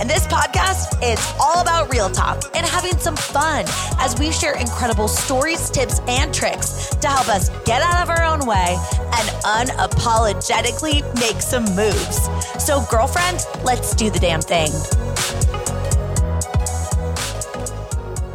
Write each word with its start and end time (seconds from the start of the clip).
And 0.00 0.08
this 0.08 0.26
podcast 0.28 0.96
is 1.02 1.20
all 1.38 1.60
about 1.60 1.92
real 1.92 2.08
talk 2.08 2.42
and 2.56 2.64
having 2.64 2.96
some 2.96 3.16
fun 3.16 3.66
as 3.98 4.18
we 4.18 4.32
share 4.32 4.56
incredible 4.56 5.08
stories, 5.08 5.68
tips, 5.68 6.00
and 6.08 6.32
tricks 6.32 6.88
to 7.02 7.06
help 7.06 7.28
us 7.28 7.50
get 7.66 7.82
out 7.82 8.02
of 8.02 8.08
our 8.08 8.24
own 8.24 8.46
way 8.46 8.78
and 8.96 9.28
unapologetically 9.44 11.02
make 11.16 11.42
some 11.42 11.64
moves. 11.76 12.30
So, 12.58 12.82
girlfriend, 12.90 13.44
let's 13.62 13.94
do 13.94 14.08
the 14.08 14.18
damn 14.18 14.40
thing. 14.40 14.70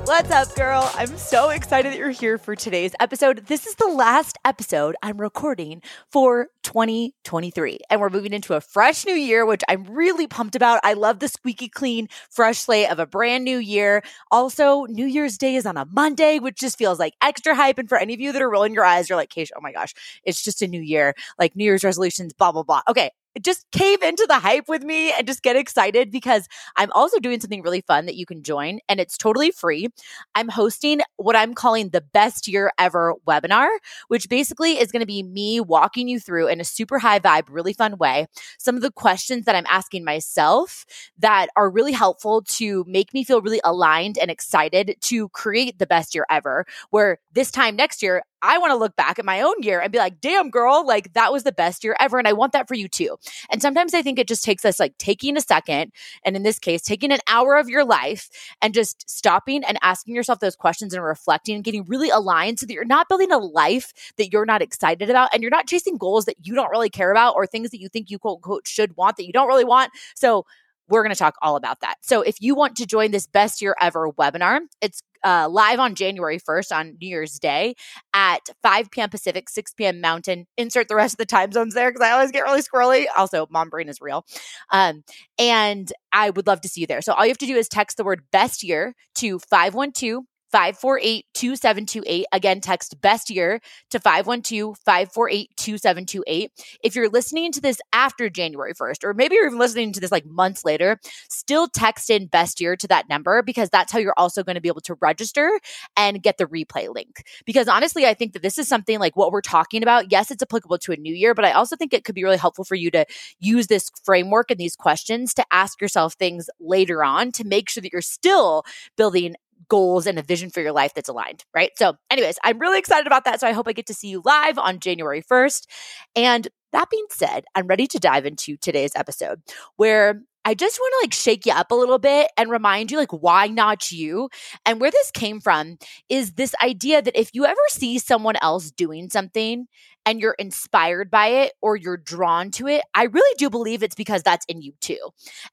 What's 0.05 0.29
up, 0.29 0.53
girl? 0.55 0.87
I'm 0.93 1.17
so 1.17 1.49
excited 1.49 1.91
that 1.91 1.97
you're 1.97 2.11
here 2.11 2.37
for 2.37 2.55
today's 2.55 2.91
episode. 2.99 3.47
This 3.47 3.65
is 3.65 3.73
the 3.73 3.87
last 3.87 4.37
episode 4.45 4.95
I'm 5.01 5.19
recording 5.19 5.81
for 6.11 6.49
2023, 6.61 7.79
and 7.89 7.99
we're 7.99 8.11
moving 8.11 8.31
into 8.31 8.53
a 8.53 8.61
fresh 8.61 9.03
new 9.07 9.15
year, 9.15 9.47
which 9.47 9.63
I'm 9.67 9.83
really 9.85 10.27
pumped 10.27 10.55
about. 10.55 10.79
I 10.83 10.93
love 10.93 11.17
the 11.17 11.27
squeaky 11.27 11.69
clean, 11.69 12.07
fresh 12.29 12.59
slate 12.59 12.91
of 12.91 12.99
a 12.99 13.07
brand 13.07 13.45
new 13.45 13.57
year. 13.57 14.03
Also, 14.29 14.85
New 14.85 15.07
Year's 15.07 15.39
Day 15.39 15.55
is 15.55 15.65
on 15.65 15.75
a 15.75 15.85
Monday, 15.85 16.37
which 16.37 16.59
just 16.59 16.77
feels 16.77 16.99
like 16.99 17.15
extra 17.23 17.55
hype. 17.55 17.79
And 17.79 17.89
for 17.89 17.97
any 17.97 18.13
of 18.13 18.19
you 18.19 18.31
that 18.31 18.43
are 18.43 18.49
rolling 18.49 18.75
your 18.75 18.85
eyes, 18.85 19.09
you're 19.09 19.17
like, 19.17 19.31
Kacia, 19.31 19.53
oh 19.57 19.61
my 19.61 19.71
gosh, 19.71 19.95
it's 20.23 20.43
just 20.43 20.61
a 20.61 20.67
new 20.67 20.81
year, 20.81 21.15
like 21.39 21.55
New 21.55 21.63
Year's 21.63 21.83
resolutions, 21.83 22.31
blah, 22.31 22.51
blah, 22.51 22.61
blah. 22.61 22.83
Okay, 22.87 23.09
just 23.41 23.65
cave 23.71 24.01
into 24.01 24.25
the 24.27 24.39
hype 24.39 24.67
with 24.67 24.83
me 24.83 25.11
and 25.13 25.27
just 25.27 25.43
get 25.43 25.55
excited 25.55 26.11
because 26.11 26.47
I'm 26.75 26.91
also 26.93 27.19
doing 27.19 27.39
something 27.39 27.61
really 27.61 27.81
fun 27.81 28.05
that 28.05 28.15
you 28.15 28.25
can 28.25 28.43
join 28.43 28.79
and 28.87 28.99
it's 28.99 29.17
totally 29.17 29.51
free. 29.51 29.89
I'm 30.35 30.49
hosting 30.49 31.01
what 31.17 31.35
I'm 31.35 31.53
calling 31.53 31.89
the 31.89 32.01
best 32.01 32.47
year 32.47 32.71
ever 32.77 33.15
webinar, 33.27 33.67
which 34.07 34.29
basically 34.29 34.79
is 34.79 34.91
going 34.91 35.01
to 35.01 35.05
be 35.05 35.23
me 35.23 35.59
walking 35.59 36.07
you 36.07 36.19
through 36.19 36.47
in 36.47 36.61
a 36.61 36.65
super 36.65 36.99
high 36.99 37.19
vibe, 37.19 37.45
really 37.49 37.73
fun 37.73 37.97
way 37.97 38.27
some 38.57 38.75
of 38.75 38.81
the 38.81 38.91
questions 38.91 39.45
that 39.45 39.55
I'm 39.55 39.65
asking 39.69 40.03
myself 40.03 40.85
that 41.17 41.47
are 41.55 41.69
really 41.69 41.91
helpful 41.91 42.41
to 42.43 42.83
make 42.87 43.13
me 43.13 43.23
feel 43.23 43.41
really 43.41 43.61
aligned 43.63 44.17
and 44.17 44.31
excited 44.31 44.95
to 45.01 45.29
create 45.29 45.79
the 45.79 45.87
best 45.87 46.15
year 46.15 46.25
ever. 46.29 46.65
Where 46.89 47.19
this 47.33 47.51
time 47.51 47.75
next 47.75 48.01
year, 48.01 48.23
I 48.45 48.57
want 48.59 48.71
to 48.71 48.77
look 48.77 48.95
back 48.95 49.17
at 49.17 49.25
my 49.25 49.41
own 49.41 49.55
year 49.61 49.81
and 49.81 49.91
be 49.91 49.97
like, 49.97 50.21
damn, 50.21 50.49
girl, 50.49 50.85
like 50.85 51.13
that 51.13 51.31
was 51.31 51.43
the 51.43 51.51
best 51.51 51.83
year 51.83 51.95
ever. 51.99 52.19
And 52.19 52.27
I 52.27 52.33
want 52.33 52.53
that 52.53 52.67
for 52.67 52.75
you 52.75 52.87
too. 52.87 53.17
And 53.49 53.61
sometimes 53.61 53.93
I 53.93 54.01
think 54.01 54.19
it 54.19 54.27
just 54.27 54.43
takes 54.43 54.63
us 54.65 54.79
like 54.79 54.97
taking 54.97 55.37
a 55.37 55.41
second, 55.41 55.91
and 56.23 56.35
in 56.35 56.43
this 56.43 56.59
case, 56.59 56.81
taking 56.81 57.11
an 57.11 57.19
hour 57.27 57.55
of 57.55 57.69
your 57.69 57.83
life 57.83 58.29
and 58.61 58.73
just 58.73 59.09
stopping 59.09 59.63
and 59.63 59.77
asking 59.81 60.15
yourself 60.15 60.39
those 60.39 60.55
questions 60.55 60.93
and 60.93 61.03
reflecting 61.03 61.55
and 61.55 61.63
getting 61.63 61.85
really 61.85 62.09
aligned 62.09 62.59
so 62.59 62.65
that 62.65 62.73
you're 62.73 62.85
not 62.85 63.09
building 63.09 63.31
a 63.31 63.37
life 63.37 63.93
that 64.17 64.31
you're 64.31 64.45
not 64.45 64.61
excited 64.61 65.09
about 65.09 65.29
and 65.33 65.41
you're 65.41 65.49
not 65.49 65.67
chasing 65.67 65.97
goals 65.97 66.25
that 66.25 66.35
you 66.45 66.55
don't 66.55 66.69
really 66.69 66.89
care 66.89 67.11
about 67.11 67.35
or 67.35 67.47
things 67.47 67.71
that 67.71 67.79
you 67.79 67.89
think 67.89 68.09
you 68.09 68.19
quote 68.19 68.37
unquote 68.37 68.67
should 68.67 68.95
want 68.95 69.17
that 69.17 69.25
you 69.25 69.33
don't 69.33 69.47
really 69.47 69.65
want. 69.65 69.91
So 70.15 70.45
we're 70.87 71.03
going 71.03 71.13
to 71.13 71.19
talk 71.19 71.35
all 71.41 71.55
about 71.55 71.81
that. 71.81 71.95
So 72.01 72.21
if 72.21 72.41
you 72.41 72.55
want 72.55 72.75
to 72.77 72.85
join 72.85 73.11
this 73.11 73.27
best 73.27 73.61
year 73.61 73.75
ever 73.81 74.11
webinar, 74.11 74.61
it's 74.81 75.01
uh, 75.23 75.49
live 75.49 75.79
on 75.79 75.95
January 75.95 76.39
1st 76.39 76.71
on 76.71 76.97
New 77.01 77.07
Year's 77.07 77.39
Day 77.39 77.73
at 78.13 78.41
5 78.61 78.91
p.m. 78.91 79.09
Pacific, 79.09 79.49
6 79.49 79.73
p.m. 79.73 79.99
Mountain. 79.99 80.45
Insert 80.55 80.87
the 80.87 80.95
rest 80.95 81.15
of 81.15 81.17
the 81.17 81.25
time 81.25 81.51
zones 81.51 81.73
there 81.73 81.89
because 81.89 82.05
I 82.05 82.11
always 82.11 82.31
get 82.31 82.41
really 82.41 82.61
squirrely. 82.61 83.05
Also, 83.17 83.47
mom 83.49 83.69
brain 83.69 83.89
is 83.89 83.99
real. 83.99 84.23
Um, 84.71 85.03
and 85.39 85.91
I 86.13 86.29
would 86.29 86.45
love 86.45 86.61
to 86.61 86.69
see 86.69 86.81
you 86.81 86.87
there. 86.87 87.01
So 87.01 87.13
all 87.13 87.25
you 87.25 87.31
have 87.31 87.39
to 87.39 87.47
do 87.47 87.55
is 87.55 87.67
text 87.67 87.97
the 87.97 88.03
word 88.03 88.21
best 88.31 88.61
year 88.61 88.93
to 89.15 89.39
512 89.39 90.23
548 90.55 91.25
2728. 91.33 92.25
Again, 92.31 92.61
text 92.61 93.01
best 93.01 93.29
year 93.29 93.59
to 93.89 93.99
512 93.99 94.77
548 94.85 95.49
2728. 95.57 96.51
If 96.81 96.95
you're 96.95 97.09
listening 97.09 97.51
to 97.51 97.59
this 97.59 97.77
after 97.91 98.29
January 98.29 98.73
1st, 98.73 99.03
or 99.03 99.13
maybe 99.13 99.35
you're 99.35 99.47
even 99.47 99.59
listening 99.59 99.91
to 99.91 99.99
this 99.99 100.13
like 100.13 100.25
months 100.25 100.63
later, 100.63 100.97
still 101.29 101.67
text 101.67 102.09
in 102.09 102.27
best 102.27 102.61
year 102.61 102.77
to 102.77 102.87
that 102.87 103.09
number 103.09 103.41
because 103.41 103.69
that's 103.69 103.91
how 103.91 103.99
you're 103.99 104.13
also 104.15 104.43
going 104.43 104.55
to 104.55 104.61
be 104.61 104.69
able 104.69 104.79
to 104.79 104.95
register 105.01 105.59
and 105.97 106.23
get 106.23 106.37
the 106.37 106.45
replay 106.45 106.87
link. 106.87 107.23
Because 107.45 107.67
honestly, 107.67 108.05
I 108.05 108.13
think 108.13 108.31
that 108.31 108.41
this 108.41 108.57
is 108.57 108.65
something 108.65 108.97
like 108.97 109.17
what 109.17 109.33
we're 109.33 109.41
talking 109.41 109.83
about. 109.83 110.09
Yes, 110.09 110.31
it's 110.31 110.41
applicable 110.41 110.77
to 110.77 110.93
a 110.93 110.95
new 110.95 111.13
year, 111.13 111.33
but 111.33 111.43
I 111.43 111.51
also 111.51 111.75
think 111.75 111.93
it 111.93 112.05
could 112.05 112.15
be 112.15 112.23
really 112.23 112.37
helpful 112.37 112.63
for 112.63 112.75
you 112.75 112.89
to 112.91 113.05
use 113.41 113.67
this 113.67 113.91
framework 114.05 114.51
and 114.51 114.57
these 114.57 114.77
questions 114.77 115.33
to 115.33 115.45
ask 115.51 115.81
yourself 115.81 116.13
things 116.13 116.49
later 116.61 117.03
on 117.03 117.33
to 117.33 117.43
make 117.43 117.69
sure 117.69 117.81
that 117.81 117.91
you're 117.91 118.01
still 118.01 118.63
building 118.95 119.35
goals 119.69 120.07
and 120.07 120.19
a 120.19 120.23
vision 120.23 120.49
for 120.49 120.61
your 120.61 120.71
life 120.71 120.93
that's 120.93 121.09
aligned, 121.09 121.43
right? 121.53 121.71
So, 121.77 121.95
anyways, 122.09 122.37
I'm 122.43 122.59
really 122.59 122.79
excited 122.79 123.07
about 123.07 123.25
that. 123.25 123.39
So, 123.39 123.47
I 123.47 123.51
hope 123.51 123.67
I 123.67 123.73
get 123.73 123.87
to 123.87 123.93
see 123.93 124.07
you 124.09 124.21
live 124.23 124.57
on 124.57 124.79
January 124.79 125.21
1st. 125.21 125.67
And 126.15 126.47
that 126.71 126.89
being 126.89 127.05
said, 127.09 127.45
I'm 127.55 127.67
ready 127.67 127.87
to 127.87 127.99
dive 127.99 128.25
into 128.25 128.57
today's 128.57 128.91
episode 128.95 129.41
where 129.77 130.21
I 130.47 130.53
just 130.53 130.79
want 130.79 130.93
to 131.01 131.05
like 131.07 131.13
shake 131.13 131.45
you 131.47 131.53
up 131.53 131.71
a 131.71 131.75
little 131.75 131.97
bit 131.97 132.27
and 132.37 132.51
remind 132.51 132.91
you 132.91 132.97
like 132.97 133.11
why 133.11 133.47
not 133.47 133.91
you? 133.91 134.29
And 134.65 134.79
where 134.79 134.91
this 134.91 135.11
came 135.11 135.41
from 135.41 135.77
is 136.07 136.33
this 136.33 136.53
idea 136.63 137.01
that 137.01 137.19
if 137.19 137.31
you 137.33 137.45
ever 137.45 137.59
see 137.69 137.97
someone 137.97 138.35
else 138.41 138.69
doing 138.71 139.09
something 139.09 139.67
and 140.05 140.19
you're 140.21 140.35
inspired 140.37 141.09
by 141.09 141.27
it 141.27 141.53
or 141.63 141.75
you're 141.75 141.97
drawn 141.97 142.51
to 142.51 142.67
it, 142.67 142.83
I 142.93 143.05
really 143.05 143.35
do 143.39 143.49
believe 143.49 143.81
it's 143.81 143.95
because 143.95 144.21
that's 144.21 144.45
in 144.45 144.61
you 144.61 144.73
too. 144.81 144.99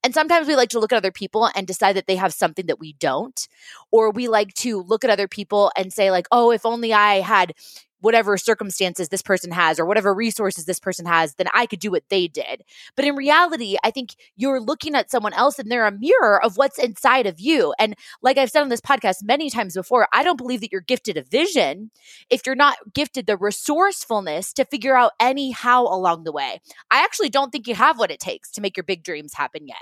And 0.04 0.12
sometimes 0.12 0.46
we 0.46 0.56
like 0.56 0.68
to 0.70 0.78
look 0.78 0.92
at 0.92 0.98
other 0.98 1.10
people 1.12 1.48
and 1.56 1.66
decide 1.66 1.94
that 1.96 2.06
they 2.06 2.16
have 2.16 2.34
something 2.34 2.66
that 2.66 2.78
we 2.78 2.92
don't, 2.94 3.48
or 3.90 4.10
we 4.10 4.28
like 4.28 4.52
to 4.56 4.82
look 4.82 5.04
at 5.04 5.10
other 5.10 5.28
people 5.28 5.72
and 5.76 5.90
say 5.92 6.10
like, 6.10 6.26
"Oh, 6.30 6.50
if 6.50 6.66
only 6.66 6.92
I 6.92 7.20
had 7.20 7.54
whatever 8.02 8.36
circumstances 8.36 9.08
this 9.08 9.22
person 9.22 9.50
has 9.50 9.80
or 9.80 9.86
whatever 9.86 10.14
resources 10.14 10.66
this 10.66 10.78
person 10.78 11.06
has, 11.06 11.34
then 11.34 11.46
I 11.54 11.66
could 11.66 11.80
do 11.80 11.90
what 11.90 12.04
they 12.10 12.28
did. 12.28 12.62
But 12.96 13.04
in 13.04 13.16
reality, 13.16 13.76
I 13.82 13.90
think 13.90 14.16
you're 14.36 14.60
looking 14.60 14.94
at 14.94 15.10
someone 15.10 15.32
else 15.32 15.58
and 15.58 15.70
they're 15.70 15.86
a 15.86 15.92
mirror 15.92 16.42
of 16.44 16.56
what's 16.56 16.78
inside 16.78 17.26
of 17.26 17.40
you. 17.40 17.74
And 17.78 17.94
like 18.20 18.36
I've 18.36 18.50
said 18.50 18.62
on 18.62 18.68
this 18.68 18.80
podcast 18.80 19.22
many 19.22 19.48
times 19.48 19.74
before, 19.74 20.08
I 20.12 20.22
don't 20.22 20.36
believe 20.36 20.60
that 20.60 20.72
you're 20.72 20.80
gifted 20.80 21.16
a 21.16 21.22
vision 21.22 21.90
if 22.28 22.44
you're 22.44 22.54
not 22.54 22.76
gifted 22.92 23.26
the 23.26 23.36
resourcefulness 23.36 24.52
to 24.54 24.64
figure 24.64 24.96
out 24.96 25.12
any 25.20 25.52
how 25.52 25.86
along 25.86 26.24
the 26.24 26.32
way. 26.32 26.60
I 26.90 27.02
actually 27.02 27.30
don't 27.30 27.50
think 27.50 27.66
you 27.66 27.74
have 27.74 27.98
what 27.98 28.10
it 28.10 28.20
takes 28.20 28.50
to 28.52 28.60
make 28.60 28.76
your 28.76 28.84
big 28.84 29.02
dreams 29.02 29.34
happen 29.34 29.66
yet 29.66 29.76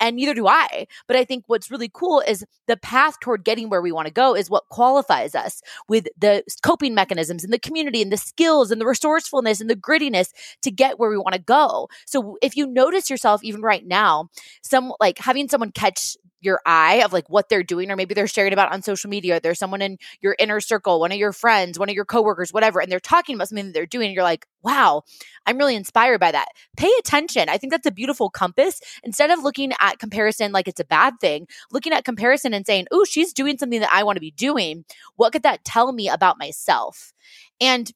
and 0.00 0.16
neither 0.16 0.34
do 0.34 0.46
I. 0.46 0.86
But 1.06 1.16
I 1.16 1.24
think 1.24 1.44
what's 1.46 1.70
really 1.70 1.90
cool 1.92 2.20
is 2.20 2.44
the 2.66 2.76
path 2.76 3.20
toward 3.20 3.44
getting 3.44 3.68
where 3.68 3.82
we 3.82 3.92
want 3.92 4.06
to 4.06 4.12
go 4.12 4.34
is 4.34 4.50
what 4.50 4.68
qualifies 4.68 5.34
us 5.34 5.62
with 5.88 6.08
the 6.18 6.42
coping 6.62 6.94
mechanisms 6.94 7.44
and 7.44 7.52
the 7.52 7.58
community 7.58 8.02
and 8.02 8.12
the 8.12 8.16
skills 8.16 8.70
and 8.70 8.80
the 8.80 8.86
resourcefulness 8.86 9.60
and 9.60 9.70
the 9.70 9.76
grittiness 9.76 10.30
to 10.62 10.70
get 10.70 10.98
where 10.98 11.10
we 11.10 11.16
want 11.16 11.34
to 11.34 11.40
go. 11.40 11.88
So 12.06 12.38
if 12.42 12.56
you 12.56 12.66
notice 12.66 13.10
yourself 13.10 13.42
even 13.44 13.62
right 13.62 13.86
now, 13.86 14.28
some 14.62 14.92
like 15.00 15.18
having 15.18 15.48
someone 15.48 15.72
catch 15.72 16.16
your 16.40 16.60
eye 16.66 17.02
of 17.04 17.12
like 17.12 17.28
what 17.28 17.48
they're 17.48 17.62
doing 17.62 17.90
or 17.90 17.96
maybe 17.96 18.14
they're 18.14 18.26
sharing 18.26 18.52
about 18.52 18.72
on 18.72 18.82
social 18.82 19.10
media 19.10 19.40
there's 19.40 19.58
someone 19.58 19.82
in 19.82 19.98
your 20.20 20.36
inner 20.38 20.60
circle 20.60 21.00
one 21.00 21.12
of 21.12 21.18
your 21.18 21.32
friends 21.32 21.78
one 21.78 21.88
of 21.88 21.94
your 21.94 22.04
coworkers 22.04 22.52
whatever 22.52 22.80
and 22.80 22.90
they're 22.90 23.00
talking 23.00 23.34
about 23.34 23.48
something 23.48 23.66
that 23.66 23.74
they're 23.74 23.86
doing 23.86 24.12
you're 24.12 24.22
like 24.22 24.46
wow 24.62 25.02
i'm 25.46 25.58
really 25.58 25.76
inspired 25.76 26.18
by 26.20 26.32
that. 26.32 26.48
Pay 26.76 26.90
attention. 26.98 27.48
I 27.48 27.58
think 27.58 27.72
that's 27.72 27.86
a 27.86 27.90
beautiful 27.90 28.30
compass. 28.30 28.80
Instead 29.02 29.30
of 29.30 29.42
looking 29.42 29.72
at 29.80 29.98
comparison 29.98 30.52
like 30.52 30.68
it's 30.68 30.80
a 30.80 30.84
bad 30.84 31.14
thing 31.20 31.46
looking 31.70 31.92
at 31.92 32.04
comparison 32.04 32.54
and 32.54 32.66
saying 32.66 32.86
oh 32.90 33.04
she's 33.04 33.32
doing 33.32 33.58
something 33.58 33.80
that 33.80 33.92
i 33.92 34.02
want 34.02 34.16
to 34.16 34.20
be 34.20 34.30
doing 34.30 34.84
what 35.16 35.32
could 35.32 35.42
that 35.42 35.64
tell 35.64 35.92
me 35.92 36.08
about 36.08 36.38
myself? 36.38 37.12
And 37.60 37.90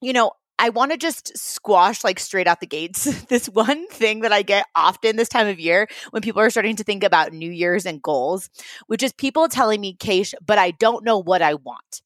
you 0.00 0.12
know 0.12 0.32
I 0.58 0.68
want 0.68 0.92
to 0.92 0.98
just 0.98 1.36
squash 1.36 2.04
like 2.04 2.20
straight 2.20 2.46
out 2.46 2.60
the 2.60 2.66
gates 2.66 3.04
this 3.28 3.48
one 3.48 3.86
thing 3.88 4.20
that 4.20 4.32
I 4.32 4.42
get 4.42 4.66
often 4.74 5.16
this 5.16 5.28
time 5.28 5.48
of 5.48 5.58
year 5.58 5.88
when 6.10 6.22
people 6.22 6.40
are 6.40 6.50
starting 6.50 6.76
to 6.76 6.84
think 6.84 7.02
about 7.04 7.32
New 7.32 7.50
Year's 7.50 7.86
and 7.86 8.00
goals, 8.00 8.48
which 8.86 9.02
is 9.02 9.12
people 9.12 9.48
telling 9.48 9.80
me, 9.80 9.96
Keish, 9.96 10.34
but 10.44 10.58
I 10.58 10.70
don't 10.72 11.04
know 11.04 11.18
what 11.18 11.42
I 11.42 11.54
want. 11.54 12.02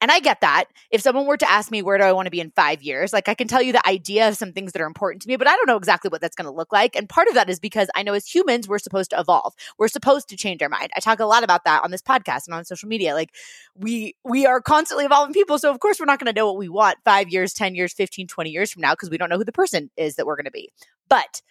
And 0.00 0.10
I 0.10 0.20
get 0.20 0.40
that. 0.42 0.66
If 0.90 1.00
someone 1.00 1.26
were 1.26 1.36
to 1.36 1.50
ask 1.50 1.70
me, 1.70 1.82
where 1.82 1.98
do 1.98 2.04
I 2.04 2.12
want 2.12 2.26
to 2.26 2.30
be 2.30 2.40
in 2.40 2.52
five 2.52 2.82
years? 2.82 3.12
Like, 3.12 3.28
I 3.28 3.34
can 3.34 3.48
tell 3.48 3.60
you 3.60 3.72
the 3.72 3.86
idea 3.86 4.28
of 4.28 4.36
some 4.36 4.52
things 4.52 4.72
that 4.72 4.80
are 4.80 4.86
important 4.86 5.22
to 5.22 5.28
me, 5.28 5.36
but 5.36 5.48
I 5.48 5.56
don't 5.56 5.66
know 5.66 5.76
exactly 5.76 6.08
what 6.08 6.20
that's 6.20 6.36
going 6.36 6.46
to 6.46 6.52
look 6.52 6.72
like. 6.72 6.94
And 6.94 7.08
part 7.08 7.26
of 7.28 7.34
that 7.34 7.50
is 7.50 7.58
because 7.58 7.88
I 7.94 8.02
know 8.02 8.14
as 8.14 8.26
humans, 8.26 8.68
we're 8.68 8.78
supposed 8.78 9.10
to 9.10 9.18
evolve. 9.18 9.54
We're 9.76 9.88
supposed 9.88 10.28
to 10.28 10.36
change 10.36 10.62
our 10.62 10.68
mind. 10.68 10.90
I 10.96 11.00
talk 11.00 11.18
a 11.18 11.26
lot 11.26 11.42
about 11.42 11.64
that 11.64 11.82
on 11.82 11.90
this 11.90 12.02
podcast 12.02 12.46
and 12.46 12.54
on 12.54 12.64
social 12.64 12.88
media. 12.88 13.14
Like, 13.14 13.30
we, 13.74 14.14
we 14.24 14.46
are 14.46 14.60
constantly 14.60 15.04
evolving 15.04 15.34
people. 15.34 15.58
So, 15.58 15.70
of 15.70 15.80
course, 15.80 15.98
we're 15.98 16.06
not 16.06 16.20
going 16.20 16.32
to 16.32 16.38
know 16.38 16.46
what 16.46 16.58
we 16.58 16.68
want 16.68 16.98
five 17.04 17.28
years, 17.28 17.52
10 17.52 17.74
years, 17.74 17.92
15, 17.92 18.28
20 18.28 18.50
years 18.50 18.70
from 18.70 18.82
now 18.82 18.92
because 18.92 19.10
we 19.10 19.18
don't 19.18 19.28
know 19.28 19.38
who 19.38 19.44
the 19.44 19.52
person 19.52 19.90
is 19.96 20.14
that 20.14 20.26
we're 20.26 20.36
going 20.36 20.44
to 20.44 20.50
be. 20.50 20.70
But 21.08 21.42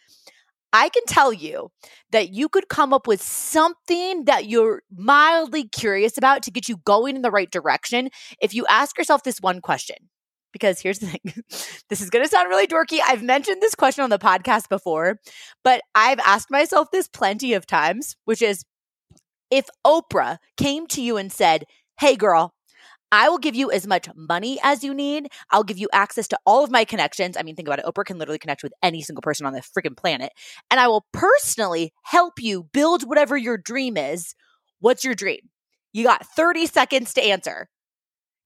I 0.77 0.89
can 0.89 1.03
tell 1.07 1.33
you 1.33 1.71
that 2.12 2.33
you 2.33 2.50
could 2.50 2.69
come 2.69 2.94
up 2.94 3.07
with 3.07 3.19
something 3.19 4.25
that 4.25 4.45
you're 4.45 4.83
mildly 4.95 5.68
curious 5.68 6.19
about 6.19 6.44
to 6.44 6.51
get 6.51 6.69
you 6.69 6.77
going 6.85 7.15
in 7.15 7.24
the 7.24 7.31
right 7.31 7.50
direction 7.50 8.09
if 8.39 8.53
you 8.53 8.63
ask 8.69 8.95
yourself 8.95 9.24
this 9.24 9.39
one 9.41 9.59
question 9.59 9.97
because 10.53 10.79
here's 10.79 11.00
the 11.00 11.07
thing 11.07 11.21
this 11.89 12.00
is 12.00 12.12
going 12.12 12.24
to 12.24 12.29
sound 12.29 12.50
really 12.50 12.68
dorky. 12.68 13.00
I've 13.03 13.24
mentioned 13.24 13.59
this 13.59 13.74
question 13.74 14.03
on 14.03 14.12
the 14.12 14.19
podcast 14.19 14.69
before, 14.69 15.19
but 15.63 15.81
I've 15.95 16.19
asked 16.19 16.51
myself 16.51 16.91
this 16.91 17.07
plenty 17.07 17.56
of 17.56 17.65
times, 17.65 18.15
which 18.25 18.44
is 18.44 18.63
if 19.50 19.65
Oprah 19.85 20.38
came 20.57 20.85
to 20.88 21.01
you 21.01 21.18
and 21.18 21.31
said, 21.31 21.63
Hey, 22.00 22.15
girl, 22.15 22.53
I 23.12 23.30
will 23.30 23.38
give 23.38 23.56
you 23.56 23.71
as 23.71 23.88
much 23.88 24.09
money 24.15 24.59
as 24.63 24.83
you 24.83 24.94
need. 24.94 25.30
I'll 25.51 25.63
give 25.63 25.77
you 25.77 25.88
access 25.94 26.27
to 26.30 26.39
all 26.45 26.63
of 26.63 26.71
my 26.71 26.83
connections. 26.83 27.38
I 27.38 27.44
mean, 27.44 27.56
think 27.56 27.68
about 27.68 27.80
it. 27.80 27.86
Oprah 27.86 28.06
can 28.06 28.18
literally 28.18 28.39
connect 28.39 28.63
with 28.63 28.74
any 28.83 29.01
single 29.01 29.21
person 29.21 29.45
on 29.45 29.54
the 29.54 29.62
freaking 29.62 29.95
planet. 29.95 30.33
And 30.69 30.80
I 30.80 30.88
will 30.88 31.06
personally 31.13 31.94
help 32.04 32.42
you 32.42 32.63
build 32.74 33.07
whatever 33.07 33.38
your 33.38 33.57
dream 33.57 33.98
is. 33.98 34.36
What's 34.80 35.04
your 35.04 35.15
dream? 35.15 35.50
You 35.94 36.04
got 36.04 36.25
30 36.25 36.65
seconds 36.68 37.13
to 37.13 37.24
answer. 37.24 37.69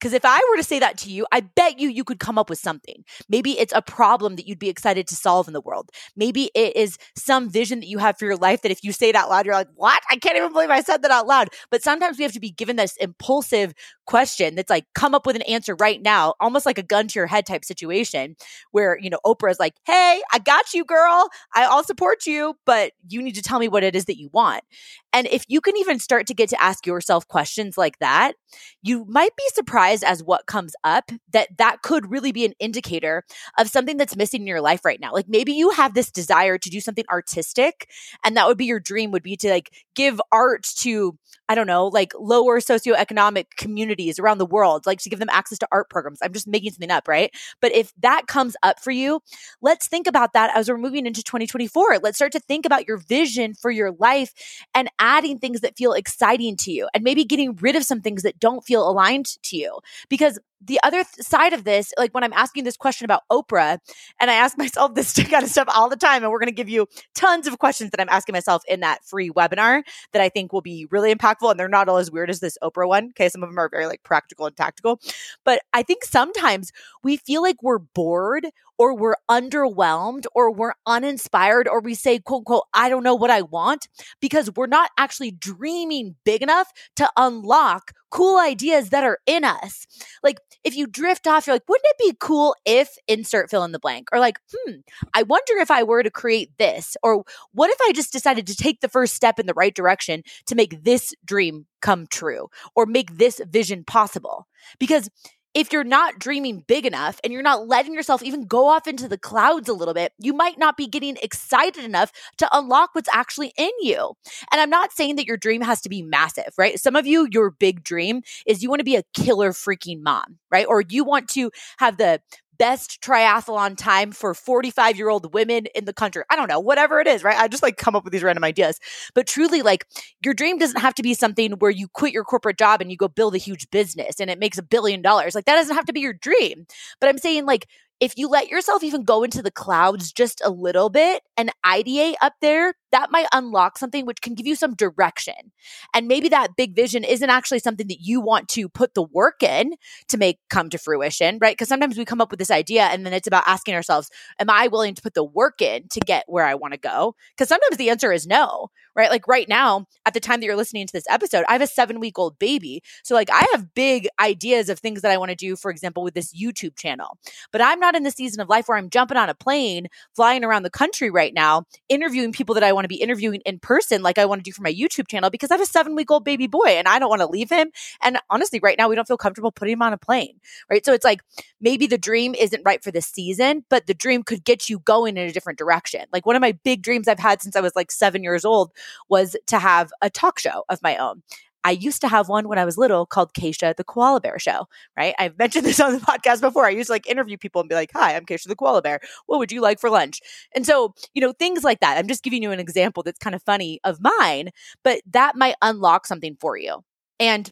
Because 0.02 0.14
if 0.14 0.26
I 0.26 0.40
were 0.50 0.58
to 0.58 0.64
say 0.64 0.80
that 0.80 0.98
to 1.00 1.12
you, 1.12 1.28
I 1.32 1.42
bet 1.42 1.80
you 1.80 1.88
you 1.88 2.04
could 2.04 2.20
come 2.20 2.40
up 2.40 2.50
with 2.50 2.58
something. 2.58 3.04
Maybe 3.30 3.60
it's 3.60 3.72
a 3.72 3.84
problem 3.84 4.36
that 4.36 4.48
you'd 4.48 4.58
be 4.58 4.70
excited 4.70 5.08
to 5.08 5.16
solve 5.16 5.48
in 5.48 5.54
the 5.54 5.62
world. 5.62 5.92
Maybe 6.16 6.50
it 6.56 6.76
is 6.76 6.98
some 7.16 7.52
vision 7.52 7.82
that 7.82 7.88
you 7.88 8.00
have 8.00 8.18
for 8.18 8.26
your 8.26 8.36
life 8.36 8.64
that 8.64 8.72
if 8.72 8.84
you 8.84 8.94
say 8.94 9.10
it 9.10 9.16
out 9.16 9.30
loud, 9.30 9.46
you're 9.46 9.54
like, 9.54 9.68
what? 9.76 10.02
I 10.10 10.16
can't 10.16 10.36
even 10.36 10.52
believe 10.52 10.72
I 10.72 10.82
said 10.82 11.04
that 11.04 11.12
out 11.12 11.28
loud. 11.28 11.50
But 11.70 11.84
sometimes 11.84 12.18
we 12.18 12.24
have 12.24 12.34
to 12.34 12.40
be 12.40 12.50
given 12.50 12.78
this 12.78 12.98
impulsive 12.98 13.76
question 14.12 14.56
that's 14.56 14.70
like, 14.70 14.86
come 14.94 15.16
up 15.16 15.26
with 15.26 15.38
an 15.38 15.42
answer 15.44 15.74
right 15.76 16.02
now, 16.02 16.34
almost 16.42 16.66
like 16.66 16.78
a 16.78 16.84
gun 16.84 17.08
to 17.08 17.18
your 17.18 17.28
head 17.28 17.46
type 17.46 17.64
situation 17.64 18.36
where, 18.72 19.00
you 19.00 19.10
know, 19.10 19.20
Oprah 19.26 19.50
is 19.50 19.58
like, 19.58 19.74
hey, 19.86 20.22
I 20.34 20.40
got 20.40 20.74
you, 20.74 20.84
girl. 20.84 21.30
I, 21.56 21.64
I'll 21.64 21.86
support 21.86 22.26
you, 22.26 22.56
but 22.66 22.92
you 23.08 23.22
need 23.22 23.36
to 23.36 23.42
tell 23.42 23.58
me 23.58 23.70
what 23.70 23.86
it 23.86 23.96
is 23.96 24.06
that 24.06 24.20
you 24.20 24.30
want. 24.34 24.66
And 25.14 25.28
if 25.28 25.46
you 25.48 25.62
can 25.62 25.78
even 25.78 25.98
start 25.98 26.28
to 26.28 26.34
get 26.34 26.50
to 26.50 26.62
ask 26.62 26.86
yourself 26.86 27.26
questions 27.30 27.78
like 27.78 28.00
that, 28.00 28.34
you 28.82 29.06
might 29.08 29.34
be 29.38 29.44
surprised 29.54 30.04
as 30.04 30.22
what 30.22 30.46
comes 30.46 30.74
up 30.84 31.10
that 31.32 31.58
that 31.58 31.82
could 31.82 32.12
really 32.12 32.34
be 32.34 32.44
an 32.44 32.54
indicator 32.60 33.24
of 33.58 33.70
something 33.70 33.96
that's 33.96 34.18
missing 34.18 34.42
in 34.42 34.48
your 34.48 34.62
life 34.62 34.84
right 34.84 35.00
now. 35.00 35.14
Like 35.14 35.30
maybe 35.30 35.54
you 35.54 35.70
have 35.70 35.94
this 35.94 36.12
desire 36.12 36.58
to 36.58 36.70
do 36.70 36.82
something 36.82 37.06
artistic 37.10 37.90
and 38.26 38.36
that 38.36 38.48
would 38.48 38.58
be 38.58 38.66
your 38.66 38.80
dream 38.82 39.12
would 39.12 39.24
be 39.24 39.38
to 39.38 39.50
like 39.50 39.72
give 39.96 40.22
art 40.32 40.64
to 40.80 41.18
I 41.50 41.56
don't 41.56 41.68
know, 41.68 41.88
like 41.88 42.14
lower 42.18 42.62
socioeconomic 42.62 43.48
communities 43.58 44.20
around 44.20 44.38
the 44.38 44.46
world, 44.46 44.86
like 44.86 45.00
to 45.02 45.10
give 45.10 45.20
them 45.20 45.30
access 45.30 45.58
to 45.60 45.68
art 45.70 45.90
programs. 45.90 46.20
I'm 46.22 46.32
just 46.32 46.48
making 46.48 46.72
something 46.72 46.92
up, 46.92 47.10
right? 47.10 47.30
But 47.62 47.74
if 47.74 47.92
that 48.00 48.28
comes 48.28 48.56
up 48.64 48.80
for 48.80 48.92
you, 48.92 49.20
let's 49.62 49.88
think 49.88 50.08
about 50.08 50.32
that 50.32 50.56
as 50.56 50.70
we're 50.70 50.78
moving 50.78 51.06
into 51.06 51.22
2024. 51.24 52.00
Let's 52.02 52.18
start 52.18 52.32
to 52.34 52.40
think 52.40 52.66
about 52.66 52.88
your 52.88 52.98
vision 52.98 53.54
for 53.54 53.70
your 53.70 53.92
life 53.92 54.34
and 54.74 54.90
adding 55.00 55.40
things 55.40 55.60
that 55.62 55.78
feel 55.78 55.92
exciting 55.94 56.56
to 56.58 56.72
you 56.72 56.88
and 56.94 57.04
maybe 57.04 57.26
getting 57.26 57.56
rid 57.58 57.76
of 57.76 57.84
some 57.84 58.02
things 58.02 58.24
that 58.24 58.40
don't 58.40 58.64
feel 58.64 58.88
aligned 58.90 59.26
to 59.44 59.58
you. 59.58 59.80
Because 60.10 60.40
the 60.64 60.80
other 60.84 61.04
th- 61.04 61.26
side 61.26 61.54
of 61.54 61.64
this, 61.64 61.94
like 61.98 62.14
when 62.14 62.24
I'm 62.24 62.34
asking 62.34 62.64
this 62.64 62.78
question 62.78 63.06
about 63.06 63.24
Oprah, 63.32 63.80
and 64.20 64.32
I 64.32 64.36
ask 64.36 64.58
myself 64.58 64.94
this 64.94 65.14
kind 65.30 65.44
of 65.44 65.50
stuff 65.50 65.68
all 65.74 65.90
the 65.90 65.96
time, 65.96 66.24
and 66.24 66.32
we're 66.32 66.40
going 66.40 66.48
to 66.48 66.54
give 66.54 66.70
you 66.70 66.88
tons 67.16 67.48
of 67.48 67.60
questions 67.60 67.92
that 67.92 68.00
I'm 68.00 68.10
asking 68.10 68.34
myself 68.34 68.64
in 68.68 68.82
that 68.82 69.04
free 69.04 69.30
webinar 69.30 69.84
that 70.14 70.22
I 70.22 70.30
think 70.30 70.54
will 70.54 70.62
be 70.62 70.88
really 70.92 71.14
impactful. 71.14 71.50
And 71.50 71.60
they're 71.60 71.68
not 71.68 71.90
all 71.90 71.98
as 71.98 72.12
weird 72.12 72.30
as 72.30 72.40
this 72.40 72.58
Oprah 72.64 72.88
one. 72.88 73.10
Okay. 73.10 73.30
Some 73.30 73.44
of 73.44 73.50
them 73.50 73.58
are 73.58 73.70
very 73.70 73.88
like 73.88 74.04
practical 74.04 74.46
and 74.46 74.56
tactical. 74.56 75.00
But 75.44 75.62
I 75.74 75.84
think 75.84 76.04
sometimes 76.04 76.72
we 77.04 77.18
feel 77.18 77.42
like 77.42 77.62
we're 77.62 77.80
bored 77.80 78.48
or 78.82 78.96
we're 78.96 79.14
underwhelmed 79.30 80.26
or 80.34 80.52
we're 80.52 80.74
uninspired 80.88 81.68
or 81.68 81.80
we 81.82 81.94
say, 81.94 82.18
quote, 82.18 82.46
quote, 82.46 82.64
I 82.74 82.90
don't 82.90 83.04
know 83.04 83.14
what 83.14 83.30
I 83.30 83.44
want 83.44 83.88
because 84.20 84.50
we're 84.56 84.66
not 84.66 84.90
actually 84.98 85.30
dreaming 85.30 86.16
big 86.26 86.42
enough 86.42 86.72
to 86.96 87.08
unlock 87.16 87.92
cool 88.10 88.40
ideas 88.40 88.90
that 88.90 89.04
are 89.04 89.20
in 89.28 89.44
us. 89.44 89.86
Like 90.24 90.40
if 90.64 90.76
you 90.76 90.88
drift 90.88 91.28
off, 91.28 91.46
you're 91.46 91.56
like, 91.56 91.70
wouldn't 91.70 91.86
it 91.92 91.98
be 92.00 92.18
cool 92.20 92.56
if 92.66 92.98
insert 93.08 93.52
fill 93.52 93.64
in 93.64 93.72
the 93.72 93.78
blank? 93.78 94.08
Or 94.12 94.18
like, 94.18 94.40
hmm, 94.52 94.78
I 95.14 95.22
wonder 95.22 95.58
if 95.58 95.70
I 95.70 95.84
were 95.84 96.02
to 96.02 96.10
create 96.10 96.50
this. 96.58 96.98
Or 97.04 97.24
what 97.52 97.70
if 97.70 97.78
I 97.84 97.92
just 97.94 98.12
decided 98.12 98.48
to 98.48 98.56
take 98.56 98.82
the 98.82 98.90
first 98.90 99.14
step 99.14 99.38
in 99.38 99.46
the 99.46 99.54
right 99.54 99.76
direction 99.76 100.24
to 100.48 100.56
make 100.56 100.84
this 100.84 101.14
dream 101.24 101.68
come 101.84 102.08
true 102.08 102.48
or 102.76 102.88
make 102.88 103.20
this 103.20 103.40
vision 103.48 103.84
possible? 103.84 104.48
Because 104.80 105.08
if 105.54 105.74
you're 105.74 105.84
not 105.84 106.20
dreaming 106.20 106.64
big 106.68 106.86
enough 106.86 107.20
and 107.24 107.34
you're 107.34 107.42
not 107.42 107.68
letting 107.68 107.94
yourself 107.94 108.24
even 108.24 108.46
go 108.46 108.68
off 108.68 108.88
into 108.88 109.08
the 109.08 109.18
clouds 109.18 109.68
a 109.68 109.74
little 109.74 109.94
bit, 109.94 110.14
you 110.20 110.34
might 110.34 110.58
not 110.58 110.78
be 110.78 110.88
getting 110.88 111.18
excited 111.22 111.84
enough 111.84 112.12
to 112.38 112.48
unlock 112.52 112.92
what's 112.94 113.10
actually 113.12 113.54
in 113.58 113.72
you. 113.82 114.14
And 114.52 114.62
I'm 114.62 114.70
not 114.70 114.92
saying 114.94 115.18
that 115.18 115.26
your 115.26 115.38
dream 115.38 115.62
has 115.62 115.82
to 115.82 115.90
be 115.90 116.02
massive, 116.02 116.54
right? 116.58 116.80
Some 116.80 116.96
of 116.96 117.06
you, 117.06 117.28
your 117.32 117.52
big 117.52 117.84
dream 117.84 118.22
is 118.46 118.64
you 118.64 118.70
want 118.70 118.80
to 118.80 118.86
be 118.86 118.96
a 118.96 119.04
killer 119.14 119.52
freaking 119.52 120.02
mom, 120.02 120.38
right? 120.50 120.66
Or 120.68 120.82
you 120.82 121.04
want 121.04 121.28
to 121.30 121.52
have 121.78 121.98
the 121.98 122.22
best 122.62 123.02
triathlon 123.02 123.76
time 123.76 124.12
for 124.12 124.36
45 124.36 124.96
year 124.96 125.10
old 125.10 125.34
women 125.34 125.66
in 125.74 125.86
the 125.86 125.94
country. 125.94 126.22
I 126.30 126.36
don't 126.36 126.48
know, 126.48 126.60
whatever 126.60 127.00
it 127.00 127.08
is, 127.08 127.24
right? 127.24 127.36
I 127.36 127.48
just 127.48 127.64
like 127.64 127.76
come 127.78 127.96
up 127.96 128.04
with 128.04 128.14
these 128.14 128.22
random 128.22 128.44
ideas. 128.44 128.80
But 129.16 129.26
truly, 129.26 129.64
like 129.64 129.88
your 130.24 130.36
dream 130.36 130.60
doesn't 130.60 130.80
have 130.80 130.94
to 130.94 131.02
be 131.02 131.16
something 131.16 131.54
where 131.54 131.72
you 131.72 131.88
quit 131.88 132.14
your 132.14 132.24
corporate 132.24 132.60
job 132.60 132.80
and 132.80 132.92
you 132.92 132.98
go 132.98 133.08
build 133.08 133.34
a 133.34 133.40
huge 133.40 133.68
business 133.72 134.20
and 134.20 134.30
it 134.30 134.38
makes 134.38 134.60
a 134.60 134.64
billion 134.64 135.02
dollars. 135.02 135.34
Like 135.34 135.46
that 135.46 135.56
doesn't 135.56 135.76
have 135.76 135.86
to 135.86 135.94
be 135.94 136.02
your 136.02 136.14
dream. 136.14 136.68
But 137.00 137.10
I'm 137.10 137.18
saying, 137.18 137.48
like, 137.48 137.68
if 138.00 138.16
you 138.16 138.28
let 138.28 138.50
yourself 138.50 138.84
even 138.84 139.06
go 139.06 139.24
into 139.24 139.42
the 139.42 139.50
clouds 139.50 140.12
just 140.12 140.40
a 140.46 140.52
little 140.52 140.90
bit 140.90 141.24
and 141.38 141.52
ideate 141.66 142.16
up 142.22 142.34
there, 142.42 142.76
that 142.92 143.12
might 143.12 143.28
unlock 143.34 143.78
something 143.78 144.06
which 144.06 144.22
can 144.22 144.36
give 144.36 144.48
you 144.48 144.56
some 144.56 144.76
direction. 144.76 145.52
And 145.94 146.08
maybe 146.08 146.30
that 146.30 146.56
big 146.56 146.76
vision 146.76 147.04
isn't 147.04 147.30
actually 147.30 147.60
something 147.60 147.88
that 147.88 148.02
you 148.02 148.22
want 148.22 148.48
to 148.50 148.70
put 148.70 148.94
the 148.94 149.04
work 149.04 149.44
in 149.44 149.74
to 150.10 150.18
make 150.18 150.40
come 150.50 150.70
to 150.70 150.78
fruition, 150.78 151.38
right? 151.42 151.56
Because 151.56 151.70
sometimes 151.70 151.98
we 151.98 152.06
come 152.06 152.22
up 152.22 152.32
with 152.32 152.40
this 152.40 152.52
idea 152.52 152.84
and 152.84 153.06
then 153.06 153.14
it's 153.14 153.28
about 153.28 153.44
asking 153.48 153.76
ourselves, 153.76 154.10
am 154.40 154.50
I 154.50 154.68
willing 154.68 154.96
to 154.96 155.02
put 155.02 155.14
the 155.14 155.24
work 155.24 155.62
in 155.62 155.88
to 155.90 156.00
get 156.00 156.26
where 156.28 156.46
I 156.46 156.56
want 156.56 156.74
to 156.74 156.80
go? 156.80 157.16
Because 157.36 157.50
sometimes 157.50 157.78
the 157.78 157.90
answer 157.90 158.12
is 158.12 158.28
no, 158.28 158.70
right? 158.96 159.10
Like 159.10 159.28
right 159.28 159.48
now, 159.48 159.86
at 160.06 160.14
the 160.14 160.20
time 160.20 160.40
that 160.40 160.46
you're 160.46 160.56
listening 160.56 160.88
to 160.88 160.94
this 160.94 161.06
episode, 161.10 161.46
I 161.48 161.54
have 161.54 161.62
a 161.62 161.68
seven 161.68 162.00
week 162.00 162.18
old 162.20 162.40
baby. 162.40 162.84
So, 163.04 163.16
like, 163.16 163.30
I 163.32 163.48
have 163.52 163.74
big 163.74 164.08
ideas 164.20 164.70
of 164.70 164.80
things 164.80 165.02
that 165.02 165.12
I 165.12 165.18
want 165.18 165.30
to 165.30 165.36
do, 165.36 165.56
for 165.56 165.72
example, 165.72 166.04
with 166.04 166.14
this 166.14 166.34
YouTube 166.34 166.78
channel. 166.78 167.18
But 167.52 167.62
I'm 167.62 167.80
not 167.80 167.96
in 167.96 168.04
the 168.04 168.12
season 168.12 168.42
of 168.42 168.50
life 168.50 168.68
where 168.68 168.78
I'm 168.78 168.90
jumping 168.90 169.18
on 169.18 169.30
a 169.30 169.36
plane, 169.36 169.88
flying 170.16 170.44
around 170.44 170.64
the 170.64 170.70
country 170.70 171.10
right 171.10 171.34
now, 171.34 171.64
interviewing 171.90 172.32
people 172.32 172.56
that 172.56 172.64
I 172.64 172.74
want 172.74 172.81
to 172.84 172.90
be 172.90 173.02
interviewing 173.02 173.42
in 173.46 173.60
person, 173.60 174.02
like 174.02 174.18
I 174.18 174.26
want 174.26 174.40
to 174.40 174.44
do 174.44 174.54
for 174.54 174.62
my 174.62 174.74
YouTube 174.74 175.08
channel, 175.08 175.30
because 175.30 175.52
I 175.52 175.56
have 175.56 175.62
a 175.62 175.66
seven 175.66 175.96
week 175.96 176.12
old 176.12 176.26
baby 176.26 176.48
boy 176.48 176.68
and 176.68 176.88
I 176.88 177.00
don't 177.00 177.10
want 177.10 177.22
to 177.22 177.28
leave 177.28 177.50
him. 177.50 177.72
And 178.02 178.18
honestly, 178.30 178.60
right 178.62 178.78
now, 178.78 178.90
we 178.90 178.96
don't 178.96 179.08
feel 179.08 179.18
comfortable 179.18 179.52
putting 179.52 179.74
him 179.74 179.82
on 179.82 179.94
a 179.94 179.98
plane, 179.98 180.40
right? 180.70 180.86
So, 180.86 180.94
it's 180.94 181.06
like 181.06 181.22
maybe 181.60 181.88
the 181.88 181.98
dream 181.98 182.36
isn't 182.36 182.64
right 182.66 182.84
for 182.84 182.92
the 182.92 183.02
season, 183.02 183.66
but 183.70 183.88
the 183.88 183.94
dream 183.94 184.24
could 184.24 184.44
get 184.44 184.70
you 184.70 184.80
going 184.80 185.18
in 185.18 185.28
a 185.28 185.32
different 185.32 185.60
direction. 185.60 186.06
Like 186.12 186.26
one 186.26 186.36
of 186.36 186.42
my 186.42 186.54
big 186.64 186.82
dreams 186.82 187.08
I've 187.08 187.20
had 187.20 187.42
since 187.42 187.56
I 187.56 187.62
was 187.62 187.76
like 187.76 187.92
seven 187.92 188.24
years 188.24 188.46
old 188.46 188.72
was 189.10 189.36
to 189.48 189.60
have 189.60 189.92
a 190.02 190.10
talk 190.10 190.40
show 190.40 190.64
of 190.70 190.82
my 190.82 190.98
own. 190.98 191.24
I 191.64 191.72
used 191.72 192.02
to 192.02 192.08
have 192.08 192.30
one 192.30 192.48
when 192.48 192.58
I 192.58 192.66
was 192.66 192.78
little 192.78 193.06
called 193.06 193.34
Kacia 193.34 193.76
the 193.76 193.84
Koala 193.84 194.22
Bear 194.22 194.40
Show, 194.40 194.68
right? 194.98 195.14
I've 195.20 195.38
mentioned 195.38 195.66
this 195.68 195.80
on 195.80 195.94
the 195.94 196.00
podcast 196.00 196.42
before. 196.42 196.66
I 196.66 196.70
used 196.70 196.88
to 196.88 196.94
like 196.94 197.08
interview 197.08 197.38
people 197.38 197.62
and 197.62 197.70
be 197.70 197.76
like, 197.76 197.92
Hi, 197.94 198.16
I'm 198.16 198.26
Kacia 198.26 198.48
the 198.48 198.56
Koala 198.56 198.82
Bear. 198.82 199.00
What 199.26 199.40
would 199.40 199.52
you 199.52 199.62
like 199.62 199.80
for 199.80 199.90
lunch? 199.90 200.22
And 200.56 200.66
so, 200.66 200.94
you 201.14 201.22
know, 201.22 201.34
things 201.34 201.64
like 201.64 201.80
that. 201.80 201.98
I'm 201.98 202.08
just 202.08 202.24
giving 202.24 202.44
you 202.44 202.52
an 202.52 202.60
example 202.60 203.04
that's 203.04 203.20
kind 203.20 203.36
of 203.36 203.44
funny 203.44 203.80
of 203.84 204.00
mine, 204.02 204.50
but 204.84 205.02
that 205.12 205.36
might 205.36 205.56
unlock 205.62 206.06
something 206.06 206.38
for 206.40 206.58
you. 206.58 206.84
And 207.20 207.52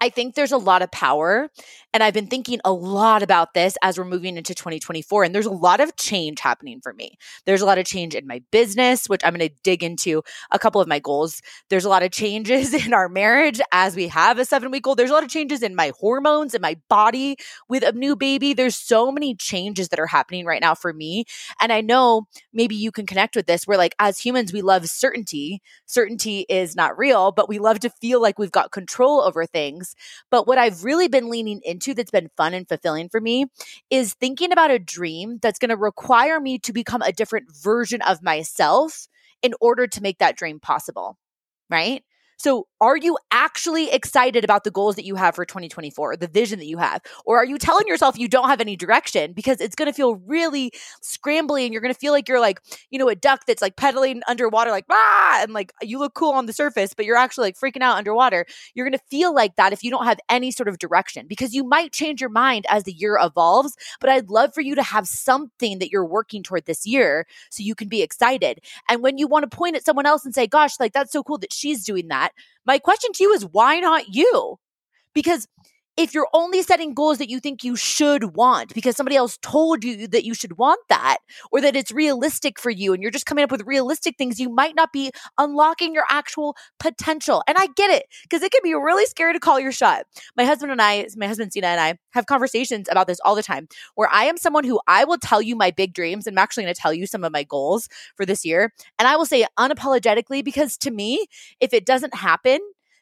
I 0.00 0.10
think 0.10 0.34
there's 0.34 0.52
a 0.52 0.58
lot 0.58 0.82
of 0.82 0.90
power. 0.90 1.50
And 1.94 2.02
I've 2.02 2.12
been 2.12 2.26
thinking 2.26 2.60
a 2.64 2.72
lot 2.72 3.22
about 3.22 3.54
this 3.54 3.78
as 3.82 3.96
we're 3.96 4.04
moving 4.04 4.36
into 4.36 4.54
2024. 4.54 5.24
And 5.24 5.34
there's 5.34 5.46
a 5.46 5.50
lot 5.50 5.80
of 5.80 5.96
change 5.96 6.40
happening 6.40 6.80
for 6.82 6.92
me. 6.92 7.16
There's 7.46 7.62
a 7.62 7.64
lot 7.66 7.78
of 7.78 7.86
change 7.86 8.14
in 8.14 8.26
my 8.26 8.42
business, 8.50 9.08
which 9.08 9.22
I'm 9.24 9.34
going 9.34 9.48
to 9.48 9.54
dig 9.62 9.82
into 9.82 10.22
a 10.50 10.58
couple 10.58 10.82
of 10.82 10.88
my 10.88 10.98
goals. 10.98 11.40
There's 11.70 11.86
a 11.86 11.88
lot 11.88 12.02
of 12.02 12.10
changes 12.10 12.74
in 12.86 12.92
our 12.92 13.08
marriage 13.08 13.60
as 13.72 13.96
we 13.96 14.08
have 14.08 14.38
a 14.38 14.44
seven 14.44 14.70
week 14.70 14.86
old. 14.86 14.98
There's 14.98 15.10
a 15.10 15.14
lot 15.14 15.24
of 15.24 15.30
changes 15.30 15.62
in 15.62 15.74
my 15.74 15.92
hormones 15.98 16.54
and 16.54 16.60
my 16.60 16.76
body 16.90 17.36
with 17.68 17.82
a 17.82 17.92
new 17.92 18.14
baby. 18.14 18.52
There's 18.52 18.76
so 18.76 19.10
many 19.10 19.34
changes 19.34 19.88
that 19.88 19.98
are 19.98 20.06
happening 20.06 20.44
right 20.44 20.60
now 20.60 20.74
for 20.74 20.92
me. 20.92 21.24
And 21.60 21.72
I 21.72 21.80
know 21.80 22.26
maybe 22.52 22.74
you 22.74 22.92
can 22.92 23.06
connect 23.06 23.34
with 23.34 23.46
this 23.46 23.66
where, 23.66 23.78
like, 23.78 23.94
as 23.98 24.18
humans, 24.18 24.52
we 24.52 24.60
love 24.60 24.86
certainty. 24.90 25.62
Certainty 25.86 26.44
is 26.50 26.76
not 26.76 26.98
real, 26.98 27.32
but 27.32 27.48
we 27.48 27.58
love 27.58 27.80
to 27.80 27.90
feel 27.90 28.20
like 28.20 28.38
we've 28.38 28.52
got 28.52 28.70
control 28.70 29.22
over 29.22 29.46
things 29.46 29.85
things. 29.94 30.24
But 30.30 30.46
what 30.46 30.58
I've 30.58 30.84
really 30.84 31.08
been 31.08 31.28
leaning 31.28 31.60
into 31.64 31.94
that's 31.94 32.10
been 32.10 32.30
fun 32.36 32.54
and 32.54 32.68
fulfilling 32.68 33.08
for 33.08 33.20
me 33.20 33.46
is 33.90 34.14
thinking 34.14 34.52
about 34.52 34.70
a 34.70 34.78
dream 34.78 35.38
that's 35.42 35.58
going 35.58 35.70
to 35.70 35.76
require 35.76 36.40
me 36.40 36.58
to 36.60 36.72
become 36.72 37.02
a 37.02 37.12
different 37.12 37.46
version 37.54 38.02
of 38.02 38.22
myself 38.22 39.08
in 39.42 39.54
order 39.60 39.86
to 39.86 40.02
make 40.02 40.18
that 40.18 40.36
dream 40.36 40.60
possible. 40.60 41.16
Right. 41.70 42.04
So, 42.38 42.66
are 42.80 42.96
you 42.96 43.16
actually 43.30 43.90
excited 43.90 44.44
about 44.44 44.64
the 44.64 44.70
goals 44.70 44.96
that 44.96 45.06
you 45.06 45.14
have 45.14 45.34
for 45.34 45.46
2024, 45.46 46.16
the 46.16 46.26
vision 46.28 46.58
that 46.58 46.66
you 46.66 46.76
have? 46.76 47.00
Or 47.24 47.38
are 47.38 47.44
you 47.46 47.56
telling 47.56 47.86
yourself 47.86 48.18
you 48.18 48.28
don't 48.28 48.50
have 48.50 48.60
any 48.60 48.76
direction 48.76 49.32
because 49.32 49.60
it's 49.62 49.74
going 49.74 49.86
to 49.86 49.94
feel 49.94 50.16
really 50.16 50.72
scrambly 51.02 51.64
and 51.64 51.72
you're 51.72 51.80
going 51.80 51.94
to 51.94 51.98
feel 51.98 52.12
like 52.12 52.28
you're 52.28 52.40
like, 52.40 52.60
you 52.90 52.98
know, 52.98 53.08
a 53.08 53.14
duck 53.14 53.46
that's 53.46 53.62
like 53.62 53.76
pedaling 53.76 54.20
underwater, 54.28 54.70
like, 54.70 54.84
ah, 54.90 55.42
and 55.42 55.54
like 55.54 55.72
you 55.80 55.98
look 55.98 56.12
cool 56.12 56.32
on 56.32 56.44
the 56.44 56.52
surface, 56.52 56.92
but 56.94 57.06
you're 57.06 57.16
actually 57.16 57.48
like 57.48 57.56
freaking 57.56 57.82
out 57.82 57.96
underwater. 57.96 58.44
You're 58.74 58.86
going 58.86 58.98
to 58.98 59.04
feel 59.10 59.34
like 59.34 59.56
that 59.56 59.72
if 59.72 59.82
you 59.82 59.90
don't 59.90 60.04
have 60.04 60.18
any 60.28 60.50
sort 60.50 60.68
of 60.68 60.78
direction 60.78 61.26
because 61.26 61.54
you 61.54 61.64
might 61.64 61.92
change 61.92 62.20
your 62.20 62.30
mind 62.30 62.66
as 62.68 62.84
the 62.84 62.92
year 62.92 63.18
evolves. 63.22 63.74
But 64.00 64.10
I'd 64.10 64.28
love 64.28 64.52
for 64.52 64.60
you 64.60 64.74
to 64.74 64.82
have 64.82 65.06
something 65.08 65.78
that 65.78 65.90
you're 65.90 66.04
working 66.04 66.42
toward 66.42 66.66
this 66.66 66.86
year 66.86 67.26
so 67.50 67.62
you 67.62 67.74
can 67.74 67.88
be 67.88 68.02
excited. 68.02 68.60
And 68.88 69.02
when 69.02 69.16
you 69.16 69.26
want 69.26 69.50
to 69.50 69.56
point 69.56 69.76
at 69.76 69.84
someone 69.84 70.06
else 70.06 70.26
and 70.26 70.34
say, 70.34 70.46
gosh, 70.46 70.78
like 70.78 70.92
that's 70.92 71.12
so 71.12 71.22
cool 71.22 71.38
that 71.38 71.52
she's 71.52 71.82
doing 71.84 72.08
that 72.08 72.25
my 72.66 72.78
question 72.78 73.12
to 73.12 73.22
you 73.22 73.32
is 73.32 73.44
why 73.44 73.80
not 73.80 74.14
you? 74.14 74.58
Because 75.14 75.48
if 75.96 76.12
you're 76.12 76.28
only 76.34 76.62
setting 76.62 76.92
goals 76.92 77.18
that 77.18 77.30
you 77.30 77.40
think 77.40 77.64
you 77.64 77.74
should 77.74 78.36
want 78.36 78.74
because 78.74 78.96
somebody 78.96 79.16
else 79.16 79.38
told 79.40 79.82
you 79.82 80.06
that 80.08 80.24
you 80.24 80.34
should 80.34 80.58
want 80.58 80.80
that 80.88 81.18
or 81.50 81.60
that 81.62 81.74
it's 81.74 81.90
realistic 81.90 82.58
for 82.58 82.70
you 82.70 82.92
and 82.92 83.02
you're 83.02 83.10
just 83.10 83.24
coming 83.24 83.42
up 83.42 83.50
with 83.50 83.62
realistic 83.66 84.16
things, 84.18 84.38
you 84.38 84.50
might 84.50 84.76
not 84.76 84.92
be 84.92 85.10
unlocking 85.38 85.94
your 85.94 86.04
actual 86.10 86.54
potential. 86.78 87.42
And 87.48 87.56
I 87.58 87.68
get 87.76 87.90
it 87.90 88.04
because 88.22 88.42
it 88.42 88.52
can 88.52 88.60
be 88.62 88.74
really 88.74 89.06
scary 89.06 89.32
to 89.32 89.40
call 89.40 89.58
your 89.58 89.72
shot. 89.72 90.04
My 90.36 90.44
husband 90.44 90.70
and 90.70 90.82
I, 90.82 91.06
my 91.16 91.26
husband 91.26 91.52
Sina 91.52 91.68
and 91.68 91.80
I 91.80 91.98
have 92.12 92.26
conversations 92.26 92.88
about 92.90 93.06
this 93.06 93.20
all 93.24 93.34
the 93.34 93.42
time 93.42 93.68
where 93.94 94.08
I 94.12 94.24
am 94.24 94.36
someone 94.36 94.64
who 94.64 94.80
I 94.86 95.04
will 95.04 95.18
tell 95.18 95.40
you 95.40 95.56
my 95.56 95.70
big 95.70 95.94
dreams 95.94 96.26
and 96.26 96.38
I'm 96.38 96.42
actually 96.42 96.64
going 96.64 96.74
to 96.74 96.80
tell 96.80 96.92
you 96.92 97.06
some 97.06 97.24
of 97.24 97.32
my 97.32 97.42
goals 97.42 97.88
for 98.16 98.26
this 98.26 98.44
year. 98.44 98.72
And 98.98 99.08
I 99.08 99.16
will 99.16 99.26
say 99.26 99.46
unapologetically 99.58 100.44
because 100.44 100.76
to 100.78 100.90
me, 100.90 101.26
if 101.60 101.72
it 101.72 101.86
doesn't 101.86 102.14
happen, 102.14 102.60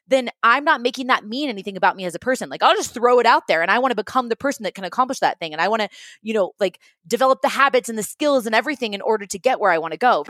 then 0.08 0.30
I'm 0.42 0.64
not 0.64 0.80
making 0.80 1.06
that 1.08 1.24
mean 1.24 1.48
anything 1.48 1.76
about 1.76 1.96
me 1.96 2.04
as 2.04 2.14
a 2.14 2.18
person. 2.18 2.50
Like 2.50 2.62
I'll 2.62 2.76
just 2.76 2.92
throw 2.92 3.18
it 3.20 3.26
out 3.26 3.46
there 3.48 3.62
and 3.62 3.70
I 3.70 3.78
want 3.78 3.92
to 3.92 3.96
become 3.96 4.28
the 4.28 4.36
person 4.36 4.64
that 4.64 4.74
can 4.74 4.84
accomplish 4.84 5.20
that 5.20 5.38
thing. 5.38 5.52
And 5.52 5.60
I 5.60 5.68
want 5.68 5.82
to, 5.82 5.88
you 6.22 6.34
know, 6.34 6.52
like 6.60 6.80
develop 7.06 7.42
the 7.42 7.48
habits 7.48 7.88
and 7.88 7.98
the 7.98 8.02
skills 8.02 8.46
and 8.46 8.54
everything 8.54 8.94
in 8.94 9.00
order 9.00 9.26
to 9.26 9.38
get 9.38 9.60
where 9.60 9.70
I 9.70 9.78
want 9.78 9.92
to 9.92 9.98
go. 9.98 10.24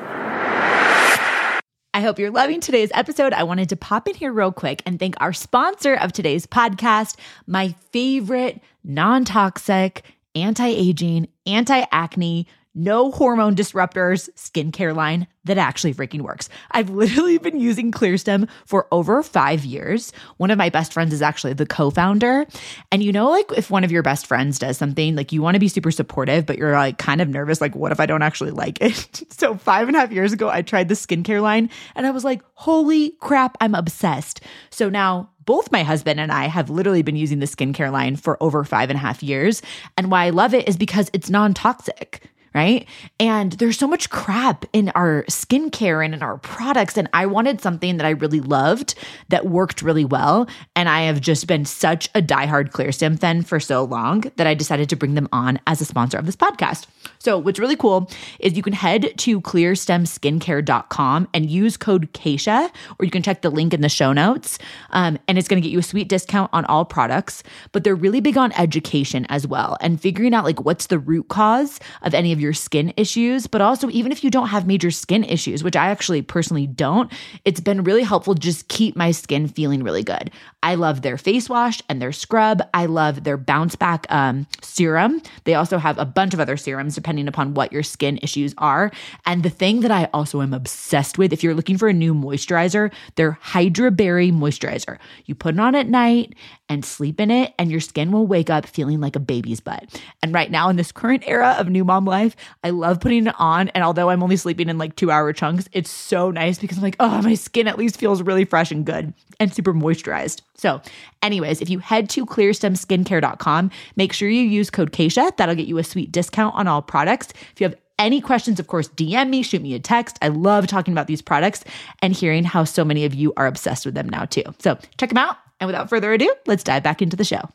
I 1.97 2.01
hope 2.01 2.19
you're 2.19 2.33
loving 2.33 2.61
today's 2.61 2.91
episode. 2.93 3.33
I 3.33 3.45
wanted 3.45 3.69
to 3.69 3.77
pop 3.77 4.09
in 4.09 4.17
here 4.17 4.33
real 4.33 4.51
quick 4.51 4.83
and 4.85 4.99
thank 4.99 5.15
our 5.21 5.33
sponsor 5.33 5.95
of 5.95 6.13
today's 6.13 6.45
podcast, 6.45 7.17
my 7.47 7.69
favorite 7.93 8.61
non 8.83 9.25
toxic, 9.25 10.03
anti 10.35 10.67
aging, 10.67 11.29
anti 11.47 11.85
acne, 11.93 12.49
no 12.75 13.11
hormone 13.11 13.55
disruptors 13.55 14.29
skincare 14.37 14.95
line 14.95 15.27
that 15.45 15.59
actually 15.59 15.95
freaking 15.95 16.23
works. 16.23 16.49
I've 16.71 16.91
literally 16.91 17.39
been 17.39 17.61
using 17.61 17.93
Clearstem 17.93 18.49
for 18.67 18.87
over 18.91 19.23
five 19.23 19.65
years. 19.65 20.13
One 20.39 20.51
of 20.51 20.59
my 20.59 20.71
best 20.71 20.93
friends 20.93 21.13
is 21.13 21.23
actually 21.23 21.53
the 21.53 21.67
co 21.67 21.91
founder. 21.91 22.47
And 22.91 23.03
you 23.03 23.13
know, 23.13 23.31
like 23.31 23.51
if 23.57 23.71
one 23.71 23.85
of 23.85 23.93
your 23.93 24.03
best 24.03 24.27
friends 24.27 24.59
does 24.59 24.79
something, 24.79 25.15
like 25.15 25.33
you 25.33 25.43
want 25.43 25.55
to 25.55 25.61
be 25.61 25.69
super 25.69 25.91
supportive, 25.91 26.47
but 26.47 26.59
you're 26.59 26.73
like 26.73 26.99
kind 26.99 27.21
of 27.21 27.29
nervous, 27.29 27.61
like, 27.61 27.75
what 27.75 27.93
if 27.93 28.01
I 28.01 28.07
don't 28.07 28.23
actually 28.23 28.51
like 28.51 28.81
it? 28.81 29.23
so, 29.31 29.57
five 29.57 29.87
and 29.87 29.97
a 29.97 30.01
half 30.01 30.13
years 30.13 30.33
ago, 30.33 30.49
I 30.49 30.63
tried 30.63 30.89
the 30.89 30.95
skincare 30.95 31.43
line 31.43 31.71
and 31.95 32.07
I 32.07 32.11
was 32.11 32.25
like, 32.25 32.43
holy 32.55 33.11
crap, 33.21 33.57
I'm 33.61 33.75
obsessed. 33.75 34.41
So 34.71 34.89
now 34.89 35.31
both 35.45 35.71
my 35.71 35.83
husband 35.83 36.21
and 36.21 36.33
I 36.33 36.47
have 36.47 36.71
literally 36.71 37.03
been 37.03 37.17
using 37.17 37.39
the 37.39 37.47
skincare 37.47 37.93
line 37.93 38.17
for 38.17 38.43
over 38.43 38.65
five 38.65 38.91
and 38.91 38.97
a 38.97 39.01
half 39.01 39.23
years. 39.23 39.63
And 39.99 40.11
why 40.11 40.25
I 40.25 40.31
love 40.31 40.55
it 40.55 40.67
is 40.69 40.77
because 40.77 41.11
it's 41.13 41.31
non 41.31 41.55
toxic 41.55 42.23
right? 42.55 42.87
And 43.19 43.53
there's 43.53 43.79
so 43.79 43.89
much 43.89 44.11
crap 44.11 44.65
in 44.73 44.91
our 44.91 45.25
skincare 45.25 46.05
and 46.05 46.15
in 46.15 46.23
our 46.23 46.39
products. 46.39 46.97
And 46.97 47.09
I 47.13 47.27
wanted 47.27 47.61
something 47.61 47.97
that 47.97 48.07
I 48.07 48.11
really 48.11 48.41
loved 48.41 48.95
that 49.29 49.47
worked 49.47 49.83
really 49.83 50.05
well. 50.05 50.49
And 50.77 50.89
I 50.89 51.03
have 51.03 51.21
just 51.21 51.47
been 51.47 51.65
such 51.65 52.09
a 52.15 52.23
diehard 52.23 52.71
Clearstem 52.71 53.19
fan 53.19 53.43
for 53.43 53.59
so 53.59 53.85
long 53.85 54.25
that 54.37 54.47
I 54.47 54.55
decided 54.55 54.89
to 54.91 54.97
bring 54.97 55.15
them 55.15 55.29
on 55.33 55.59
as 55.67 55.81
a 55.81 55.85
sponsor 55.85 56.17
of 56.17 56.27
this 56.27 56.37
podcast. 56.37 56.87
So, 57.19 57.39
what's 57.39 57.59
really 57.59 57.77
cool 57.77 58.11
is 58.39 58.57
you 58.57 58.63
can 58.63 58.73
head 58.73 59.13
to 59.19 59.41
clearstemskincare.com 59.41 61.29
and 61.35 61.51
use 61.51 61.77
code 61.77 62.13
Kacia, 62.13 62.71
or 62.99 63.05
you 63.05 63.11
can 63.11 63.23
check 63.23 63.43
the 63.43 63.51
link 63.51 63.75
in 63.75 63.81
the 63.81 63.89
show 63.89 64.13
notes. 64.13 64.59
Um, 64.91 65.19
and 65.27 65.39
it's 65.39 65.49
going 65.49 65.61
to 65.61 65.67
get 65.67 65.73
you 65.73 65.79
a 65.81 65.83
sweet 65.83 66.09
discount 66.09 66.51
on 66.53 66.65
all 66.67 66.85
products. 66.85 67.43
But 67.73 67.83
they're 67.85 67.95
really 67.95 68.21
big 68.21 68.37
on 68.37 68.53
education 68.53 69.27
as 69.29 69.47
well 69.47 69.77
and 69.81 70.01
figuring 70.01 70.35
out 70.35 70.45
like 70.45 70.65
what's 70.65 70.87
the 70.87 70.99
root 70.99 71.29
cause 71.29 71.81
of 72.03 72.15
any 72.15 72.33
of 72.33 72.41
your 72.41 72.44
skin 72.53 72.93
issues. 72.97 73.47
But 73.47 73.61
also, 73.61 73.89
even 73.91 74.13
if 74.13 74.23
you 74.23 74.31
don't 74.31 74.49
have 74.49 74.67
major 74.67 74.91
skin 74.91 75.25
issues, 75.25 75.65
which 75.65 75.77
I 75.77 75.89
actually 75.89 76.23
personally 76.23 76.67
don't, 76.67 77.11
it's 77.45 77.61
been 77.61 77.85
really 77.85 78.03
helpful 78.03 78.35
just 78.35 78.69
keep 78.69 78.97
my 78.97 79.11
skin 79.11 79.49
feeling 79.49 79.83
really 79.83 80.03
good. 80.03 80.31
I 80.63 80.75
love 80.77 81.03
their 81.03 81.19
face 81.19 81.49
wash 81.49 81.83
and 81.89 82.01
their 82.01 82.13
scrub. 82.13 82.63
I 82.73 82.87
love 82.87 83.25
their 83.25 83.37
bounce 83.37 83.77
back 83.77 84.07
um, 84.11 84.47
serum. 84.63 85.21
They 85.45 85.55
also 85.55 85.79
have 85.79 85.99
a 85.99 86.05
bunch 86.05 86.35
of 86.35 86.41
other 86.41 86.57
serums 86.57 86.95
depending 86.95 87.29
upon 87.29 87.55
what 87.55 87.73
your 87.73 87.83
skin 87.83 88.19
issues 88.23 88.55
are. 88.59 88.91
And 89.27 89.43
the 89.43 89.51
thing 89.51 89.81
that 89.81 89.91
I 89.91 90.09
also 90.15 90.41
am 90.41 90.55
obsessed 90.55 91.19
with, 91.19 91.33
if 91.33 91.43
you're 91.43 91.55
looking 91.55 91.79
for 91.79 91.89
a 91.89 91.93
new 91.93 92.15
moisturizer, 92.15 92.93
their 93.17 93.33
Hydra 93.41 93.91
Berry 93.91 94.31
moisturizer. 94.31 94.99
You 95.27 95.35
put 95.35 95.55
it 95.55 95.61
on 95.61 95.75
at 95.75 95.89
night 95.89 96.35
and 96.69 96.85
sleep 96.85 97.21
in 97.21 97.31
it, 97.31 97.53
and 97.59 97.71
your 97.71 97.81
skin 97.81 98.11
will 98.11 98.27
wake 98.27 98.49
up 98.49 98.67
feeling 98.67 99.01
like 99.01 99.17
a 99.17 99.21
baby's 99.21 99.61
butt. 99.61 100.01
And 100.23 100.33
right 100.33 100.51
now, 100.51 100.69
in 100.69 100.77
this 100.77 100.93
current 100.93 101.23
era 101.27 101.57
of 101.59 101.69
new 101.69 101.85
mom 101.85 102.05
life, 102.05 102.35
I 102.63 102.71
love 102.71 103.01
putting 103.01 103.27
it 103.27 103.35
on. 103.39 103.69
And 103.71 103.85
although 103.85 104.11
I'm 104.11 104.23
only 104.23 104.37
sleeping 104.37 104.69
in 104.69 104.79
like 104.79 104.97
two 104.97 105.11
hour 105.11 105.33
chunks, 105.33 105.69
it's 105.73 105.91
so 105.91 106.31
nice 106.31 106.59
because 106.59 106.79
I'm 106.79 106.83
like, 106.83 106.97
oh, 107.01 107.21
my 107.23 107.35
skin 107.35 107.69
at 107.69 107.79
least 107.79 107.99
feels 107.99 108.23
really 108.23 108.45
fresh 108.45 108.71
and 108.71 108.85
good 108.85 109.13
and 109.39 109.53
super 109.53 109.75
moisturized. 109.75 110.41
So, 110.57 110.81
anyways, 111.23 111.61
if 111.61 111.69
you 111.69 111.81
head 111.81 112.09
to 112.11 112.25
clearstemskincare.com, 112.25 113.71
make 113.97 114.13
sure 114.13 114.29
you 114.29 114.43
use 114.43 114.71
code 114.71 114.93
Kacia. 114.93 115.37
That'll 115.37 115.55
get 115.55 115.67
you 115.67 115.79
a 115.79 115.85
sweet 115.85 116.13
discount 116.13 116.55
on 116.55 116.67
all 116.67 116.83
products. 116.83 117.33
If 117.53 117.61
you 117.61 117.69
have 117.69 117.77
any 117.99 118.21
questions, 118.21 118.59
of 118.59 118.67
course, 118.67 118.89
DM 118.89 119.29
me, 119.29 119.43
shoot 119.43 119.63
me 119.63 119.75
a 119.75 119.79
text. 119.79 120.19
I 120.23 120.29
love 120.29 120.67
talking 120.67 120.93
about 120.93 121.07
these 121.07 121.23
products 121.23 121.65
and 122.03 122.15
hearing 122.15 122.45
how 122.45 122.65
so 122.65 122.85
many 122.85 123.05
of 123.05 123.15
you 123.15 123.33
are 123.37 123.47
obsessed 123.47 123.85
with 123.85 123.95
them 123.95 124.09
now, 124.09 124.25
too. 124.25 124.45
So, 124.59 124.79
check 124.97 125.11
them 125.11 125.19
out. 125.19 125.44
And 125.61 125.69
without 125.69 125.89
further 125.89 126.13
ado, 126.13 126.35
let's 126.47 126.65
dive 126.65 126.83
back 126.83 127.01
into 127.01 127.17
the 127.17 127.25
show 127.25 127.49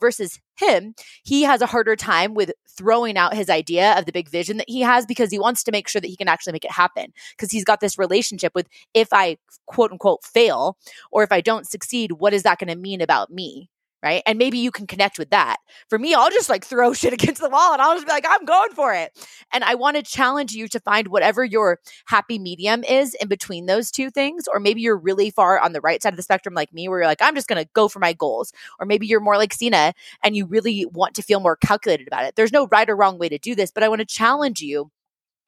versus 0.00 0.40
him, 0.56 0.94
he 1.24 1.42
has 1.42 1.60
a 1.60 1.66
harder 1.66 1.96
time 1.96 2.34
with 2.34 2.52
throwing 2.68 3.16
out 3.16 3.34
his 3.34 3.50
idea 3.50 3.98
of 3.98 4.06
the 4.06 4.12
big 4.12 4.28
vision 4.28 4.56
that 4.58 4.68
he 4.68 4.80
has 4.80 5.06
because 5.06 5.30
he 5.30 5.38
wants 5.38 5.64
to 5.64 5.72
make 5.72 5.88
sure 5.88 6.00
that 6.00 6.08
he 6.08 6.16
can 6.16 6.28
actually 6.28 6.52
make 6.52 6.64
it 6.64 6.70
happen. 6.70 7.12
Because 7.32 7.50
he's 7.50 7.64
got 7.64 7.80
this 7.80 7.98
relationship 7.98 8.52
with 8.54 8.68
if 8.94 9.08
I 9.12 9.38
quote 9.66 9.92
unquote 9.92 10.24
fail 10.24 10.76
or 11.10 11.22
if 11.22 11.32
I 11.32 11.40
don't 11.40 11.66
succeed, 11.66 12.12
what 12.12 12.32
is 12.32 12.42
that 12.44 12.58
going 12.58 12.68
to 12.68 12.76
mean 12.76 13.00
about 13.00 13.30
me? 13.30 13.70
Right? 14.02 14.22
And 14.26 14.38
maybe 14.38 14.58
you 14.58 14.70
can 14.70 14.86
connect 14.86 15.18
with 15.18 15.30
that. 15.30 15.56
For 15.88 15.98
me, 15.98 16.14
I'll 16.14 16.30
just 16.30 16.48
like 16.48 16.64
throw 16.64 16.92
shit 16.94 17.12
against 17.12 17.40
the 17.40 17.48
wall 17.48 17.72
and 17.72 17.82
I'll 17.82 17.94
just 17.94 18.06
be 18.06 18.12
like, 18.12 18.26
I'm 18.28 18.44
going 18.44 18.72
for 18.72 18.94
it. 18.94 19.12
And 19.52 19.64
I 19.64 19.74
want 19.74 19.96
to 19.96 20.02
challenge 20.02 20.52
you 20.52 20.68
to 20.68 20.80
find 20.80 21.08
whatever 21.08 21.44
your 21.44 21.80
happy 22.06 22.38
medium 22.38 22.84
is 22.84 23.14
in 23.14 23.28
between 23.28 23.66
those 23.66 23.90
two 23.90 24.10
things. 24.10 24.44
Or 24.52 24.60
maybe 24.60 24.80
you're 24.80 24.96
really 24.96 25.30
far 25.30 25.58
on 25.58 25.72
the 25.72 25.80
right 25.80 26.02
side 26.02 26.12
of 26.12 26.16
the 26.16 26.22
spectrum, 26.22 26.54
like 26.54 26.72
me, 26.72 26.88
where 26.88 27.00
you're 27.00 27.08
like, 27.08 27.22
I'm 27.22 27.34
just 27.34 27.48
going 27.48 27.62
to 27.62 27.70
go 27.72 27.88
for 27.88 27.98
my 27.98 28.12
goals. 28.12 28.52
Or 28.78 28.86
maybe 28.86 29.06
you're 29.06 29.20
more 29.20 29.36
like 29.36 29.52
Cena 29.52 29.94
and 30.22 30.36
you 30.36 30.46
really 30.46 30.86
want 30.86 31.14
to 31.14 31.22
feel 31.22 31.40
more 31.40 31.56
calculated 31.56 32.06
about 32.06 32.24
it. 32.24 32.36
There's 32.36 32.52
no 32.52 32.66
right 32.68 32.88
or 32.88 32.96
wrong 32.96 33.18
way 33.18 33.28
to 33.28 33.38
do 33.38 33.54
this, 33.54 33.70
but 33.70 33.82
I 33.82 33.88
want 33.88 34.00
to 34.00 34.06
challenge 34.06 34.60
you 34.60 34.90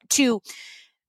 to 0.09 0.41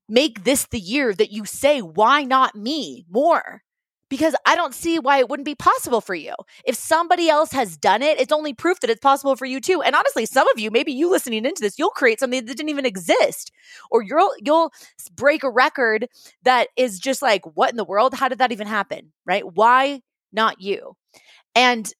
make 0.08 0.44
this 0.44 0.66
the 0.66 0.80
year 0.80 1.14
that 1.14 1.32
you 1.32 1.44
say, 1.44 1.80
why 1.80 2.24
not 2.24 2.54
me 2.54 3.06
more? 3.08 3.62
Because 4.10 4.34
I 4.44 4.56
don't 4.56 4.74
see 4.74 4.98
why 4.98 5.18
it 5.18 5.30
wouldn't 5.30 5.46
be 5.46 5.54
possible 5.54 6.02
for 6.02 6.14
you. 6.14 6.34
If 6.66 6.74
somebody 6.74 7.30
else 7.30 7.52
has 7.52 7.78
done 7.78 8.02
it, 8.02 8.20
it's 8.20 8.32
only 8.32 8.52
proof 8.52 8.80
that 8.80 8.90
it's 8.90 9.00
possible 9.00 9.36
for 9.36 9.46
you 9.46 9.60
too. 9.60 9.80
And 9.80 9.94
honestly, 9.94 10.26
some 10.26 10.48
of 10.48 10.58
you, 10.58 10.70
maybe 10.70 10.92
you 10.92 11.08
listening 11.08 11.46
into 11.46 11.62
this, 11.62 11.78
you'll 11.78 11.90
create 11.90 12.20
something 12.20 12.44
that 12.44 12.56
didn't 12.56 12.68
even 12.68 12.84
exist, 12.84 13.50
or 13.90 14.02
you'll 14.02 14.34
you'll 14.44 14.72
break 15.14 15.44
a 15.44 15.50
record 15.50 16.08
that 16.42 16.68
is 16.76 16.98
just 16.98 17.22
like, 17.22 17.42
what 17.54 17.70
in 17.70 17.76
the 17.76 17.84
world? 17.84 18.12
How 18.12 18.28
did 18.28 18.38
that 18.38 18.52
even 18.52 18.66
happen? 18.66 19.12
Right? 19.24 19.44
Why 19.44 20.02
not 20.32 20.60
you? 20.60 20.96
And 21.54 21.90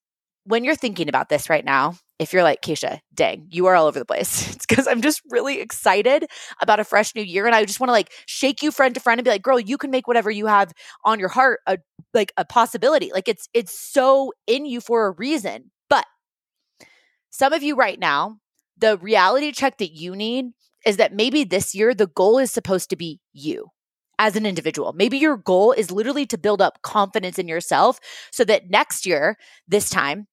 when 0.45 0.65
you're 0.65 0.75
thinking 0.75 1.09
about 1.09 1.29
this 1.29 1.51
right 1.51 1.65
now, 1.65 1.97
if 2.19 2.33
you're 2.33 2.43
like, 2.43 2.61
Kacia, 2.61 3.01
dang, 3.15 3.47
you 3.51 3.67
are 3.67 3.75
all 3.75 3.87
over 3.87 3.99
the 3.99 4.05
place. 4.05 4.55
It's 4.55 4.67
because 4.67 4.87
I'm 4.87 5.01
just 5.01 5.23
really 5.31 5.61
excited 5.61 6.27
about 6.61 6.81
a 6.81 6.85
fresh 6.85 7.15
new 7.15 7.23
year. 7.23 7.47
And 7.47 7.55
I 7.55 7.65
just 7.65 7.81
want 7.81 7.89
to 7.89 7.93
like 7.93 8.13
shake 8.27 8.63
you 8.63 8.71
friend 8.71 8.95
to 8.95 9.01
friend 9.01 9.19
and 9.19 9.25
be 9.25 9.31
like, 9.31 9.43
girl, 9.43 9.59
you 9.59 9.79
can 9.79 9.91
make 9.91 10.07
whatever 10.07 10.31
you 10.31 10.47
have 10.47 10.73
on 11.05 11.19
your 11.19 11.29
heart 11.31 11.61
a 11.67 11.79
like 12.15 12.33
a 12.37 12.45
possibility. 12.45 13.11
Like 13.13 13.29
it's 13.29 13.49
it's 13.55 13.79
so 13.79 14.33
in 14.47 14.67
you 14.67 14.81
for 14.81 15.07
a 15.07 15.13
reason. 15.13 15.71
But 15.89 16.05
some 17.31 17.53
of 17.53 17.63
you 17.63 17.75
right 17.75 17.99
now, 17.99 18.37
the 18.77 18.99
reality 18.99 19.53
check 19.53 19.79
that 19.79 19.93
you 19.93 20.15
need 20.15 20.47
is 20.85 20.97
that 20.99 21.15
maybe 21.15 21.45
this 21.45 21.75
year 21.75 21.95
the 21.95 22.07
goal 22.07 22.39
is 22.39 22.51
supposed 22.51 22.91
to 22.91 22.97
be 22.97 23.21
you 23.33 23.69
as 24.21 24.37
an 24.37 24.47
individual. 24.47 24.93
Maybe 24.93 25.19
your 25.19 25.39
goal 25.39 25.73
is 25.73 25.91
literally 25.91 26.27
to 26.27 26.39
build 26.39 26.63
up 26.63 26.83
confidence 26.83 27.39
in 27.39 27.49
yourself 27.49 27.99
so 28.31 28.45
that 28.45 28.71
next 28.71 29.07
year, 29.07 29.37
this 29.67 29.89
time, 29.91 30.29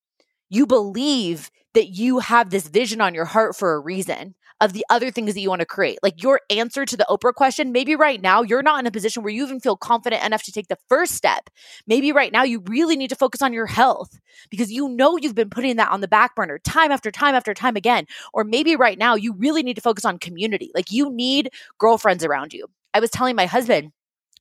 you 0.49 0.67
believe 0.67 1.49
that 1.73 1.87
you 1.89 2.19
have 2.19 2.49
this 2.49 2.67
vision 2.67 3.01
on 3.01 3.15
your 3.15 3.25
heart 3.25 3.55
for 3.55 3.73
a 3.73 3.79
reason 3.79 4.35
of 4.59 4.73
the 4.73 4.85
other 4.89 5.11
things 5.11 5.33
that 5.35 5.39
you 5.41 5.49
want 5.49 5.61
to 5.61 5.65
create. 5.65 5.99
Like 6.03 6.23
your 6.23 6.41
answer 6.49 6.85
to 6.85 6.97
the 6.97 7.05
Oprah 7.09 7.33
question, 7.33 7.71
maybe 7.71 7.95
right 7.95 8.21
now 8.21 8.41
you're 8.41 8.63
not 8.63 8.79
in 8.79 8.87
a 8.87 8.91
position 8.91 9.23
where 9.23 9.31
you 9.31 9.43
even 9.45 9.59
feel 9.59 9.77
confident 9.77 10.23
enough 10.23 10.43
to 10.43 10.51
take 10.51 10.67
the 10.67 10.77
first 10.89 11.13
step. 11.13 11.49
Maybe 11.85 12.11
right 12.11 12.31
now 12.31 12.43
you 12.43 12.61
really 12.67 12.97
need 12.97 13.09
to 13.09 13.15
focus 13.15 13.41
on 13.41 13.53
your 13.53 13.67
health 13.67 14.19
because 14.49 14.71
you 14.71 14.89
know 14.89 15.17
you've 15.17 15.35
been 15.35 15.49
putting 15.51 15.77
that 15.77 15.91
on 15.91 16.01
the 16.01 16.07
back 16.07 16.35
burner 16.35 16.59
time 16.59 16.91
after 16.91 17.11
time 17.11 17.35
after 17.35 17.53
time 17.53 17.75
again. 17.75 18.05
Or 18.33 18.43
maybe 18.43 18.75
right 18.75 18.97
now 18.97 19.15
you 19.15 19.33
really 19.33 19.63
need 19.63 19.75
to 19.75 19.81
focus 19.81 20.05
on 20.05 20.17
community. 20.19 20.71
Like 20.75 20.91
you 20.91 21.11
need 21.11 21.51
girlfriends 21.79 22.25
around 22.25 22.53
you. 22.53 22.67
I 22.93 22.99
was 22.99 23.09
telling 23.11 23.35
my 23.35 23.45
husband, 23.45 23.91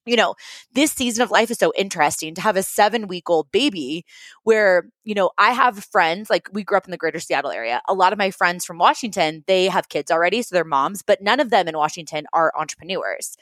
you 0.07 0.17
know, 0.17 0.37
this 0.73 0.93
season 0.93 1.23
of 1.23 1.33
life 1.33 1.51
is 1.51 1.59
so 1.59 1.73
interesting 1.77 2.35
to 2.37 2.41
have 2.41 2.57
a 2.57 2.63
seven 2.63 3.09
week 3.09 3.29
old 3.29 3.51
baby 3.51 4.05
where, 4.45 4.89
you 5.05 5.15
know, 5.15 5.31
I 5.37 5.51
have 5.51 5.85
friends, 5.85 6.31
like 6.31 6.49
we 6.53 6.63
grew 6.63 6.79
up 6.79 6.85
in 6.87 6.93
the 6.93 6.97
greater 6.97 7.19
Seattle 7.19 7.51
area. 7.51 7.83
A 7.89 7.95
lot 7.95 8.13
of 8.13 8.19
my 8.19 8.31
friends 8.31 8.65
from 8.65 8.79
Washington, 8.79 9.43
they 9.49 9.67
have 9.67 9.89
kids 9.89 10.11
already, 10.13 10.43
so 10.43 10.55
they're 10.55 10.65
moms, 10.65 11.03
but 11.03 11.21
none 11.21 11.41
of 11.41 11.51
them 11.51 11.67
in 11.67 11.77
Washington 11.77 12.25
are 12.33 12.53
entrepreneurs. 12.57 13.37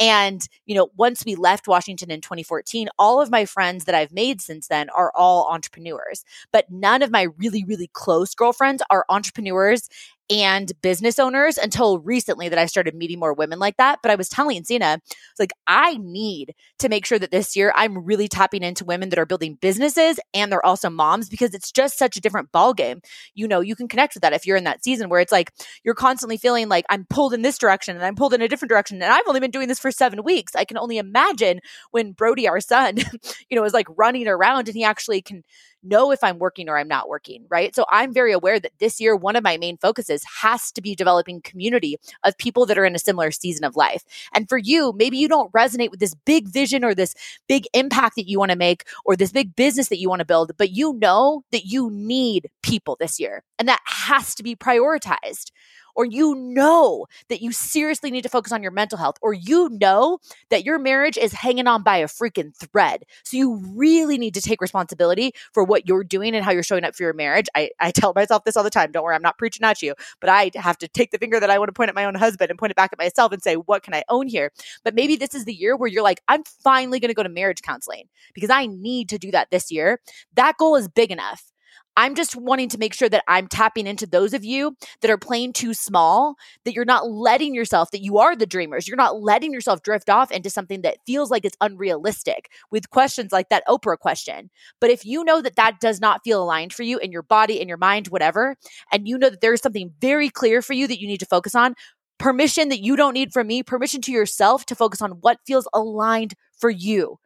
And, 0.00 0.46
you 0.66 0.74
know, 0.74 0.88
once 0.96 1.24
we 1.24 1.36
left 1.36 1.68
Washington 1.68 2.10
in 2.10 2.20
2014, 2.20 2.88
all 2.98 3.20
of 3.20 3.30
my 3.30 3.44
friends 3.44 3.84
that 3.84 3.94
I've 3.94 4.12
made 4.12 4.40
since 4.40 4.66
then 4.66 4.90
are 4.90 5.12
all 5.14 5.48
entrepreneurs, 5.48 6.24
but 6.52 6.68
none 6.68 7.02
of 7.02 7.12
my 7.12 7.28
really, 7.38 7.64
really 7.64 7.90
close 7.92 8.34
girlfriends 8.34 8.82
are 8.90 9.04
entrepreneurs 9.08 9.88
and 10.30 10.70
business 10.82 11.18
owners 11.18 11.58
until 11.58 11.98
recently 12.00 12.48
that 12.48 12.58
I 12.58 12.66
started 12.66 12.94
meeting 12.94 13.18
more 13.18 13.32
women 13.32 13.58
like 13.58 13.76
that. 13.78 14.00
But 14.02 14.10
I 14.10 14.14
was 14.14 14.28
telling 14.28 14.64
Zena, 14.64 15.00
like, 15.38 15.52
I 15.66 15.96
need 15.98 16.54
to 16.78 16.88
make 16.88 17.06
sure 17.06 17.18
that 17.18 17.30
this 17.30 17.56
year 17.56 17.72
I'm 17.74 18.04
really 18.04 18.28
tapping 18.28 18.62
into 18.62 18.84
women 18.84 19.08
that 19.08 19.18
are 19.18 19.26
building 19.26 19.58
businesses 19.60 20.20
and 20.34 20.52
they're 20.52 20.64
also 20.64 20.90
moms 20.90 21.28
because 21.28 21.54
it's 21.54 21.72
just 21.72 21.98
such 21.98 22.16
a 22.16 22.20
different 22.20 22.52
ball 22.52 22.74
game. 22.74 23.00
You 23.34 23.48
know, 23.48 23.60
you 23.60 23.74
can 23.74 23.88
connect 23.88 24.14
with 24.14 24.22
that 24.22 24.32
if 24.32 24.46
you're 24.46 24.56
in 24.56 24.64
that 24.64 24.84
season 24.84 25.08
where 25.08 25.20
it's 25.20 25.32
like 25.32 25.52
you're 25.82 25.94
constantly 25.94 26.36
feeling 26.36 26.68
like 26.68 26.84
I'm 26.88 27.06
pulled 27.08 27.34
in 27.34 27.42
this 27.42 27.58
direction 27.58 27.96
and 27.96 28.04
I'm 28.04 28.16
pulled 28.16 28.34
in 28.34 28.42
a 28.42 28.48
different 28.48 28.70
direction. 28.70 29.00
And 29.02 29.12
I've 29.12 29.26
only 29.26 29.40
been 29.40 29.50
doing 29.50 29.68
this 29.68 29.78
for 29.78 29.90
seven 29.90 30.22
weeks. 30.24 30.54
I 30.54 30.64
can 30.64 30.78
only 30.78 30.98
imagine 30.98 31.60
when 31.90 32.12
Brody, 32.12 32.48
our 32.48 32.60
son, 32.60 32.98
you 33.48 33.56
know, 33.56 33.64
is 33.64 33.72
like 33.72 33.86
running 33.96 34.28
around 34.28 34.68
and 34.68 34.76
he 34.76 34.84
actually 34.84 35.22
can 35.22 35.42
know 35.82 36.10
if 36.12 36.22
I'm 36.22 36.38
working 36.38 36.68
or 36.68 36.78
I'm 36.78 36.88
not 36.88 37.08
working, 37.08 37.46
right? 37.48 37.74
So 37.74 37.84
I'm 37.90 38.12
very 38.12 38.32
aware 38.32 38.58
that 38.60 38.72
this 38.78 39.00
year, 39.00 39.14
one 39.16 39.36
of 39.36 39.44
my 39.44 39.56
main 39.56 39.76
focuses 39.76 40.22
has 40.40 40.72
to 40.72 40.82
be 40.82 40.94
developing 40.94 41.40
community 41.40 41.96
of 42.24 42.36
people 42.38 42.66
that 42.66 42.78
are 42.78 42.84
in 42.84 42.94
a 42.94 42.98
similar 42.98 43.30
season 43.30 43.64
of 43.64 43.76
life. 43.76 44.04
And 44.32 44.48
for 44.48 44.58
you, 44.58 44.92
maybe 44.96 45.18
you 45.18 45.28
don't 45.28 45.52
resonate 45.52 45.90
with 45.90 46.00
this 46.00 46.14
big 46.14 46.48
vision 46.48 46.84
or 46.84 46.94
this 46.94 47.14
big 47.48 47.64
impact 47.74 48.16
that 48.16 48.28
you 48.28 48.38
want 48.38 48.50
to 48.50 48.58
make 48.58 48.84
or 49.04 49.16
this 49.16 49.32
big 49.32 49.54
business 49.56 49.88
that 49.88 49.98
you 49.98 50.08
want 50.08 50.20
to 50.20 50.26
build, 50.26 50.52
but 50.56 50.70
you 50.70 50.94
know 50.94 51.44
that 51.52 51.64
you 51.64 51.90
need 51.90 52.50
people 52.62 52.96
this 52.98 53.18
year 53.20 53.44
and 53.58 53.68
that 53.68 53.80
has 53.84 54.34
to 54.34 54.42
be 54.42 54.54
prioritized 54.54 55.50
or 55.98 56.04
you 56.04 56.36
know 56.36 57.06
that 57.28 57.42
you 57.42 57.50
seriously 57.50 58.12
need 58.12 58.22
to 58.22 58.28
focus 58.28 58.52
on 58.52 58.62
your 58.62 58.70
mental 58.70 58.96
health, 58.96 59.16
or 59.20 59.32
you 59.32 59.68
know 59.70 60.20
that 60.48 60.64
your 60.64 60.78
marriage 60.78 61.18
is 61.18 61.32
hanging 61.32 61.66
on 61.66 61.82
by 61.82 61.96
a 61.96 62.06
freaking 62.06 62.54
thread. 62.56 63.02
So 63.24 63.36
you 63.36 63.60
really 63.74 64.16
need 64.16 64.34
to 64.34 64.40
take 64.40 64.62
responsibility 64.62 65.32
for 65.52 65.64
what 65.64 65.88
you're 65.88 66.04
doing 66.04 66.36
and 66.36 66.44
how 66.44 66.52
you're 66.52 66.62
showing 66.62 66.84
up 66.84 66.94
for 66.94 67.02
your 67.02 67.14
marriage. 67.14 67.46
I, 67.56 67.70
I 67.80 67.90
tell 67.90 68.12
myself 68.14 68.44
this 68.44 68.56
all 68.56 68.62
the 68.62 68.70
time. 68.70 68.92
Don't 68.92 69.02
worry, 69.02 69.16
I'm 69.16 69.22
not 69.22 69.38
preaching 69.38 69.64
at 69.64 69.82
you, 69.82 69.94
but 70.20 70.30
I 70.30 70.52
have 70.54 70.78
to 70.78 70.88
take 70.88 71.10
the 71.10 71.18
finger 71.18 71.40
that 71.40 71.50
I 71.50 71.58
want 71.58 71.68
to 71.68 71.72
point 71.72 71.88
at 71.88 71.96
my 71.96 72.04
own 72.04 72.14
husband 72.14 72.48
and 72.48 72.58
point 72.58 72.70
it 72.70 72.76
back 72.76 72.92
at 72.92 72.98
myself 72.98 73.32
and 73.32 73.42
say, 73.42 73.56
what 73.56 73.82
can 73.82 73.92
I 73.92 74.04
own 74.08 74.28
here? 74.28 74.52
But 74.84 74.94
maybe 74.94 75.16
this 75.16 75.34
is 75.34 75.46
the 75.46 75.54
year 75.54 75.76
where 75.76 75.88
you're 75.88 76.04
like, 76.04 76.22
I'm 76.28 76.44
finally 76.62 77.00
going 77.00 77.08
to 77.08 77.14
go 77.14 77.24
to 77.24 77.28
marriage 77.28 77.62
counseling 77.62 78.04
because 78.34 78.50
I 78.50 78.66
need 78.66 79.08
to 79.08 79.18
do 79.18 79.32
that 79.32 79.50
this 79.50 79.72
year. 79.72 80.00
That 80.34 80.58
goal 80.58 80.76
is 80.76 80.86
big 80.86 81.10
enough. 81.10 81.50
I'm 81.98 82.14
just 82.14 82.36
wanting 82.36 82.68
to 82.68 82.78
make 82.78 82.94
sure 82.94 83.08
that 83.08 83.24
I'm 83.26 83.48
tapping 83.48 83.88
into 83.88 84.06
those 84.06 84.32
of 84.32 84.44
you 84.44 84.76
that 85.00 85.10
are 85.10 85.18
playing 85.18 85.52
too 85.52 85.74
small, 85.74 86.36
that 86.64 86.72
you're 86.72 86.84
not 86.84 87.10
letting 87.10 87.56
yourself, 87.56 87.90
that 87.90 88.04
you 88.04 88.18
are 88.18 88.36
the 88.36 88.46
dreamers. 88.46 88.86
You're 88.86 88.96
not 88.96 89.20
letting 89.20 89.52
yourself 89.52 89.82
drift 89.82 90.08
off 90.08 90.30
into 90.30 90.48
something 90.48 90.82
that 90.82 90.98
feels 91.06 91.28
like 91.28 91.44
it's 91.44 91.56
unrealistic 91.60 92.52
with 92.70 92.90
questions 92.90 93.32
like 93.32 93.48
that 93.48 93.66
Oprah 93.66 93.98
question. 93.98 94.48
But 94.80 94.90
if 94.90 95.04
you 95.04 95.24
know 95.24 95.42
that 95.42 95.56
that 95.56 95.80
does 95.80 96.00
not 96.00 96.20
feel 96.22 96.40
aligned 96.40 96.72
for 96.72 96.84
you 96.84 96.98
in 96.98 97.10
your 97.10 97.24
body, 97.24 97.60
in 97.60 97.66
your 97.66 97.76
mind, 97.76 98.06
whatever, 98.08 98.54
and 98.92 99.08
you 99.08 99.18
know 99.18 99.28
that 99.28 99.40
there 99.40 99.52
is 99.52 99.60
something 99.60 99.92
very 100.00 100.30
clear 100.30 100.62
for 100.62 100.74
you 100.74 100.86
that 100.86 101.00
you 101.00 101.08
need 101.08 101.18
to 101.18 101.26
focus 101.26 101.56
on, 101.56 101.74
permission 102.18 102.68
that 102.68 102.80
you 102.80 102.94
don't 102.94 103.14
need 103.14 103.32
from 103.32 103.48
me, 103.48 103.64
permission 103.64 104.00
to 104.02 104.12
yourself 104.12 104.64
to 104.66 104.76
focus 104.76 105.02
on 105.02 105.10
what 105.22 105.40
feels 105.48 105.66
aligned 105.74 106.34
for 106.56 106.70
you. 106.70 107.18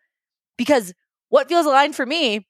Because 0.56 0.94
what 1.28 1.50
feels 1.50 1.66
aligned 1.66 1.94
for 1.94 2.06
me 2.06 2.46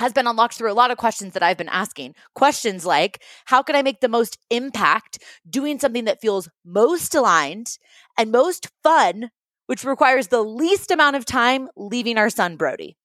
has 0.00 0.12
been 0.12 0.26
unlocked 0.26 0.54
through 0.54 0.72
a 0.72 0.74
lot 0.74 0.90
of 0.90 0.96
questions 0.96 1.34
that 1.34 1.42
I've 1.42 1.58
been 1.58 1.68
asking. 1.68 2.14
Questions 2.34 2.86
like, 2.86 3.22
how 3.44 3.62
can 3.62 3.76
I 3.76 3.82
make 3.82 4.00
the 4.00 4.08
most 4.08 4.38
impact 4.48 5.22
doing 5.48 5.78
something 5.78 6.04
that 6.06 6.20
feels 6.20 6.48
most 6.64 7.14
aligned 7.14 7.78
and 8.18 8.32
most 8.32 8.68
fun, 8.82 9.30
which 9.66 9.84
requires 9.84 10.28
the 10.28 10.42
least 10.42 10.90
amount 10.90 11.16
of 11.16 11.26
time 11.26 11.68
leaving 11.76 12.16
our 12.16 12.30
son, 12.30 12.56
Brody? 12.56 12.96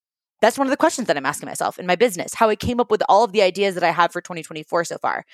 That's 0.41 0.58
one 0.58 0.67
of 0.67 0.72
the 0.72 0.78
questions 0.78 1.08
that 1.08 1.17
I'm 1.17 1.26
asking 1.26 1.48
myself 1.48 1.78
in 1.78 1.86
my 1.86 1.96
business, 1.96 2.34
how 2.34 2.50
I 2.50 2.56
came 2.56 2.80
up 2.80 2.89
with 2.89 3.04
all 3.10 3.24
of 3.24 3.34
the 3.34 3.41
ideas 3.41 3.76
that 3.76 3.84
I 3.84 3.91
have 3.91 4.12
for 4.12 4.22
2024 4.22 4.86
so 4.86 4.98
far. 4.98 5.26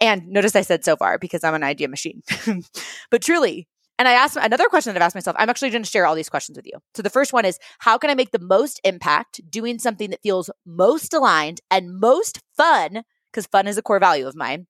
And 0.00 0.28
notice 0.28 0.56
I 0.56 0.62
said 0.62 0.84
so 0.84 0.96
far 0.96 1.18
because 1.18 1.44
I'm 1.44 1.54
an 1.54 1.62
idea 1.62 1.88
machine. 1.88 2.22
but 3.10 3.22
truly, 3.22 3.68
and 3.98 4.06
I 4.06 4.12
asked 4.12 4.36
another 4.36 4.68
question 4.68 4.92
that 4.92 5.00
I've 5.00 5.06
asked 5.06 5.14
myself. 5.14 5.36
I'm 5.38 5.48
actually 5.48 5.70
going 5.70 5.82
to 5.82 5.90
share 5.90 6.06
all 6.06 6.14
these 6.14 6.28
questions 6.28 6.56
with 6.56 6.66
you. 6.66 6.78
So 6.94 7.02
the 7.02 7.10
first 7.10 7.32
one 7.32 7.44
is 7.44 7.58
how 7.78 7.96
can 7.98 8.10
I 8.10 8.14
make 8.14 8.30
the 8.30 8.38
most 8.38 8.80
impact 8.84 9.40
doing 9.50 9.78
something 9.78 10.10
that 10.10 10.22
feels 10.22 10.50
most 10.66 11.14
aligned 11.14 11.60
and 11.70 11.98
most 11.98 12.40
fun, 12.56 13.02
because 13.32 13.46
fun 13.46 13.66
is 13.66 13.78
a 13.78 13.82
core 13.82 13.98
value 13.98 14.26
of 14.26 14.36
mine, 14.36 14.66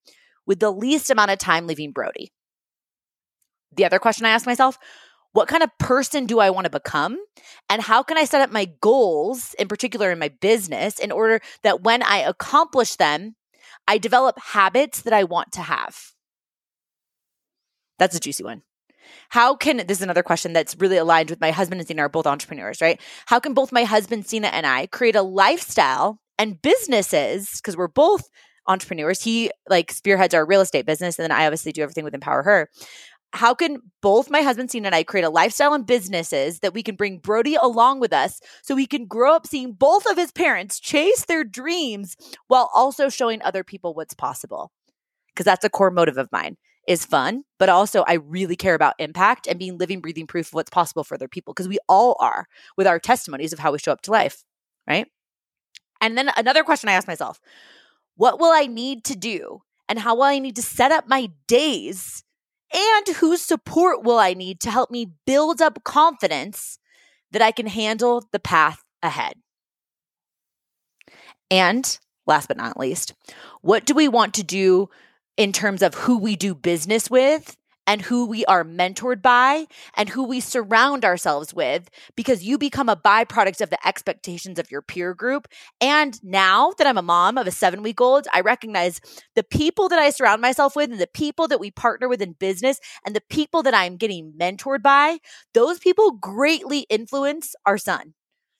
with 0.46 0.60
the 0.60 0.70
least 0.70 1.10
amount 1.10 1.32
of 1.32 1.38
time 1.38 1.66
leaving 1.66 1.92
Brody? 1.92 2.32
The 3.74 3.84
other 3.84 3.98
question 3.98 4.26
I 4.26 4.30
asked 4.30 4.46
myself, 4.46 4.78
what 5.32 5.48
kind 5.48 5.62
of 5.62 5.70
person 5.78 6.24
do 6.24 6.38
I 6.38 6.48
want 6.48 6.64
to 6.64 6.70
become? 6.70 7.18
And 7.68 7.82
how 7.82 8.02
can 8.02 8.16
I 8.16 8.24
set 8.24 8.40
up 8.40 8.50
my 8.50 8.70
goals, 8.80 9.54
in 9.58 9.68
particular 9.68 10.10
in 10.10 10.18
my 10.18 10.28
business, 10.28 10.98
in 10.98 11.12
order 11.12 11.40
that 11.62 11.82
when 11.82 12.02
I 12.02 12.18
accomplish 12.18 12.96
them, 12.96 13.36
I 13.86 13.98
develop 13.98 14.38
habits 14.38 15.02
that 15.02 15.12
I 15.12 15.24
want 15.24 15.52
to 15.52 15.60
have? 15.60 16.12
That's 17.98 18.16
a 18.16 18.20
juicy 18.20 18.44
one. 18.44 18.62
How 19.28 19.54
can 19.54 19.78
this 19.78 19.98
is 19.98 20.02
another 20.02 20.22
question 20.22 20.52
that's 20.52 20.76
really 20.76 20.96
aligned 20.96 21.30
with 21.30 21.40
my 21.40 21.50
husband 21.50 21.80
and 21.80 21.88
Zena 21.88 22.02
are 22.02 22.08
both 22.08 22.26
entrepreneurs, 22.26 22.80
right? 22.80 23.00
How 23.26 23.40
can 23.40 23.54
both 23.54 23.72
my 23.72 23.84
husband 23.84 24.26
Zena 24.26 24.48
and 24.48 24.66
I 24.66 24.86
create 24.86 25.16
a 25.16 25.22
lifestyle 25.22 26.20
and 26.38 26.60
businesses 26.60 27.50
because 27.56 27.76
we're 27.76 27.88
both 27.88 28.28
entrepreneurs. 28.66 29.22
He 29.22 29.50
like 29.68 29.92
spearheads 29.92 30.34
our 30.34 30.46
real 30.46 30.60
estate 30.60 30.86
business, 30.86 31.18
and 31.18 31.24
then 31.24 31.36
I 31.36 31.46
obviously 31.46 31.72
do 31.72 31.82
everything 31.82 32.04
with 32.04 32.14
Empower 32.14 32.42
Her. 32.42 32.68
How 33.32 33.54
can 33.54 33.78
both 34.02 34.30
my 34.30 34.40
husband 34.40 34.70
Zena 34.70 34.86
and 34.86 34.94
I 34.94 35.02
create 35.02 35.24
a 35.24 35.30
lifestyle 35.30 35.74
and 35.74 35.86
businesses 35.86 36.60
that 36.60 36.72
we 36.72 36.82
can 36.82 36.96
bring 36.96 37.18
Brody 37.18 37.56
along 37.60 38.00
with 38.00 38.12
us 38.12 38.40
so 38.62 38.76
he 38.76 38.86
can 38.86 39.06
grow 39.06 39.34
up 39.34 39.46
seeing 39.46 39.72
both 39.72 40.06
of 40.06 40.16
his 40.16 40.32
parents 40.32 40.80
chase 40.80 41.24
their 41.24 41.44
dreams 41.44 42.16
while 42.46 42.70
also 42.72 43.08
showing 43.08 43.42
other 43.42 43.64
people 43.64 43.94
what's 43.94 44.14
possible? 44.14 44.70
Because 45.34 45.44
that's 45.44 45.64
a 45.64 45.70
core 45.70 45.90
motive 45.90 46.18
of 46.18 46.30
mine 46.32 46.56
is 46.86 47.04
fun, 47.04 47.44
but 47.58 47.68
also 47.68 48.04
I 48.06 48.14
really 48.14 48.56
care 48.56 48.74
about 48.74 48.94
impact 48.98 49.46
and 49.46 49.58
being 49.58 49.78
living, 49.78 50.00
breathing 50.00 50.26
proof 50.26 50.48
of 50.48 50.54
what's 50.54 50.70
possible 50.70 51.04
for 51.04 51.14
other 51.14 51.28
people 51.28 51.52
because 51.52 51.68
we 51.68 51.78
all 51.88 52.16
are 52.20 52.46
with 52.76 52.86
our 52.86 52.98
testimonies 52.98 53.52
of 53.52 53.58
how 53.58 53.72
we 53.72 53.78
show 53.78 53.92
up 53.92 54.02
to 54.02 54.10
life, 54.10 54.44
right? 54.86 55.06
And 56.00 56.16
then 56.16 56.30
another 56.36 56.62
question 56.62 56.88
I 56.88 56.92
ask 56.92 57.08
myself 57.08 57.40
what 58.16 58.38
will 58.38 58.52
I 58.52 58.66
need 58.66 59.04
to 59.04 59.16
do 59.16 59.62
and 59.88 59.98
how 59.98 60.14
will 60.14 60.22
I 60.22 60.38
need 60.38 60.56
to 60.56 60.62
set 60.62 60.92
up 60.92 61.08
my 61.08 61.30
days? 61.46 62.22
And 62.72 63.16
whose 63.16 63.42
support 63.42 64.02
will 64.02 64.18
I 64.18 64.34
need 64.34 64.60
to 64.60 64.70
help 64.70 64.90
me 64.90 65.12
build 65.24 65.62
up 65.62 65.84
confidence 65.84 66.78
that 67.30 67.42
I 67.42 67.52
can 67.52 67.66
handle 67.66 68.24
the 68.32 68.40
path 68.40 68.82
ahead? 69.02 69.34
And 71.50 71.98
last 72.26 72.48
but 72.48 72.56
not 72.56 72.78
least, 72.78 73.14
what 73.62 73.86
do 73.86 73.94
we 73.94 74.08
want 74.08 74.34
to 74.34 74.42
do 74.42 74.88
in 75.36 75.52
terms 75.52 75.82
of 75.82 75.94
who 75.94 76.18
we 76.18 76.36
do 76.36 76.54
business 76.54 77.10
with 77.10 77.56
and 77.86 78.02
who 78.02 78.26
we 78.26 78.44
are 78.46 78.64
mentored 78.64 79.22
by 79.22 79.66
and 79.96 80.08
who 80.08 80.24
we 80.24 80.40
surround 80.40 81.04
ourselves 81.04 81.54
with 81.54 81.88
because 82.16 82.42
you 82.42 82.58
become 82.58 82.88
a 82.88 82.96
byproduct 82.96 83.60
of 83.60 83.70
the 83.70 83.86
expectations 83.86 84.58
of 84.58 84.70
your 84.70 84.82
peer 84.82 85.14
group. 85.14 85.46
And 85.80 86.22
now 86.24 86.72
that 86.78 86.86
I'm 86.86 86.98
a 86.98 87.02
mom 87.02 87.38
of 87.38 87.46
a 87.46 87.52
seven 87.52 87.82
week 87.82 88.00
old, 88.00 88.26
I 88.32 88.40
recognize 88.40 89.00
the 89.34 89.44
people 89.44 89.88
that 89.88 89.98
I 89.98 90.10
surround 90.10 90.42
myself 90.42 90.74
with 90.74 90.90
and 90.90 91.00
the 91.00 91.06
people 91.06 91.46
that 91.48 91.60
we 91.60 91.70
partner 91.70 92.08
with 92.08 92.20
in 92.20 92.32
business 92.32 92.80
and 93.04 93.14
the 93.14 93.22
people 93.30 93.62
that 93.62 93.74
I'm 93.74 93.96
getting 93.96 94.32
mentored 94.38 94.82
by, 94.82 95.18
those 95.54 95.78
people 95.78 96.12
greatly 96.12 96.80
influence 96.90 97.54
our 97.64 97.78
son. 97.78 98.14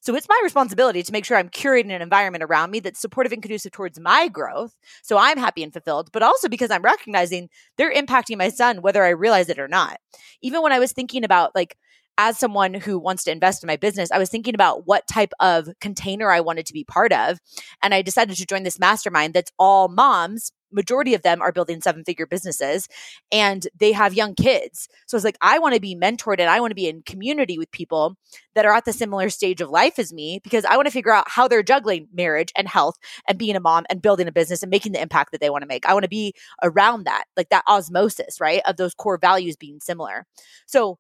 So 0.07 0.14
it's 0.14 0.29
my 0.29 0.40
responsibility 0.45 1.03
to 1.03 1.11
make 1.11 1.25
sure 1.25 1.37
I'm 1.37 1.49
curating 1.49 1.90
an 1.90 2.01
environment 2.01 2.45
around 2.45 2.71
me 2.71 2.79
that's 2.79 3.01
supportive 3.01 3.33
and 3.33 3.42
conducive 3.42 3.73
towards 3.73 3.99
my 3.99 4.29
growth. 4.29 4.77
So 5.03 5.19
I'm 5.19 5.37
happy 5.37 5.64
and 5.64 5.73
fulfilled, 5.73 6.11
but 6.12 6.23
also 6.23 6.49
because 6.49 6.71
I'm 6.71 6.83
recognizing 6.83 7.49
they're 7.77 7.92
impacting 7.92 8.38
my 8.38 8.49
son, 8.49 8.83
whether 8.83 9.03
I 9.03 9.09
realize 9.09 9.49
it 9.49 9.59
or 9.59 9.66
not. 9.66 9.99
Even 10.42 10.62
when 10.62 10.71
I 10.71 10.79
was 10.79 10.92
thinking 10.92 11.25
about 11.25 11.57
like, 11.57 11.77
as 12.19 12.38
someone 12.38 12.73
who 12.73 13.01
wants 13.01 13.25
to 13.25 13.33
invest 13.33 13.64
in 13.64 13.66
my 13.66 13.75
business, 13.75 14.12
I 14.12 14.19
was 14.19 14.31
thinking 14.31 14.55
about 14.55 14.87
what 14.87 15.09
type 15.09 15.33
of 15.40 15.69
container 15.81 16.31
I 16.31 16.38
wanted 16.38 16.66
to 16.66 16.73
be 16.73 16.85
part 16.85 17.12
of. 17.12 17.40
And 17.83 17.92
I 17.92 18.03
decided 18.03 18.37
to 18.37 18.47
join 18.47 18.62
this 18.62 18.79
mastermind 18.79 19.35
that's 19.35 19.51
all 19.59 19.88
moms 19.88 20.53
majority 20.76 21.14
of 21.14 21.22
them 21.22 21.42
are 21.42 21.50
building 21.50 21.80
seven 21.80 22.04
figure 22.04 22.26
businesses 22.26 22.86
and 23.32 23.66
they 23.76 23.90
have 23.90 24.14
young 24.14 24.34
kids. 24.34 24.88
So 25.06 25.16
it's 25.16 25.24
like, 25.24 25.38
I 25.40 25.58
want 25.58 25.74
to 25.74 25.80
be 25.80 25.96
mentored 25.96 26.38
and 26.38 26.48
I 26.48 26.60
want 26.60 26.70
to 26.70 26.76
be 26.76 26.88
in 26.88 27.02
community 27.02 27.58
with 27.58 27.70
people 27.72 28.16
that 28.54 28.66
are 28.66 28.74
at 28.74 28.84
the 28.84 28.92
similar 28.92 29.28
stage 29.30 29.60
of 29.60 29.70
life 29.70 29.98
as 29.98 30.12
me 30.12 30.38
because 30.44 30.64
I 30.64 30.76
want 30.76 30.86
to 30.86 30.92
figure 30.92 31.12
out 31.12 31.28
how 31.28 31.48
they're 31.48 31.62
juggling 31.62 32.08
marriage 32.12 32.52
and 32.54 32.68
health 32.68 32.96
and 33.26 33.38
being 33.38 33.56
a 33.56 33.60
mom 33.60 33.86
and 33.90 34.00
building 34.00 34.28
a 34.28 34.32
business 34.32 34.62
and 34.62 34.70
making 34.70 34.92
the 34.92 35.02
impact 35.02 35.32
that 35.32 35.40
they 35.40 35.50
want 35.50 35.62
to 35.62 35.68
make. 35.68 35.86
I 35.86 35.94
want 35.94 36.04
to 36.04 36.08
be 36.08 36.34
around 36.62 37.04
that, 37.04 37.24
like 37.36 37.48
that 37.48 37.64
osmosis, 37.66 38.40
right? 38.40 38.62
Of 38.66 38.76
those 38.76 38.94
core 38.94 39.18
values 39.18 39.56
being 39.56 39.80
similar. 39.80 40.26
So 40.66 40.98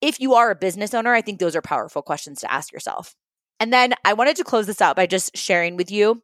if 0.00 0.20
you 0.20 0.34
are 0.34 0.50
a 0.50 0.56
business 0.56 0.94
owner, 0.94 1.12
I 1.12 1.22
think 1.22 1.40
those 1.40 1.56
are 1.56 1.62
powerful 1.62 2.02
questions 2.02 2.40
to 2.40 2.52
ask 2.52 2.72
yourself. 2.72 3.14
And 3.58 3.72
then 3.72 3.94
I 4.04 4.12
wanted 4.12 4.36
to 4.36 4.44
close 4.44 4.66
this 4.66 4.80
out 4.80 4.96
by 4.96 5.06
just 5.06 5.36
sharing 5.36 5.76
with 5.76 5.90
you 5.90 6.22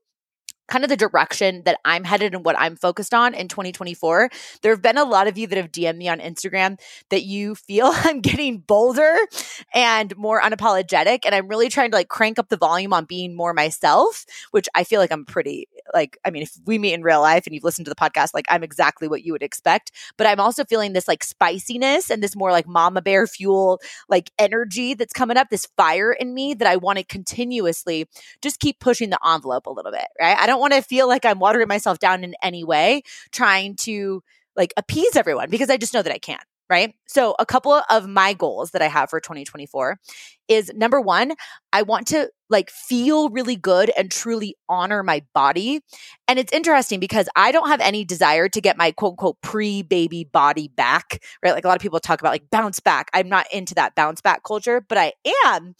kind 0.68 0.85
of 0.85 0.90
the 0.90 0.96
direction 0.96 1.62
that 1.64 1.79
I'm 1.85 2.05
headed 2.05 2.35
and 2.35 2.44
what 2.44 2.59
I'm 2.59 2.77
focused 2.77 3.14
on 3.14 3.35
in 3.35 3.48
2024. 3.48 4.31
There 4.62 4.72
have 4.72 4.83
been 4.83 4.98
a 4.98 5.05
lot 5.05 5.27
of 5.27 5.37
you 5.37 5.46
that 5.48 5.59
have 5.59 5.72
DM'd 5.72 5.98
me 5.98 6.09
on 6.09 6.20
Instagram 6.20 6.79
that 7.11 7.25
you 7.25 7.55
feel 7.55 7.87
I'm 7.92 8.20
getting 8.20 8.59
bolder 8.59 9.16
and 9.75 10.16
more 10.16 10.40
unapologetic. 10.40 11.20
And 11.25 11.35
I'm 11.35 11.48
really 11.48 11.68
trying 11.68 11.90
to 11.90 11.96
like 11.96 12.09
crank 12.09 12.38
up 12.38 12.48
the 12.48 12.57
volume 12.57 12.92
on 12.92 13.05
being 13.05 13.37
more 13.37 13.53
myself, 13.53 14.25
which 14.51 14.68
I 14.75 14.85
feel 14.85 15.01
like 15.01 15.12
I'm 15.12 15.25
pretty 15.25 15.68
like, 15.95 16.18
I 16.25 16.31
mean, 16.31 16.42
if 16.42 16.53
we 16.64 16.79
meet 16.79 16.95
in 16.95 17.03
real 17.03 17.21
life 17.21 17.47
and 17.47 17.55
you've 17.55 17.64
listened 17.64 17.87
to 17.87 17.90
the 17.90 17.97
podcast, 17.97 18.31
like 18.35 18.47
I'm 18.49 18.62
exactly 18.62 19.09
what 19.09 19.25
you 19.25 19.33
would 19.33 19.42
expect. 19.42 19.92
But 20.16 20.27
I'm 20.27 20.40
also 20.40 20.64
feeling 20.64 20.92
this 20.92 21.09
like 21.09 21.25
spiciness 21.25 22.11
and 22.11 22.23
this 22.23 22.37
more 22.37 22.51
like 22.51 22.66
mama 22.66 23.03
bear 23.03 23.27
fuel, 23.27 23.81
like 24.09 24.31
energy 24.38 24.95
that's 24.95 25.12
coming 25.12 25.37
up, 25.37 25.51
this 25.51 25.66
fire 25.77 26.12
in 26.12 26.35
me 26.35 26.55
that 26.55 26.68
I 26.68 26.77
want 26.77 26.99
to 26.99 27.05
continuously 27.05 28.09
just 28.42 28.61
keep 28.61 28.81
pushing 28.81 29.11
the 29.11 29.18
envelope 29.27 29.66
a 29.66 29.71
little 29.71 29.92
bit, 29.92 30.07
right? 30.21 30.38
I 30.38 30.47
don't 30.47 30.61
want 30.61 30.75
to 30.75 30.83
feel 30.83 31.09
like 31.09 31.25
I'm 31.25 31.38
watering 31.38 31.68
myself 31.68 31.99
down 31.99 32.25
in 32.25 32.35
any 32.42 32.64
way, 32.64 33.03
trying 33.31 33.77
to 33.77 34.23
like 34.57 34.73
appease 34.77 35.16
everyone 35.16 35.51
because 35.51 35.71
I 35.71 35.77
just 35.77 35.95
know 35.95 36.03
that 36.03 36.12
I 36.12 36.18
can't. 36.18 36.42
Right. 36.70 36.94
So, 37.07 37.35
a 37.38 37.44
couple 37.44 37.83
of 37.90 38.09
my 38.09 38.33
goals 38.33 38.70
that 38.70 38.81
I 38.81 38.87
have 38.88 39.11
for 39.11 39.20
2024 39.20 39.98
is 40.48 40.70
number 40.75 41.01
one, 41.01 41.33
I 41.72 41.83
want 41.83 42.07
to 42.09 42.31
like 42.48 42.70
feel 42.70 43.29
really 43.29 43.57
good 43.57 43.90
and 43.96 44.11
truly 44.11 44.57
honor 44.70 45.03
my 45.03 45.22
body. 45.35 45.81
And 46.29 46.38
it's 46.38 46.53
interesting 46.53 46.98
because 46.98 47.29
I 47.37 47.53
don't 47.53 47.68
have 47.68 47.81
any 47.81 48.05
desire 48.05 48.48
to 48.48 48.61
get 48.61 48.79
my 48.79 48.90
quote 48.90 49.12
unquote 49.12 49.40
pre 49.42 49.83
baby 49.83 50.25
body 50.25 50.68
back. 50.68 51.22
Right. 51.42 51.53
Like 51.53 51.64
a 51.64 51.68
lot 51.68 51.77
of 51.77 51.83
people 51.83 52.01
talk 52.01 52.20
about 52.20 52.33
like 52.33 52.48
bounce 52.51 52.81
back. 52.81 53.11
I'm 53.12 53.29
not 53.29 53.46
into 53.53 53.75
that 53.75 53.94
bounce 53.94 54.22
back 54.22 54.42
culture, 54.42 54.81
but 54.81 54.96
I 54.96 55.12
am 55.44 55.75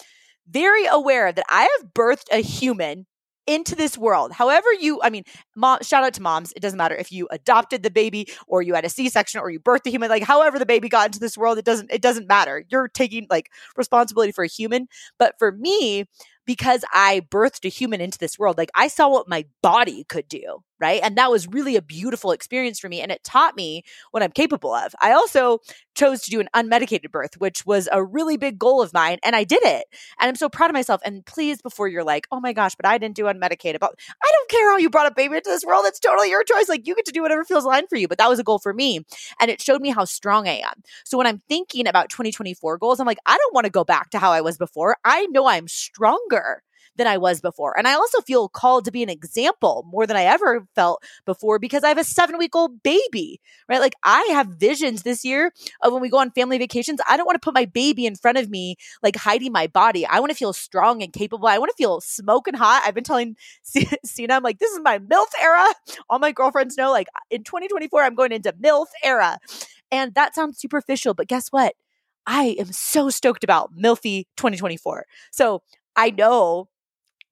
very 0.49 0.85
aware 0.87 1.33
that 1.33 1.45
I 1.49 1.63
have 1.79 1.95
birthed 1.95 2.27
a 2.33 2.39
human 2.43 3.07
into 3.47 3.75
this 3.75 3.99
world. 3.99 4.33
However, 4.33 4.73
you, 4.73 5.01
I 5.03 5.11
mean, 5.11 5.25
mom, 5.57 5.81
shout 5.83 6.05
out 6.05 6.15
to 6.15 6.23
moms. 6.23 6.53
It 6.55 6.61
doesn't 6.61 6.77
matter 6.77 6.95
if 6.95 7.11
you 7.11 7.29
adopted 7.31 7.83
the 7.83 7.91
baby 7.91 8.29
or 8.47 8.63
you 8.63 8.75
had 8.75 8.85
a 8.85 8.89
C-section 8.89 9.41
or 9.41 9.51
you 9.51 9.61
birthed 9.61 9.83
the 9.83 9.91
human, 9.91 10.11
like 10.11 10.23
however 10.23 10.59
the 10.59 10.67
baby 10.67 10.89
got 10.89 11.07
into 11.07 11.21
this 11.21 11.37
world, 11.37 11.59
it 11.59 11.65
doesn't, 11.65 11.91
it 11.93 12.03
doesn't 12.03 12.29
matter. 12.29 12.65
You're 12.69 12.89
taking 12.89 13.27
like 13.31 13.51
responsibility 13.77 14.33
for 14.33 14.45
a 14.45 14.49
human. 14.49 14.87
But 15.19 15.35
for 15.39 15.53
me, 15.53 16.05
because 16.45 16.85
I 16.93 17.23
birthed 17.31 17.65
a 17.65 17.69
human 17.69 18.01
into 18.01 18.19
this 18.19 18.39
world, 18.39 18.59
like 18.59 18.71
I 18.75 18.89
saw 18.89 19.09
what 19.09 19.29
my 19.29 19.45
body 19.63 20.05
could 20.09 20.29
do, 20.29 20.63
right? 20.83 21.01
And 21.03 21.17
that 21.17 21.31
was 21.31 21.47
really 21.47 21.77
a 21.77 21.83
beautiful 21.83 22.33
experience 22.33 22.81
for 22.81 22.89
me. 22.89 23.01
And 23.01 23.13
it 23.13 23.23
taught 23.23 23.57
me 23.57 23.85
what 24.11 24.23
I'm 24.23 24.33
capable 24.33 24.75
of. 24.75 24.95
I 25.01 25.13
also 25.13 25.61
chose 25.95 26.23
to 26.23 26.31
do 26.31 26.41
an 26.41 26.49
unmedicated 26.55 27.13
birth, 27.13 27.39
which 27.39 27.65
was 27.65 27.89
a 27.93 28.03
really 28.03 28.37
big 28.37 28.59
goal 28.59 28.83
of 28.83 28.93
mine. 28.93 29.19
And 29.23 29.37
I 29.37 29.45
did 29.45 29.63
it. 29.63 29.85
And 30.21 30.29
I'm 30.29 30.35
so 30.35 30.49
proud 30.49 30.71
of 30.71 30.75
myself. 30.75 31.01
And 31.05 31.25
please, 31.25 31.63
before 31.63 31.87
you're 31.87 32.03
like, 32.03 32.27
oh 32.33 32.41
my 32.41 32.53
gosh, 32.53 32.75
but 32.75 32.85
I 32.85 32.99
didn't 32.99 33.15
do 33.15 33.25
unmedicated, 33.25 33.79
but 33.79 33.95
I 34.23 34.33
don't 34.33 34.51
care 34.51 34.71
how 34.71 34.79
you 34.79 34.91
brought 34.91 35.11
a 35.11 35.15
baby 35.15 35.37
into 35.37 35.51
this 35.51 35.65
world. 35.65 35.85
It's 35.87 36.01
totally 36.01 36.31
your 36.31 36.43
choice. 36.43 36.69
Like 36.69 36.87
you 36.87 36.97
get 36.97 37.05
to 37.07 37.13
do 37.13 37.23
whatever 37.23 37.45
feels 37.45 37.65
aligned 37.65 37.89
for 37.89 37.97
you. 37.97 38.09
But 38.09 38.19
that 38.19 38.29
was 38.29 38.41
a 38.41 38.45
goal 38.45 38.59
for 38.59 38.75
me. 38.75 39.07
And 39.41 39.51
it 39.51 39.63
showed 39.63 39.81
me 39.81 39.91
how 39.91 40.05
strong 40.05 40.49
I 40.49 40.59
am. 40.59 40.83
So 41.05 41.17
when 41.17 41.29
I'm 41.29 41.39
thinking 41.49 41.87
about 41.87 42.09
2024 42.09 42.79
goals, 42.79 42.99
I'm 42.99 43.07
like, 43.07 43.19
I 43.25 43.37
don't 43.37 43.55
want 43.55 43.67
to 43.67 43.71
go 43.71 43.85
back 43.85 44.11
to 44.11 44.19
how 44.19 44.33
I 44.33 44.41
was 44.41 44.59
before. 44.59 44.97
I 45.05 45.27
know 45.27 45.47
I'm 45.47 45.69
stronger 45.69 46.63
than 46.97 47.07
I 47.07 47.17
was 47.17 47.41
before. 47.41 47.77
And 47.77 47.89
I 47.89 47.95
also 47.95 48.21
feel 48.21 48.49
called 48.49 48.85
to 48.85 48.91
be 48.91 49.03
an 49.03 49.09
example 49.09 49.87
more 49.91 50.07
than 50.07 50.17
I 50.17 50.25
ever 50.25 50.67
felt 50.75 51.03
before 51.25 51.59
because 51.59 51.85
I 51.85 51.89
have 51.89 51.99
a 51.99 52.05
seven 52.05 52.39
week 52.39 52.55
old 52.55 52.83
baby, 52.83 53.41
right? 53.69 53.81
Like 53.81 53.95
I 54.03 54.23
have 54.33 54.49
visions 54.49 55.03
this 55.03 55.25
year 55.25 55.53
of 55.81 55.93
when 55.93 56.03
we 56.03 56.09
go 56.09 56.19
on 56.19 56.31
family 56.31 56.59
vacations. 56.59 57.01
I 57.09 57.17
don't 57.17 57.27
want 57.27 57.41
to 57.41 57.45
put 57.45 57.55
my 57.55 57.65
baby 57.65 58.07
in 58.07 58.17
front 58.17 58.39
of 58.39 58.51
me, 58.51 58.77
like 59.03 59.17
hiding 59.17 59.53
my 59.53 59.67
body. 59.67 60.07
I 60.07 60.21
want 60.21 60.31
to 60.31 60.37
feel 60.37 60.53
strong 60.53 61.03
and 61.03 61.13
capable. 61.13 61.49
I 61.49 61.59
want 61.59 61.71
to 61.71 61.77
feel 61.77 62.01
smoking 62.01 62.55
hot. 62.55 62.83
I've 62.85 62.95
been 62.95 63.05
telling 63.05 63.37
Cena, 64.05 64.35
I'm 64.35 64.43
like, 64.43 64.59
this 64.59 64.73
is 64.73 64.81
my 64.83 64.99
MILF 64.99 65.27
era. 65.41 65.67
All 66.11 66.19
my 66.19 66.33
girlfriends 66.33 66.77
know, 66.77 66.91
like 66.91 67.09
in 67.31 67.45
2024, 67.45 68.03
I'm 68.03 68.15
going 68.15 68.33
into 68.33 68.53
MILF 68.53 68.87
era. 69.03 69.39
And 69.91 70.15
that 70.15 70.35
sounds 70.35 70.59
superficial, 70.59 71.15
but 71.15 71.29
guess 71.29 71.49
what? 71.49 71.75
I 72.27 72.57
am 72.59 72.73
so 72.73 73.11
stoked 73.11 73.45
about 73.45 73.77
MILFy 73.77 74.25
2024. 74.37 75.07
So 75.31 75.63
I 75.97 76.11
know 76.11 76.69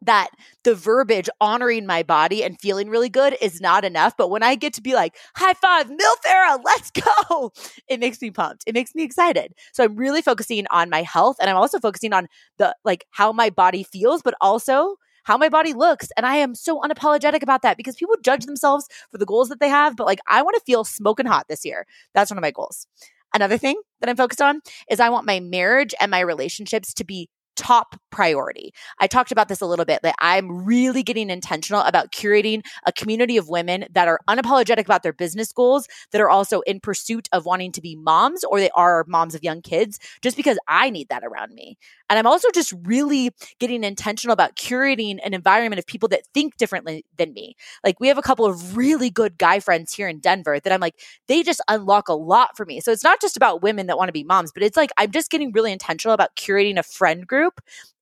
that 0.03 0.31
the 0.65 0.75
verbiage 0.75 1.29
honoring 1.41 1.87
my 1.87 2.03
body 2.03 2.43
and 2.43 2.61
feeling 2.61 2.89
really 2.89 3.09
good 3.09 3.37
is 3.41 3.61
not 3.61 3.85
enough. 3.85 4.17
But 4.17 4.31
when 4.31 4.43
I 4.43 4.55
get 4.55 4.73
to 4.75 4.83
be 4.83 4.95
like, 4.95 5.17
high 5.37 5.55
five, 5.55 5.89
MILF 5.89 6.27
era, 6.27 6.59
let's 6.65 6.91
go, 6.91 7.53
it 7.89 8.01
makes 8.01 8.21
me 8.21 8.31
pumped. 8.31 8.65
It 8.67 8.75
makes 8.75 8.95
me 8.95 9.03
excited. 9.03 9.53
So 9.73 9.85
I'm 9.85 9.97
really 9.97 10.23
focusing 10.23 10.67
on 10.71 10.91
my 10.91 11.03
health 11.03 11.37
and 11.41 11.51
I'm 11.51 11.57
also 11.57 11.79
focusing 11.79 12.13
on 12.13 12.29
the 12.59 12.75
like 12.85 13.05
how 13.11 13.33
my 13.33 13.51
body 13.51 13.83
feels, 13.83 14.23
but 14.23 14.35
also 14.41 14.97
how 15.25 15.37
my 15.37 15.49
body 15.49 15.73
looks. 15.73 16.09
And 16.17 16.27
I 16.27 16.37
am 16.37 16.55
so 16.55 16.81
unapologetic 16.81 17.43
about 17.43 17.63
that 17.63 17.77
because 17.77 17.97
people 17.97 18.17
judge 18.23 18.47
themselves 18.47 18.87
for 19.11 19.19
the 19.19 19.27
goals 19.27 19.49
that 19.51 19.61
they 19.61 19.69
have. 19.69 19.97
But 19.97 20.07
like, 20.07 20.21
I 20.27 20.43
want 20.43 20.57
to 20.57 20.63
feel 20.65 20.85
smoking 20.85 21.27
hot 21.27 21.47
this 21.49 21.65
year. 21.65 21.87
That's 22.15 22.31
one 22.31 22.39
of 22.39 22.43
my 22.43 22.51
goals. 22.51 22.87
Another 23.35 23.59
thing 23.59 23.81
that 24.01 24.09
I'm 24.09 24.17
focused 24.17 24.43
on 24.43 24.61
is 24.91 24.99
I 24.99 25.11
want 25.11 25.27
my 25.27 25.39
marriage 25.41 25.95
and 26.01 26.11
my 26.11 26.21
relationships 26.21 26.93
to 26.95 27.05
be 27.05 27.29
top 27.61 28.01
priority. 28.09 28.73
I 28.99 29.07
talked 29.07 29.31
about 29.31 29.49
this 29.49 29.61
a 29.61 29.67
little 29.67 29.85
bit 29.85 30.01
that 30.03 30.15
I'm 30.19 30.65
really 30.65 31.03
getting 31.03 31.29
intentional 31.29 31.83
about 31.83 32.11
curating 32.11 32.65
a 32.87 32.93
community 32.93 33.37
of 33.37 33.51
women 33.51 33.85
that 33.93 34.09
are 34.09 34.19
unapologetic 34.27 34.87
about 34.87 35.03
their 35.03 35.13
business 35.13 35.53
goals, 35.53 35.87
that 36.13 36.23
are 36.23 36.31
also 36.31 36.63
in 36.63 36.81
pursuit 36.81 37.29
of 37.33 37.45
wanting 37.45 37.71
to 37.73 37.83
be 37.83 37.97
moms 37.97 38.45
or 38.45 38.61
they 38.61 38.71
are 38.71 39.05
moms 39.07 39.35
of 39.35 39.45
young 39.45 39.61
kids, 39.61 39.99
just 40.23 40.39
because 40.39 40.59
I 40.67 40.89
need 40.89 41.11
that 41.11 41.23
around 41.23 41.53
me. 41.53 41.77
And 42.09 42.19
I'm 42.19 42.27
also 42.27 42.49
just 42.53 42.73
really 42.85 43.31
getting 43.59 43.85
intentional 43.85 44.33
about 44.33 44.57
curating 44.57 45.19
an 45.25 45.35
environment 45.35 45.79
of 45.79 45.87
people 45.87 46.09
that 46.09 46.27
think 46.35 46.57
differently 46.57 47.05
than 47.19 47.33
me. 47.35 47.57
Like 47.85 48.01
we 48.01 48.09
have 48.09 48.19
a 48.19 48.23
couple 48.23 48.47
of 48.47 48.77
really 48.77 49.11
good 49.11 49.39
guy 49.39 49.61
friends 49.61 49.93
here 49.93 50.09
in 50.09 50.19
Denver 50.19 50.59
that 50.59 50.73
I'm 50.73 50.81
like, 50.81 50.97
they 51.29 51.43
just 51.43 51.61
unlock 51.69 52.09
a 52.09 52.15
lot 52.15 52.57
for 52.57 52.65
me. 52.65 52.81
So 52.81 52.91
it's 52.91 53.05
not 53.05 53.21
just 53.21 53.37
about 53.37 53.63
women 53.63 53.87
that 53.87 53.99
want 53.99 54.09
to 54.09 54.13
be 54.13 54.25
moms, 54.25 54.51
but 54.51 54.63
it's 54.63 54.77
like 54.77 54.91
I'm 54.97 55.13
just 55.13 55.31
getting 55.31 55.53
really 55.53 55.73
intentional 55.73 56.15
about 56.15 56.35
curating 56.37 56.79
a 56.79 56.83
friend 56.83 57.27
group. 57.27 57.50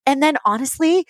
And 0.06 0.22
then 0.22 0.36
honestly, 0.44 1.06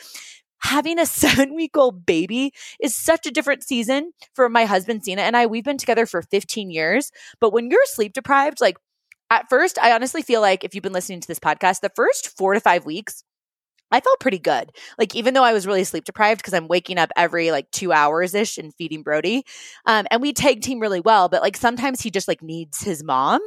having 0.61 0.99
a 0.99 1.07
seven 1.23 1.55
week 1.55 1.77
old 1.77 2.05
baby 2.07 2.53
is 2.81 2.95
such 2.95 3.27
a 3.27 3.31
different 3.31 3.63
season 3.63 4.13
for 4.35 4.49
my 4.49 4.65
husband, 4.65 5.05
Cena, 5.05 5.23
and 5.23 5.37
I. 5.37 5.47
We've 5.47 5.65
been 5.65 5.79
together 5.79 6.07
for 6.07 6.23
15 6.23 6.71
years. 6.71 7.11
But 7.41 7.53
when 7.53 7.71
you're 7.71 7.85
sleep 7.87 8.13
deprived, 8.13 8.61
like 8.61 8.77
at 9.31 9.49
first, 9.49 9.79
I 9.79 9.93
honestly 9.93 10.23
feel 10.23 10.41
like 10.41 10.65
if 10.65 10.75
you've 10.75 10.83
been 10.83 10.93
listening 10.93 11.21
to 11.21 11.29
this 11.29 11.39
podcast, 11.39 11.81
the 11.81 11.93
first 11.95 12.37
four 12.37 12.55
to 12.55 12.61
five 12.61 12.87
weeks, 12.87 13.25
I 13.91 14.01
felt 14.01 14.21
pretty 14.21 14.39
good. 14.39 14.71
Like 14.99 15.15
even 15.15 15.35
though 15.35 15.45
I 15.45 15.53
was 15.53 15.67
really 15.67 15.85
sleep 15.85 16.05
deprived 16.05 16.41
because 16.41 16.55
I'm 16.55 16.69
waking 16.69 16.99
up 16.99 17.11
every 17.17 17.51
like 17.51 17.71
two 17.71 17.93
hours 17.93 18.35
ish 18.35 18.59
and 18.59 18.75
feeding 18.75 19.03
Brody, 19.03 19.45
um, 19.87 20.07
and 20.11 20.21
we 20.21 20.33
tag 20.33 20.61
team 20.61 20.81
really 20.81 21.01
well. 21.01 21.29
But 21.29 21.43
like 21.43 21.57
sometimes 21.57 22.01
he 22.01 22.11
just 22.11 22.29
like 22.29 22.43
needs 22.43 22.83
his 22.83 23.03
mom, 23.03 23.41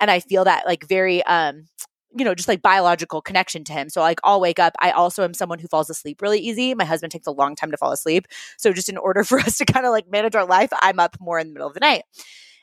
and 0.00 0.10
I 0.10 0.20
feel 0.20 0.44
that 0.44 0.66
like 0.66 0.86
very 0.86 1.22
um, 1.24 1.66
you 2.16 2.24
know, 2.24 2.34
just 2.34 2.48
like 2.48 2.62
biological 2.62 3.20
connection 3.20 3.64
to 3.64 3.72
him. 3.72 3.88
So 3.88 4.00
like 4.00 4.20
I'll 4.24 4.40
wake 4.40 4.58
up. 4.58 4.74
I 4.80 4.90
also 4.92 5.24
am 5.24 5.34
someone 5.34 5.58
who 5.58 5.68
falls 5.68 5.90
asleep 5.90 6.22
really 6.22 6.40
easy. 6.40 6.74
My 6.74 6.84
husband 6.84 7.12
takes 7.12 7.26
a 7.26 7.32
long 7.32 7.54
time 7.54 7.70
to 7.70 7.76
fall 7.76 7.92
asleep. 7.92 8.26
So 8.56 8.72
just 8.72 8.88
in 8.88 8.96
order 8.96 9.24
for 9.24 9.38
us 9.38 9.58
to 9.58 9.64
kind 9.64 9.86
of 9.86 9.92
like 9.92 10.10
manage 10.10 10.34
our 10.34 10.46
life, 10.46 10.70
I'm 10.80 10.98
up 10.98 11.16
more 11.20 11.38
in 11.38 11.48
the 11.48 11.52
middle 11.52 11.68
of 11.68 11.74
the 11.74 11.80
night. 11.80 12.02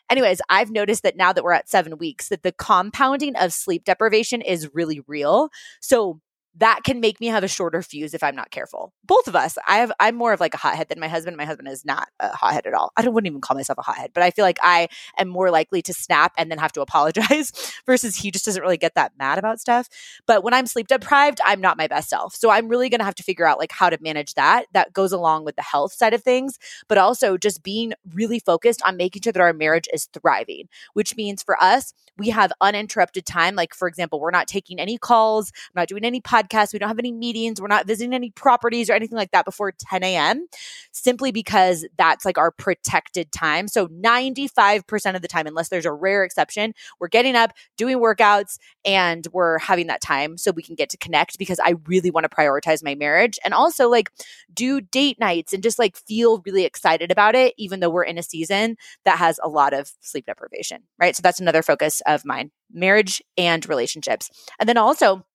Anyways, 0.10 0.40
I've 0.50 0.70
noticed 0.70 1.02
that 1.04 1.18
now 1.18 1.34
that 1.34 1.44
we're 1.44 1.52
at 1.52 1.70
seven 1.70 1.98
weeks, 1.98 2.30
that 2.30 2.44
the 2.44 2.52
compounding 2.52 3.36
of 3.36 3.54
sleep 3.54 3.86
deprivation 3.86 4.42
is 4.42 4.70
really 4.74 5.02
real. 5.08 5.50
So 5.80 6.22
that 6.58 6.82
can 6.86 7.00
make 7.00 7.20
me 7.20 7.28
have 7.28 7.44
a 7.44 7.48
shorter 7.48 7.82
fuse 7.82 8.14
if 8.14 8.24
I'm 8.24 8.36
not 8.36 8.50
careful. 8.50 8.94
Both 9.04 9.28
of 9.28 9.36
us. 9.36 9.58
I 9.68 9.78
have 9.78 9.92
I'm 10.00 10.16
more 10.16 10.32
of 10.32 10.40
like 10.40 10.54
a 10.54 10.58
hothead 10.58 10.88
than 10.88 11.00
my 11.00 11.08
husband. 11.08 11.36
My 11.36 11.46
husband 11.46 11.68
is 11.68 11.84
not 11.84 12.08
a 12.20 12.36
hothead 12.36 12.66
at 12.66 12.74
all. 12.74 12.92
I 12.96 13.02
don't 13.02 13.14
wouldn't 13.14 13.30
even 13.30 13.42
call 13.42 13.56
myself 13.56 13.78
a 13.78 13.82
hothead, 13.82 14.12
but 14.14 14.24
I 14.24 14.32
feel 14.32 14.46
like 14.46 14.60
I 14.62 14.88
am 15.18 15.28
more 15.28 15.52
likely 15.52 15.82
to 15.84 15.94
snap 15.94 16.34
and 16.38 16.50
then 16.50 16.58
have 16.58 16.72
to 16.74 16.82
apologize 16.86 17.52
versus 17.86 18.16
he 18.16 18.32
just 18.32 18.46
doesn't 18.46 18.62
really 18.62 18.78
get 18.78 18.96
that 18.96 19.14
mad 19.18 19.38
about 19.38 19.60
stuff. 19.60 19.90
But 20.26 20.44
when 20.44 20.54
I'm 20.54 20.66
sleep 20.68 20.88
deprived, 20.88 21.42
I'm 21.46 21.62
not 21.62 21.78
my 21.78 21.88
best 21.88 22.10
self. 22.10 22.36
So 22.36 22.50
I'm 22.50 22.70
really 22.70 22.90
going 22.90 23.00
to 23.00 23.06
have 23.06 23.16
to 23.16 23.24
figure 23.24 23.46
out 23.46 23.60
like 23.60 23.72
how 23.72 23.90
to 23.90 23.98
manage 24.02 24.36
that. 24.36 24.66
That 24.74 24.94
goes 24.94 25.12
along 25.12 25.46
with 25.46 25.56
the 25.56 25.62
health 25.62 25.94
side 25.94 26.14
of 26.14 26.24
things, 26.24 26.58
but 26.88 26.98
also 26.98 27.38
just 27.38 27.64
being 27.64 27.94
really 28.14 28.40
focused 28.40 28.82
on 28.86 28.98
making 28.98 29.24
sure 29.24 29.34
that 29.34 29.42
our 29.42 29.54
marriage 29.54 29.88
is 29.94 30.08
thriving, 30.14 30.70
which 30.94 31.16
means 31.18 31.44
for 31.44 31.62
us, 31.62 31.94
we 32.18 32.30
have 32.30 32.54
uninterrupted 32.62 33.26
time. 33.26 33.56
Like 33.56 33.74
for 33.74 33.88
example, 33.88 34.20
we're 34.20 34.32
not 34.32 34.48
taking 34.48 34.80
any 34.80 34.98
calls, 34.98 35.52
I'm 35.56 35.82
not 35.82 35.88
doing 35.90 36.06
any 36.06 36.22
podcast 36.22 36.45
podcast. 36.46 36.74
We 36.74 36.80
don't 36.80 36.90
have 36.90 37.00
any 37.00 37.12
meetings. 37.12 37.62
We're 37.62 37.68
not 37.68 37.88
visiting 37.88 38.14
any 38.14 38.32
properties 38.32 38.90
or 38.90 38.94
anything 38.94 39.18
like 39.18 39.32
that 39.32 39.46
before 39.46 39.72
10 39.72 40.04
a.m. 40.04 40.48
simply 40.92 41.32
because 41.32 41.86
that's 41.98 42.26
like 42.26 42.38
our 42.38 42.52
protected 42.52 43.32
time. 43.32 43.68
So 43.68 43.88
95% 43.88 45.16
of 45.16 45.22
the 45.22 45.28
time, 45.28 45.48
unless 45.48 45.70
there's 45.70 45.86
a 45.86 45.92
rare 45.92 46.24
exception, 46.24 46.74
we're 47.00 47.08
getting 47.08 47.36
up, 47.36 47.54
doing 47.78 47.98
workouts, 47.98 48.58
and 48.84 49.28
we're 49.32 49.60
having 49.60 49.88
that 49.88 50.02
time 50.02 50.38
so 50.38 50.52
we 50.52 50.64
can 50.64 50.76
get 50.76 50.90
to 50.90 50.98
connect 50.98 51.38
because 51.38 51.60
I 51.60 51.76
really 51.88 52.12
want 52.12 52.30
to 52.30 52.36
prioritize 52.36 52.84
my 52.84 52.96
marriage 52.96 53.40
and 53.44 53.54
also 53.54 53.90
like 53.90 54.10
do 54.54 54.82
date 54.82 55.20
nights 55.20 55.54
and 55.54 55.64
just 55.64 55.80
like 55.80 55.96
feel 55.96 56.42
really 56.46 56.66
excited 56.66 57.12
about 57.12 57.36
it, 57.36 57.54
even 57.58 57.80
though 57.80 57.90
we're 57.90 58.04
in 58.04 58.18
a 58.18 58.24
season 58.24 58.78
that 59.06 59.18
has 59.18 59.40
a 59.44 59.50
lot 59.50 59.74
of 59.74 59.92
sleep 60.02 60.26
deprivation, 60.26 60.84
right? 61.00 61.16
So 61.16 61.22
that's 61.22 61.40
another 61.40 61.62
focus 61.62 62.02
of 62.06 62.26
mine 62.26 62.52
marriage 62.72 63.22
and 63.38 63.68
relationships. 63.68 64.30
And 64.60 64.68
then 64.68 64.78
also, 64.78 65.26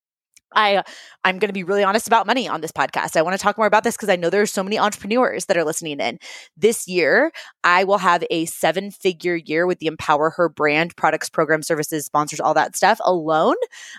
I 0.54 0.82
I'm 1.24 1.38
going 1.38 1.48
to 1.48 1.54
be 1.54 1.64
really 1.64 1.84
honest 1.84 2.06
about 2.06 2.26
money 2.26 2.48
on 2.48 2.60
this 2.60 2.72
podcast. 2.72 3.16
I 3.16 3.22
want 3.22 3.38
to 3.38 3.42
talk 3.42 3.56
more 3.56 3.66
about 3.66 3.84
this 3.84 3.96
because 3.96 4.08
I 4.08 4.16
know 4.16 4.30
there 4.30 4.42
are 4.42 4.46
so 4.46 4.62
many 4.62 4.78
entrepreneurs 4.78 5.46
that 5.46 5.56
are 5.56 5.64
listening 5.64 6.00
in. 6.00 6.18
This 6.56 6.88
year, 6.88 7.32
I 7.64 7.84
will 7.84 7.98
have 7.98 8.24
a 8.30 8.46
seven-figure 8.46 9.36
year 9.36 9.66
with 9.66 9.78
the 9.78 9.86
Empower 9.86 10.30
Her 10.30 10.48
brand, 10.48 10.96
products, 10.96 11.28
program, 11.28 11.62
services, 11.62 12.06
sponsors, 12.06 12.40
all 12.40 12.54
that 12.54 12.76
stuff 12.76 13.00
alone. 13.04 13.56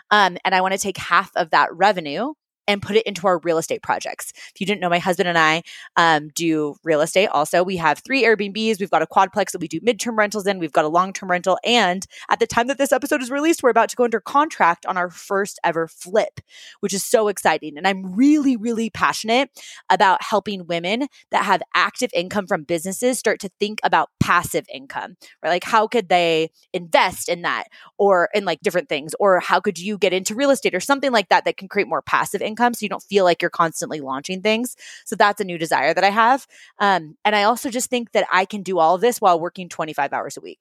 Um, 0.10 0.38
and 0.44 0.56
I 0.56 0.62
want 0.62 0.74
to 0.74 0.80
take 0.80 0.98
half 0.98 1.32
of 1.36 1.52
that 1.52 1.70
revenue 1.74 2.34
and 2.72 2.82
put 2.82 2.96
it 2.96 3.06
into 3.06 3.28
our 3.28 3.40
real 3.40 3.58
estate 3.58 3.84
projects. 3.84 4.32
If 4.36 4.60
you 4.60 4.66
didn't 4.66 4.82
know, 4.82 4.90
my 4.90 5.00
husband 5.00 5.28
and 5.28 5.38
I 5.38 5.64
um, 5.98 6.30
do 6.34 6.76
real 6.84 7.02
estate 7.02 7.28
also. 7.28 7.64
We 7.64 7.78
have 7.78 8.00
three 8.00 8.24
Airbnbs. 8.24 8.80
We've 8.80 8.90
got 8.90 9.02
a 9.02 9.08
quadplex 9.08 9.52
that 9.52 9.62
we 9.62 9.68
do 9.68 9.80
midterm 9.82 10.18
rentals 10.18 10.48
in. 10.48 10.60
We've 10.60 10.72
got 10.72 10.86
a 10.86 10.90
long 10.90 11.14
term 11.14 11.30
rental. 11.30 11.60
And 11.66 12.06
at 12.30 12.40
the 12.40 12.48
time 12.48 12.68
that 12.68 12.78
this 12.78 12.92
episode 12.92 13.22
is 13.22 13.30
released, 13.30 13.64
we're 13.64 13.70
about 13.70 13.90
to 13.90 13.96
go 13.96 14.06
under 14.06 14.20
contract 14.20 14.86
on 14.86 14.98
our 14.98 15.10
first 15.10 15.60
ever 15.64 15.88
flip, 15.88 16.40
which 16.80 16.94
is 16.94 17.04
so 17.04 17.28
exciting. 17.28 17.78
And 17.78 17.88
I'm 17.88 18.16
really, 18.16 18.56
really 18.56 18.90
passionate 18.90 19.50
about 19.90 20.24
helping 20.24 20.66
women 20.68 21.08
that 21.32 21.46
have 21.46 21.62
active 21.76 22.12
income 22.14 22.48
from 22.48 22.64
businesses 22.64 23.20
start 23.20 23.40
to 23.42 23.50
think 23.60 23.80
about 23.84 24.10
passive 24.20 24.66
income, 24.74 25.18
right? 25.44 25.50
Like, 25.50 25.64
how 25.64 25.88
could 25.88 26.10
they 26.10 26.52
invest 26.74 27.28
in 27.28 27.42
that 27.42 27.66
or 27.98 28.30
in 28.34 28.46
like 28.46 28.62
different 28.62 28.90
things? 28.90 29.14
Or 29.20 29.40
how 29.40 29.60
could 29.60 29.78
you 29.78 29.98
get 29.98 30.14
into 30.14 30.36
real 30.36 30.52
estate 30.52 30.76
or 30.76 30.80
something 30.80 31.12
like 31.12 31.30
that 31.30 31.46
that 31.46 31.58
can 31.58 31.68
create 31.68 31.88
more 31.88 32.02
passive 32.02 32.42
income? 32.42 32.61
Income 32.62 32.74
so 32.74 32.84
you 32.84 32.89
don't 32.89 33.04
feel 33.04 33.24
like 33.24 33.41
you're 33.41 33.50
constantly 33.50 34.00
launching 34.00 34.41
things. 34.41 34.76
So 35.06 35.15
that's 35.15 35.41
a 35.41 35.45
new 35.45 35.58
desire 35.58 35.93
that 35.93 36.04
I 36.04 36.10
have. 36.10 36.47
Um, 36.80 37.15
and 37.26 37.36
I 37.36 37.43
also 37.43 37.69
just 37.69 37.89
think 37.89 38.12
that 38.12 38.28
I 38.32 38.45
can 38.45 38.63
do 38.63 38.80
all 38.80 38.95
of 38.95 39.02
this 39.02 39.19
while 39.19 39.39
working 39.39 39.69
25 39.69 40.13
hours 40.13 40.38
a 40.38 40.41
week. 40.41 40.60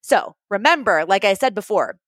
So 0.00 0.34
remember, 0.48 1.04
like 1.06 1.24
I 1.24 1.34
said 1.34 1.54
before, 1.54 1.98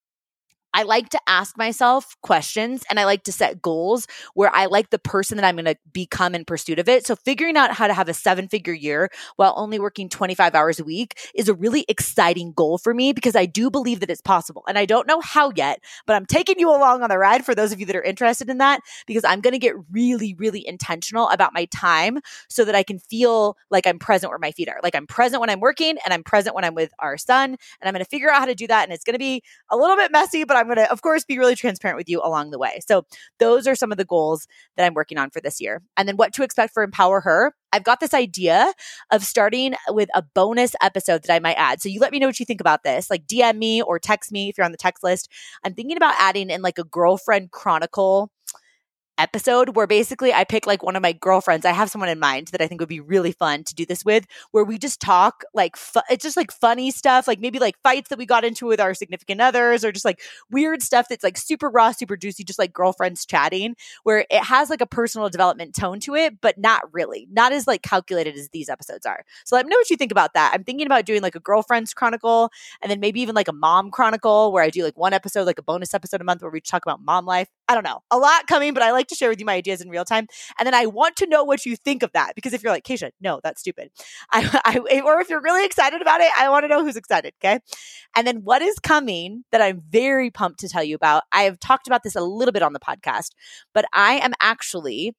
I 0.75 0.85
like 0.85 1.11
to 1.11 1.21
ask 1.27 1.57
myself 1.57 2.17
questions 2.23 2.85
and 2.89 2.99
I 2.99 3.05
like 3.05 3.25
to 3.25 3.33
set 3.33 3.61
goals 3.61 4.07
where 4.35 4.55
I 4.55 4.67
like 4.67 4.91
the 4.91 4.99
person 4.99 5.37
that 5.37 5.45
I'm 5.45 5.57
going 5.57 5.67
to 5.67 5.77
become 5.93 6.35
in 6.35 6.45
pursuit 6.45 6.79
of 6.79 6.89
it. 6.89 7.07
So 7.07 7.17
figuring 7.17 7.57
out 7.57 7.73
how 7.73 7.87
to 7.87 7.95
have 7.95 8.09
a 8.09 8.15
seven 8.15 8.49
figure 8.49 8.73
year 8.73 9.11
while 9.37 9.55
only 9.57 9.79
working 9.79 10.09
25 10.09 10.55
hours 10.55 10.81
a 10.81 10.85
week 10.85 11.19
is 11.35 11.49
a 11.49 11.55
really 11.55 11.85
exciting 11.89 12.53
goal 12.53 12.79
for 12.79 12.95
me 12.95 13.13
because 13.13 13.37
I 13.37 13.47
do 13.47 13.71
believe 13.71 14.01
that 14.01 14.11
it's 14.11 14.21
possible. 14.21 14.65
And 14.69 14.79
I 14.79 14.87
don't 14.87 15.07
know 15.07 15.21
how 15.21 15.53
yet, 15.55 15.81
but 16.07 16.17
I'm 16.17 16.27
taking 16.27 16.59
you 16.59 16.71
along 16.71 17.03
on 17.03 17.11
the 17.11 17.19
ride 17.19 17.45
for 17.45 17.55
those 17.55 17.73
of 17.73 17.81
you 17.81 17.87
that 17.87 17.97
are 17.97 18.03
interested 18.03 18.49
in 18.49 18.59
that 18.59 18.81
because 19.07 19.25
I'm 19.25 19.41
going 19.41 19.53
to 19.53 19.59
get 19.59 19.75
really, 19.91 20.35
really 20.35 20.67
intentional 20.67 21.29
about 21.29 21.53
my 21.53 21.67
time 21.67 22.21
so 22.49 22.65
that 22.65 22.75
I 22.75 22.83
can 22.83 22.99
feel 22.99 23.57
like 23.71 23.87
I'm 23.87 23.99
present 23.99 24.31
where 24.31 24.39
my 24.39 24.53
feet 24.53 24.69
are. 24.69 24.81
Like 24.83 24.95
I'm 24.95 25.07
present 25.07 25.41
when 25.41 25.51
I'm 25.51 25.61
working 25.61 25.99
and 26.05 26.15
I'm 26.15 26.23
present 26.23 26.55
when 26.55 26.65
I'm 26.65 26.75
with 26.75 26.93
our 26.99 27.19
son. 27.19 27.51
And 27.51 27.59
I'm 27.89 27.93
going 27.93 28.05
to 28.05 28.09
figure 28.09 28.31
out 28.31 28.41
how 28.41 28.47
to 28.47 28.55
do 28.55 28.67
that. 28.67 28.85
And 28.85 28.93
it's 28.93 29.05
going 29.05 29.15
to 29.15 29.19
be 29.19 29.43
a 29.71 29.77
little 29.77 29.97
bit 29.97 30.13
messy, 30.13 30.45
but 30.45 30.57
I'm 30.57 30.62
going 30.67 30.77
to, 30.77 30.91
of 30.91 31.03
course, 31.03 31.25
be 31.25 31.39
really 31.39 31.55
transparent 31.55 31.97
with 31.97 32.09
you 32.09 32.21
along 32.23 32.51
the 32.51 32.59
way. 32.59 32.81
So 32.87 33.05
those 33.39 33.67
are 33.67 33.75
some 33.75 33.93
of 33.93 33.99
the 33.99 34.05
goals 34.05 34.47
that 34.77 34.87
I'm 34.87 34.95
working 34.95 35.19
on 35.19 35.31
for 35.31 35.41
this 35.41 35.61
year. 35.61 35.83
And 35.97 36.09
then 36.09 36.17
what 36.17 36.33
to 36.35 36.43
expect 36.43 36.73
for 36.75 36.83
Empower 36.83 37.21
Her. 37.21 37.55
I've 37.73 37.85
got 37.85 38.01
this 38.01 38.13
idea 38.13 38.73
of 39.11 39.25
starting 39.25 39.75
with 39.89 40.11
a 40.15 40.23
bonus 40.23 40.77
episode 40.83 41.23
that 41.23 41.35
I 41.35 41.39
might 41.39 41.55
add. 41.55 41.81
So 41.81 41.89
you 41.89 42.01
let 42.01 42.13
me 42.13 42.19
know 42.19 42.27
what 42.27 42.39
you 42.39 42.45
think 42.45 42.61
about 42.61 42.83
this. 42.83 43.09
Like 43.09 43.27
DM 43.27 43.57
me 43.57 43.81
or 43.81 43.99
text 43.99 44.31
me 44.31 44.51
if 44.51 44.59
you're 44.59 44.65
on 44.67 44.73
the 44.73 44.79
text 44.79 45.03
list. 45.03 45.31
I'm 45.65 45.75
thinking 45.75 45.97
about 45.97 46.15
adding 46.19 46.51
in 46.51 46.61
like 46.61 46.79
a 46.79 46.85
girlfriend 46.85 47.51
chronicle 47.51 48.31
episode 49.19 49.77
where 49.77 49.87
basically 49.87 50.33
I 50.33 50.45
pick 50.45 50.67
like 50.67 50.83
one 50.83 50.97
of 50.97 51.03
my 51.03 51.13
girlfriends. 51.13 51.67
I 51.67 51.73
have 51.73 51.91
someone 51.91 52.09
in 52.09 52.19
mind 52.19 52.49
that 52.49 52.61
I 52.61 52.67
think 52.67 52.81
would 52.81 52.89
be 52.89 53.01
really 53.01 53.33
fun 53.33 53.65
to 53.65 53.75
do 53.75 53.85
this 53.85 54.05
with, 54.05 54.27
where 54.51 54.65
we 54.65 54.79
just 54.79 55.01
talk 55.01 55.45
like 55.55 55.77
fu- 55.77 56.01
it's 56.11 56.23
just 56.23 56.37
like 56.37 56.51
funny 56.51 56.91
stuff, 56.91 57.29
like 57.29 57.41
maybe 57.41 57.59
like 57.59 57.77
fights 57.83 58.09
that 58.09 58.19
we 58.19 58.27
got 58.27 58.45
into 58.45 58.67
with 58.67 58.81
our 58.81 58.95
significant 58.95 59.41
others, 59.41 59.85
or 59.85 59.93
just 59.93 60.05
like 60.05 60.21
weird 60.51 60.83
stuff 60.83 61.09
that's 61.09 61.25
like 61.25 61.37
super 61.37 61.69
raw, 61.69 61.93
super 61.93 62.17
juicy, 62.17 62.45
just 62.45 62.59
like 62.59 62.73
girlfriends 62.73 63.27
chatting, 63.27 63.77
where 64.03 64.27
it 64.31 64.45
has 64.45 64.71
like 64.71 64.81
a 64.81 64.87
personal 64.87 65.29
development 65.29 65.75
tone 65.75 66.01
to 66.01 66.15
it, 66.15 66.41
but 66.41 66.59
not 66.59 66.83
really, 66.93 67.29
not 67.31 67.53
as 67.53 67.67
like 67.67 67.83
calculated 67.83 68.35
as 68.35 68.49
these 68.51 68.69
episodes 68.69 69.07
are. 69.07 69.25
So 69.45 69.57
let 69.57 69.67
me 69.67 69.71
know 69.71 69.77
what 69.77 69.91
you 69.91 69.97
think 69.97 70.13
about 70.13 70.35
that. 70.35 70.53
I'm 70.55 70.65
thinking 70.65 70.87
about 70.87 71.05
doing 71.05 71.23
like 71.23 71.35
a 71.35 71.41
girlfriend's 71.41 71.95
chronicle, 71.95 72.51
and 72.81 72.91
then 72.91 73.01
maybe 73.01 73.21
even 73.21 73.35
like 73.35 73.49
a 73.49 73.53
mom 73.53 73.91
chronicle, 73.91 74.53
where 74.53 74.63
I 74.63 74.71
do 74.71 74.83
like 74.85 74.97
one 74.99 75.13
episode, 75.13 75.45
like 75.45 75.59
a 75.59 75.63
bonus 75.63 75.95
episode 75.95 76.21
a 76.21 76.25
month, 76.25 76.43
where 76.43 76.51
we 76.51 76.61
talk 76.61 76.85
about 76.85 77.01
mom 77.01 77.27
life. 77.27 77.49
I 77.73 77.75
don't 77.75 77.85
know, 77.85 78.01
a 78.11 78.19
lot 78.19 78.47
coming, 78.47 78.75
but 78.75 78.83
I 78.83 78.93
like 78.93 79.07
to 79.09 79.15
share 79.15 79.31
with 79.31 79.41
you 79.41 79.47
my 79.47 79.55
ideas 79.55 79.81
in 79.81 79.89
real 79.89 80.05
time. 80.05 80.27
And 80.59 80.67
then 80.67 80.75
I 80.75 80.85
want 80.85 81.17
to 81.17 81.27
know 81.27 81.43
what 81.43 81.65
you 81.65 81.75
think 81.75 82.03
of 82.03 82.13
that 82.13 82.35
because 82.35 82.53
if 82.53 82.63
you're 82.63 82.71
like, 82.71 82.85
Kacia, 82.85 83.13
no, 83.23 83.41
that's 83.43 83.63
stupid. 83.63 83.91
I, 84.31 84.61
I, 84.67 85.01
or 85.01 85.21
if 85.23 85.31
you're 85.31 85.41
really 85.41 85.65
excited 85.65 86.03
about 86.03 86.21
it, 86.21 86.31
I 86.39 86.51
want 86.51 86.65
to 86.65 86.69
know 86.69 86.85
who's 86.85 86.97
excited. 86.97 87.33
Okay. 87.43 87.61
And 88.15 88.27
then 88.27 88.43
what 88.45 88.61
is 88.61 88.79
coming 88.79 89.45
that 89.53 89.63
I'm 89.63 89.83
very 89.89 90.31
pumped 90.31 90.61
to 90.61 90.69
tell 90.69 90.85
you 90.85 90.95
about. 90.95 91.23
I 91.33 91.45
have 91.45 91.59
talked 91.59 91.87
about 91.87 92.03
this 92.03 92.15
a 92.15 92.21
little 92.21 92.53
bit 92.53 92.63
on 92.63 92.75
the 92.75 92.81
podcast, 92.81 93.31
but 93.73 93.87
I 93.95 94.15
am 94.15 94.35
actually 94.39 95.15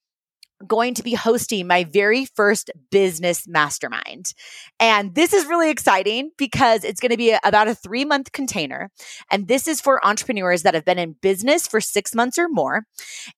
going 0.67 0.93
to 0.95 1.03
be 1.03 1.13
hosting 1.13 1.67
my 1.67 1.83
very 1.83 2.25
first 2.25 2.71
business 2.91 3.47
mastermind. 3.47 4.33
And 4.79 5.15
this 5.15 5.33
is 5.33 5.45
really 5.45 5.69
exciting 5.69 6.31
because 6.37 6.83
it's 6.83 6.99
going 6.99 7.11
to 7.11 7.17
be 7.17 7.35
about 7.43 7.67
a 7.67 7.75
three 7.75 8.05
month 8.05 8.31
container. 8.31 8.89
And 9.31 9.47
this 9.47 9.67
is 9.67 9.81
for 9.81 10.05
entrepreneurs 10.05 10.63
that 10.63 10.73
have 10.73 10.85
been 10.85 10.99
in 10.99 11.15
business 11.21 11.67
for 11.67 11.81
six 11.81 12.15
months 12.15 12.37
or 12.37 12.47
more. 12.49 12.85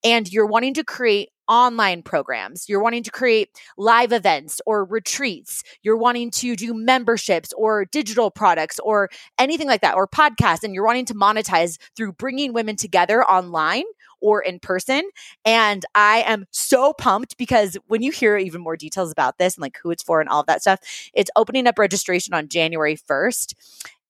And 0.03 0.31
you're 0.31 0.45
wanting 0.45 0.73
to 0.75 0.83
create 0.83 1.29
online 1.47 2.01
programs, 2.01 2.67
you're 2.67 2.81
wanting 2.81 3.03
to 3.03 3.11
create 3.11 3.49
live 3.77 4.11
events 4.11 4.59
or 4.65 4.83
retreats, 4.83 5.63
you're 5.83 5.97
wanting 5.97 6.31
to 6.31 6.55
do 6.55 6.73
memberships 6.73 7.53
or 7.53 7.85
digital 7.85 8.31
products 8.31 8.79
or 8.79 9.09
anything 9.37 9.67
like 9.67 9.81
that, 9.81 9.95
or 9.95 10.07
podcasts, 10.07 10.63
and 10.63 10.73
you're 10.73 10.85
wanting 10.85 11.05
to 11.05 11.13
monetize 11.13 11.77
through 11.95 12.13
bringing 12.13 12.53
women 12.53 12.75
together 12.75 13.23
online 13.23 13.83
or 14.25 14.41
in 14.41 14.59
person. 14.59 15.03
And 15.45 15.85
I 15.93 16.23
am 16.25 16.45
so 16.49 16.93
pumped 16.93 17.37
because 17.37 17.77
when 17.85 18.01
you 18.01 18.11
hear 18.11 18.37
even 18.37 18.59
more 18.61 18.75
details 18.75 19.11
about 19.11 19.37
this 19.37 19.55
and 19.55 19.61
like 19.61 19.77
who 19.83 19.91
it's 19.91 20.01
for 20.01 20.19
and 20.19 20.27
all 20.27 20.41
of 20.41 20.47
that 20.47 20.61
stuff, 20.61 20.79
it's 21.13 21.29
opening 21.35 21.67
up 21.67 21.77
registration 21.77 22.33
on 22.33 22.47
January 22.49 22.95
1st. 22.95 23.53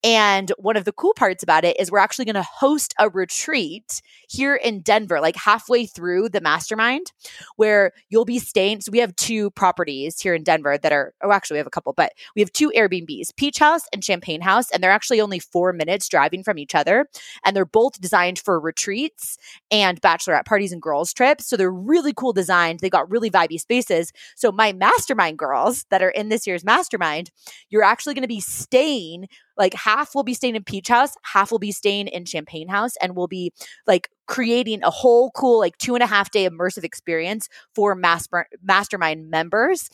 And 0.06 0.54
one 0.60 0.78
of 0.78 0.86
the 0.86 0.92
cool 0.92 1.16
parts 1.16 1.42
about 1.42 1.66
it 1.66 1.80
is 1.80 1.90
we're 1.90 1.98
actually 1.98 2.26
going 2.26 2.36
to 2.36 2.44
host 2.44 2.94
a 3.00 3.10
retreat 3.10 4.04
here 4.30 4.56
in 4.56 4.82
Denver, 4.82 5.20
like 5.20 5.36
halfway 5.36 5.88
through 5.88 6.30
the 6.30 6.42
mastermind, 6.42 7.12
where 7.56 7.92
you'll 8.10 8.24
be 8.24 8.38
staying. 8.38 8.82
So 8.82 8.92
we 8.92 9.00
have 9.00 9.16
two 9.16 9.50
properties 9.52 10.22
here 10.22 10.36
in 10.36 10.44
Denver 10.44 10.78
that 10.78 10.92
are, 10.92 11.16
oh, 11.24 11.32
actually, 11.32 11.56
we 11.56 11.60
have 11.60 11.66
a 11.66 11.72
couple, 11.72 11.92
but 11.94 12.14
we 12.36 12.44
have 12.44 12.54
two 12.54 12.72
Airbnbs, 12.78 13.36
Peach 13.36 13.58
House 13.58 13.82
and 13.92 14.04
Champagne 14.04 14.42
House. 14.42 14.70
And 14.70 14.84
they're 14.84 14.92
actually 14.92 15.22
only 15.22 15.40
four 15.40 15.74
minutes 15.74 16.08
driving 16.08 16.44
from 16.44 16.60
each 16.60 16.76
other. 16.76 17.08
And 17.44 17.56
they're 17.56 17.66
both 17.66 18.00
designed 18.00 18.38
for 18.38 18.60
retreats 18.60 19.40
and 19.72 20.00
bachelorette 20.02 20.46
parties 20.46 20.72
and 20.72 20.84
girls' 20.84 21.14
trips. 21.14 21.48
So 21.48 21.58
they're 21.58 21.72
really 21.72 22.14
cool 22.14 22.32
designed. 22.32 22.82
They 22.82 22.92
got 22.92 23.10
really 23.10 23.32
vibey 23.32 23.60
spaces. 23.60 24.14
So 24.36 24.52
my 24.52 24.72
mastermind 24.72 25.40
girls 25.40 25.88
that 25.90 26.04
are 26.04 26.12
in 26.12 26.30
this 26.30 26.46
year's 26.46 26.64
mastermind, 26.64 27.32
you're 27.72 27.82
actually 27.82 28.14
going 28.14 28.22
to 28.22 28.28
be 28.28 28.40
staying 28.40 29.30
like 29.58 29.74
half 29.74 30.16
will 30.16 30.24
be 30.24 30.34
staying 30.34 30.56
in 30.56 30.64
Peach 30.64 30.88
House, 30.88 31.16
half 31.24 31.52
will 31.52 31.60
be 31.60 31.72
staying 31.72 32.08
in 32.08 32.26
Champagne 32.26 32.68
House, 32.68 32.96
and 33.02 33.16
we'll 33.16 33.28
be 33.28 33.52
like 33.88 34.10
creating 34.28 34.84
a 34.84 34.90
whole 34.90 35.32
cool 35.32 35.60
like 35.60 35.78
two 35.78 35.96
and 35.96 36.04
a 36.04 36.08
half 36.08 36.32
day 36.32 36.48
immersive 36.50 36.84
experience 36.84 37.48
for 37.74 37.96
master 37.96 38.48
mastermind 38.64 39.30
members 39.30 39.90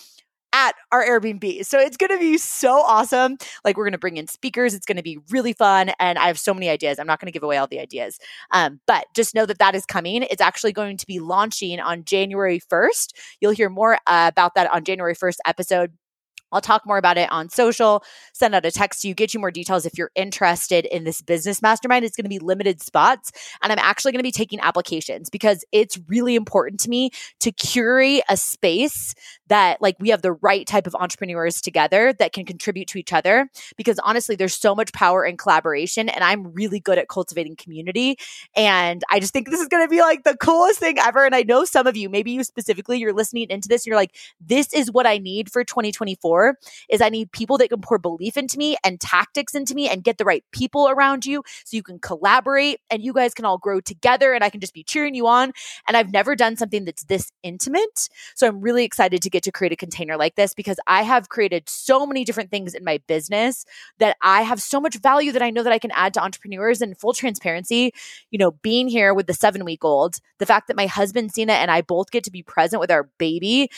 at 0.54 0.74
our 0.92 1.04
Airbnb. 1.04 1.66
So 1.66 1.80
it's 1.80 1.98
going 1.98 2.10
to 2.10 2.20
be 2.20 2.38
so 2.38 2.82
awesome. 2.82 3.38
Like 3.64 3.78
we're 3.78 3.86
going 3.86 3.94
to 3.94 3.98
bring 3.98 4.18
in 4.18 4.28
speakers. 4.28 4.74
It's 4.74 4.86
going 4.86 4.98
to 4.98 5.04
be 5.04 5.20
really 5.30 5.54
fun. 5.54 5.92
And 6.00 6.18
I 6.18 6.28
have 6.28 6.40
so 6.40 6.54
many 6.54 6.70
ideas. 6.70 7.00
I'm 7.00 7.08
not 7.08 7.20
going 7.20 7.28
to 7.28 7.32
give 7.32 7.44
away 7.44 7.58
all 7.58 7.68
the 7.68 7.80
ideas. 7.80 8.20
Um, 8.52 8.80
but 8.86 9.06
just 9.16 9.34
know 9.34 9.46
that 9.46 9.60
that 9.60 9.76
is 9.76 9.86
coming. 9.86 10.24
It's 10.24 10.42
actually 10.42 10.74
going 10.74 10.98
to 10.98 11.08
be 11.08 11.20
launching 11.20 11.80
on 11.80 12.04
January 12.04 12.60
1st. 12.60 13.14
You'll 13.40 13.52
hear 13.52 13.70
more 13.70 13.98
uh, 14.08 14.30
about 14.32 14.56
that 14.56 14.72
on 14.72 14.84
January 14.84 15.16
1st 15.16 15.38
episode. 15.46 15.94
I'll 16.52 16.62
talk 16.62 16.86
more 16.86 16.98
about 16.98 17.18
it 17.18 17.32
on 17.32 17.50
social, 17.50 18.04
send 18.34 18.56
out 18.56 18.66
a 18.66 18.72
text 18.72 19.02
to 19.02 19.08
you, 19.08 19.14
get 19.14 19.34
you 19.34 19.40
more 19.40 19.52
details 19.52 19.86
if 19.86 19.98
you're 19.98 20.12
interested 20.16 20.86
in 20.86 21.04
this 21.04 21.22
business 21.22 21.62
mastermind. 21.62 22.06
It's 22.06 22.16
going 22.16 22.26
to 22.26 22.30
be 22.30 22.40
limited 22.40 22.82
spots. 22.82 23.32
And 23.62 23.72
I'm 23.72 23.80
actually 23.80 24.12
going 24.12 24.20
to 24.20 24.24
be 24.24 24.32
taking 24.32 24.60
applications 24.60 25.30
because 25.30 25.64
it's 25.72 26.00
really 26.08 26.36
important 26.36 26.80
to 26.82 26.90
me 26.90 27.12
to 27.40 27.52
curate 27.52 28.24
a 28.30 28.38
space 28.38 29.14
that 29.48 29.82
like 29.82 29.96
we 30.00 30.10
have 30.10 30.22
the 30.22 30.32
right 30.34 30.66
type 30.66 30.88
of 30.88 30.96
entrepreneurs 30.96 31.60
together 31.62 32.14
that 32.20 32.34
can 32.34 32.46
contribute 32.46 32.88
to 32.88 32.98
each 32.98 33.12
other 33.12 33.50
because 33.76 34.00
honestly 34.00 34.36
there's 34.36 34.56
so 34.56 34.74
much 34.74 34.94
power 34.94 35.26
in 35.26 35.36
collaboration 35.38 36.08
and 36.08 36.24
I'm 36.24 36.54
really 36.54 36.80
good 36.80 36.98
at 36.98 37.10
cultivating 37.10 37.56
community 37.56 38.18
and 38.56 39.04
I 39.12 39.20
just 39.20 39.34
think 39.34 39.50
this 39.50 39.60
is 39.60 39.68
going 39.68 39.84
to 39.86 39.90
be 39.90 40.00
like 40.00 40.24
the 40.24 40.38
coolest 40.38 40.80
thing 40.80 40.98
ever 41.00 41.26
and 41.26 41.36
I 41.36 41.44
know 41.44 41.66
some 41.66 41.86
of 41.86 41.98
you 41.98 42.10
maybe 42.10 42.32
you 42.32 42.44
specifically 42.44 43.00
you're 43.00 43.14
listening 43.14 43.48
into 43.50 43.68
this 43.68 43.86
you're 43.86 43.96
like 43.96 44.16
this 44.40 44.74
is 44.74 44.90
what 44.90 45.06
I 45.06 45.18
need 45.18 45.52
for 45.52 45.64
2024 45.64 46.41
is 46.90 47.02
I 47.02 47.10
need 47.10 47.32
people 47.32 47.58
that 47.58 47.70
can 47.70 47.82
pour 47.82 47.98
belief 47.98 48.38
into 48.38 48.58
me 48.58 48.78
and 48.84 49.00
tactics 49.00 49.56
into 49.56 49.76
me 49.76 49.90
and 49.90 50.04
get 50.04 50.18
the 50.18 50.26
right 50.26 50.44
people 50.52 50.90
around 50.90 51.26
you 51.26 51.44
so 51.66 51.76
you 51.78 51.84
can 51.84 52.00
collaborate 52.00 52.80
and 52.90 53.04
you 53.04 53.14
guys 53.14 53.34
can 53.34 53.46
all 53.46 53.58
grow 53.58 53.80
together 53.80 54.34
and 54.34 54.44
I 54.44 54.50
can 54.50 54.62
just 54.62 54.74
be 54.74 54.84
cheering 54.84 55.16
you 55.16 55.28
on. 55.28 55.52
And 55.88 55.98
I've 55.98 56.12
never 56.12 56.36
done 56.36 56.56
something 56.56 56.86
that's 56.86 57.04
this 57.06 57.32
intimate. 57.44 58.10
So 58.36 58.48
I'm 58.48 58.62
really 58.62 58.84
excited 58.84 59.22
to 59.22 59.30
get 59.30 59.44
to 59.44 59.52
create 59.52 59.72
a 59.72 59.78
container 59.78 60.18
like 60.18 60.36
this 60.36 60.54
because 60.54 60.80
I 60.88 61.04
have 61.04 61.30
created 61.30 61.70
so 61.70 62.06
many 62.06 62.24
different 62.24 62.52
things 62.52 62.74
in 62.74 62.84
my 62.84 63.00
business 63.08 63.66
that 64.00 64.18
I 64.22 64.42
have 64.42 64.62
so 64.62 64.80
much 64.80 64.98
value 64.98 65.32
that 65.32 65.42
I 65.42 65.50
know 65.50 65.64
that 65.64 65.74
I 65.74 65.80
can 65.80 65.92
add 65.92 66.14
to 66.16 66.24
entrepreneurs 66.24 66.82
and 66.82 66.98
full 66.98 67.14
transparency, 67.14 67.94
you 68.30 68.38
know, 68.38 68.52
being 68.52 68.88
here 68.88 69.14
with 69.14 69.28
the 69.28 69.34
7 69.34 69.64
week 69.66 69.84
old, 69.84 70.18
the 70.40 70.46
fact 70.46 70.68
that 70.68 70.78
my 70.78 70.88
husband 70.88 71.34
Cena 71.34 71.54
and 71.54 71.72
I 71.72 71.82
both 71.82 72.12
get 72.12 72.24
to 72.26 72.32
be 72.32 72.44
present 72.44 72.80
with 72.80 72.92
our 72.92 73.10
baby 73.18 73.70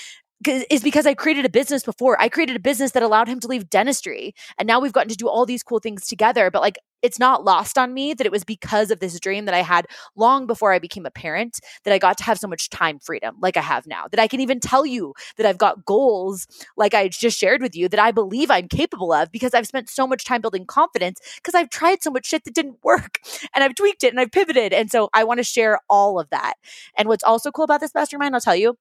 is 0.47 0.81
because 0.83 1.05
I 1.05 1.13
created 1.13 1.45
a 1.45 1.49
business 1.49 1.83
before. 1.83 2.19
I 2.21 2.29
created 2.29 2.55
a 2.55 2.59
business 2.59 2.91
that 2.91 3.03
allowed 3.03 3.27
him 3.27 3.39
to 3.41 3.47
leave 3.47 3.69
dentistry. 3.69 4.33
And 4.57 4.67
now 4.67 4.79
we've 4.79 4.93
gotten 4.93 5.09
to 5.09 5.15
do 5.15 5.27
all 5.27 5.45
these 5.45 5.63
cool 5.63 5.79
things 5.79 6.07
together. 6.07 6.49
But 6.51 6.61
like, 6.61 6.77
it's 7.03 7.19
not 7.19 7.43
lost 7.43 7.77
on 7.77 7.93
me 7.93 8.13
that 8.13 8.25
it 8.25 8.31
was 8.31 8.45
because 8.45 8.89
of 8.89 8.99
this 8.99 9.19
dream 9.19 9.43
that 9.45 9.53
I 9.53 9.61
had 9.61 9.85
long 10.15 10.47
before 10.47 10.71
I 10.71 10.79
became 10.79 11.05
a 11.05 11.11
parent 11.11 11.59
that 11.83 11.93
I 11.93 11.99
got 11.99 12.17
to 12.19 12.23
have 12.23 12.39
so 12.39 12.47
much 12.47 12.69
time 12.69 12.97
freedom 12.97 13.35
like 13.41 13.57
I 13.57 13.61
have 13.61 13.85
now. 13.85 14.05
That 14.09 14.21
I 14.21 14.27
can 14.27 14.39
even 14.39 14.61
tell 14.61 14.85
you 14.85 15.13
that 15.37 15.45
I've 15.45 15.57
got 15.57 15.83
goals 15.85 16.47
like 16.77 16.93
I 16.93 17.09
just 17.09 17.37
shared 17.37 17.61
with 17.61 17.75
you 17.75 17.89
that 17.89 17.99
I 17.99 18.11
believe 18.11 18.49
I'm 18.49 18.69
capable 18.69 19.11
of 19.11 19.31
because 19.31 19.53
I've 19.53 19.67
spent 19.67 19.89
so 19.89 20.07
much 20.07 20.23
time 20.23 20.39
building 20.39 20.65
confidence 20.65 21.19
because 21.35 21.55
I've 21.55 21.69
tried 21.69 22.01
so 22.01 22.09
much 22.09 22.25
shit 22.25 22.45
that 22.45 22.55
didn't 22.55 22.77
work 22.83 23.19
and 23.53 23.63
I've 23.63 23.75
tweaked 23.75 24.05
it 24.05 24.13
and 24.13 24.19
I've 24.19 24.31
pivoted. 24.31 24.71
And 24.71 24.89
so 24.89 25.09
I 25.13 25.25
want 25.25 25.39
to 25.39 25.43
share 25.43 25.79
all 25.89 26.19
of 26.19 26.29
that. 26.29 26.53
And 26.97 27.09
what's 27.09 27.23
also 27.23 27.51
cool 27.51 27.65
about 27.65 27.81
this 27.81 27.93
mastermind, 27.93 28.33
I'll 28.33 28.41
tell 28.41 28.55
you, 28.55 28.77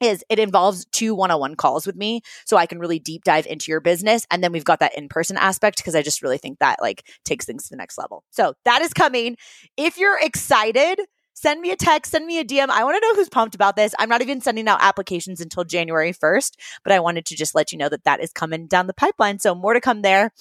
is 0.00 0.24
it 0.28 0.38
involves 0.38 0.86
two 0.86 1.14
one-on-one 1.14 1.56
calls 1.56 1.86
with 1.86 1.96
me 1.96 2.22
so 2.44 2.56
I 2.56 2.66
can 2.66 2.78
really 2.78 2.98
deep 2.98 3.24
dive 3.24 3.46
into 3.46 3.70
your 3.70 3.80
business 3.80 4.26
and 4.30 4.42
then 4.42 4.52
we've 4.52 4.64
got 4.64 4.80
that 4.80 4.96
in-person 4.96 5.36
aspect 5.36 5.78
because 5.78 5.94
I 5.94 6.02
just 6.02 6.22
really 6.22 6.38
think 6.38 6.58
that 6.58 6.80
like 6.80 7.06
takes 7.24 7.46
things 7.46 7.64
to 7.64 7.70
the 7.70 7.76
next 7.76 7.98
level. 7.98 8.24
So 8.30 8.54
that 8.64 8.82
is 8.82 8.92
coming. 8.92 9.36
If 9.76 9.98
you're 9.98 10.18
excited, 10.20 11.00
send 11.34 11.60
me 11.60 11.70
a 11.70 11.76
text, 11.76 12.12
send 12.12 12.26
me 12.26 12.38
a 12.38 12.44
DM. 12.44 12.68
I 12.68 12.84
want 12.84 12.96
to 12.96 13.00
know 13.00 13.14
who's 13.14 13.28
pumped 13.28 13.54
about 13.54 13.76
this. 13.76 13.94
I'm 13.98 14.08
not 14.08 14.22
even 14.22 14.40
sending 14.40 14.68
out 14.68 14.82
applications 14.82 15.40
until 15.40 15.64
January 15.64 16.12
1st, 16.12 16.52
but 16.82 16.92
I 16.92 17.00
wanted 17.00 17.26
to 17.26 17.36
just 17.36 17.54
let 17.54 17.70
you 17.70 17.78
know 17.78 17.88
that 17.88 18.04
that 18.04 18.20
is 18.20 18.32
coming 18.32 18.66
down 18.66 18.86
the 18.86 18.94
pipeline. 18.94 19.38
So 19.38 19.54
more 19.54 19.74
to 19.74 19.80
come 19.80 20.02
there. 20.02 20.32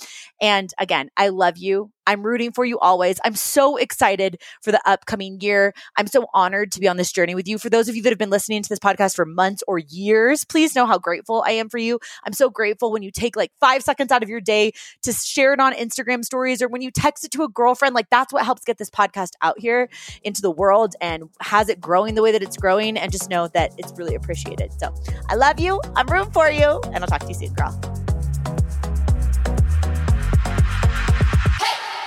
And 0.42 0.72
again, 0.80 1.10
I 1.16 1.30
love 1.30 1.58
you. 1.58 1.92
I'm 2.08 2.24
rooting 2.24 2.54
for 2.54 2.66
you 2.66 2.80
always. 2.80 3.20
I'm 3.26 3.36
so 3.36 3.76
excited 3.76 4.42
for 4.62 4.72
the 4.72 4.82
upcoming 4.86 5.42
year. 5.42 5.74
I'm 5.98 6.08
so 6.08 6.26
honored 6.34 6.72
to 6.72 6.80
be 6.80 6.88
on 6.88 6.96
this 6.96 7.12
journey 7.12 7.36
with 7.36 7.48
you. 7.48 7.58
For 7.58 7.70
those 7.70 7.90
of 7.90 7.96
you 7.98 8.02
that 8.04 8.10
have 8.10 8.18
been 8.18 8.30
listening 8.30 8.64
to 8.64 8.70
this 8.70 8.80
podcast 8.80 9.16
for 9.16 9.26
months 9.26 9.62
or 9.68 9.78
years, 9.78 10.46
please 10.46 10.74
know 10.74 10.86
how 10.86 10.98
grateful 10.98 11.44
I 11.46 11.52
am 11.52 11.68
for 11.68 11.78
you. 11.78 12.00
I'm 12.26 12.32
so 12.32 12.50
grateful 12.50 12.94
when 12.94 13.04
you 13.04 13.12
take 13.12 13.36
like 13.36 13.52
five 13.60 13.84
seconds 13.84 14.12
out 14.12 14.24
of 14.24 14.30
your 14.30 14.40
day 14.40 14.72
to 15.04 15.12
share 15.12 15.54
it 15.54 15.60
on 15.60 15.74
Instagram 15.74 16.24
stories 16.24 16.62
or 16.62 16.70
when 16.70 16.82
you 16.82 16.92
text 16.92 17.26
it 17.26 17.32
to 17.32 17.44
a 17.44 17.50
girlfriend. 17.50 17.94
Like 17.94 18.10
that's 18.10 18.32
what 18.32 18.46
helps 18.46 18.64
get 18.64 18.78
this 18.78 18.90
podcast 18.90 19.32
out 19.42 19.60
here 19.60 19.90
into 20.24 20.42
the 20.42 20.52
world 20.52 20.96
and 21.02 21.30
has 21.42 21.68
it 21.68 21.82
growing 21.82 22.16
the 22.16 22.22
way 22.22 22.32
that 22.32 22.42
it's 22.42 22.56
growing. 22.56 22.98
And 22.98 23.12
just 23.12 23.30
know 23.30 23.50
that 23.50 23.74
it's 23.78 23.92
really 23.98 24.16
appreciated. 24.16 24.72
So 24.80 24.96
I 25.30 25.36
love 25.36 25.60
you. 25.60 25.82
I'm 25.98 26.08
rooting 26.08 26.32
for 26.32 26.50
you. 26.50 26.80
And 26.86 27.04
I'll 27.04 27.08
talk 27.08 27.22
to 27.22 27.28
you 27.28 27.34
soon, 27.34 27.54
girl. 27.54 28.07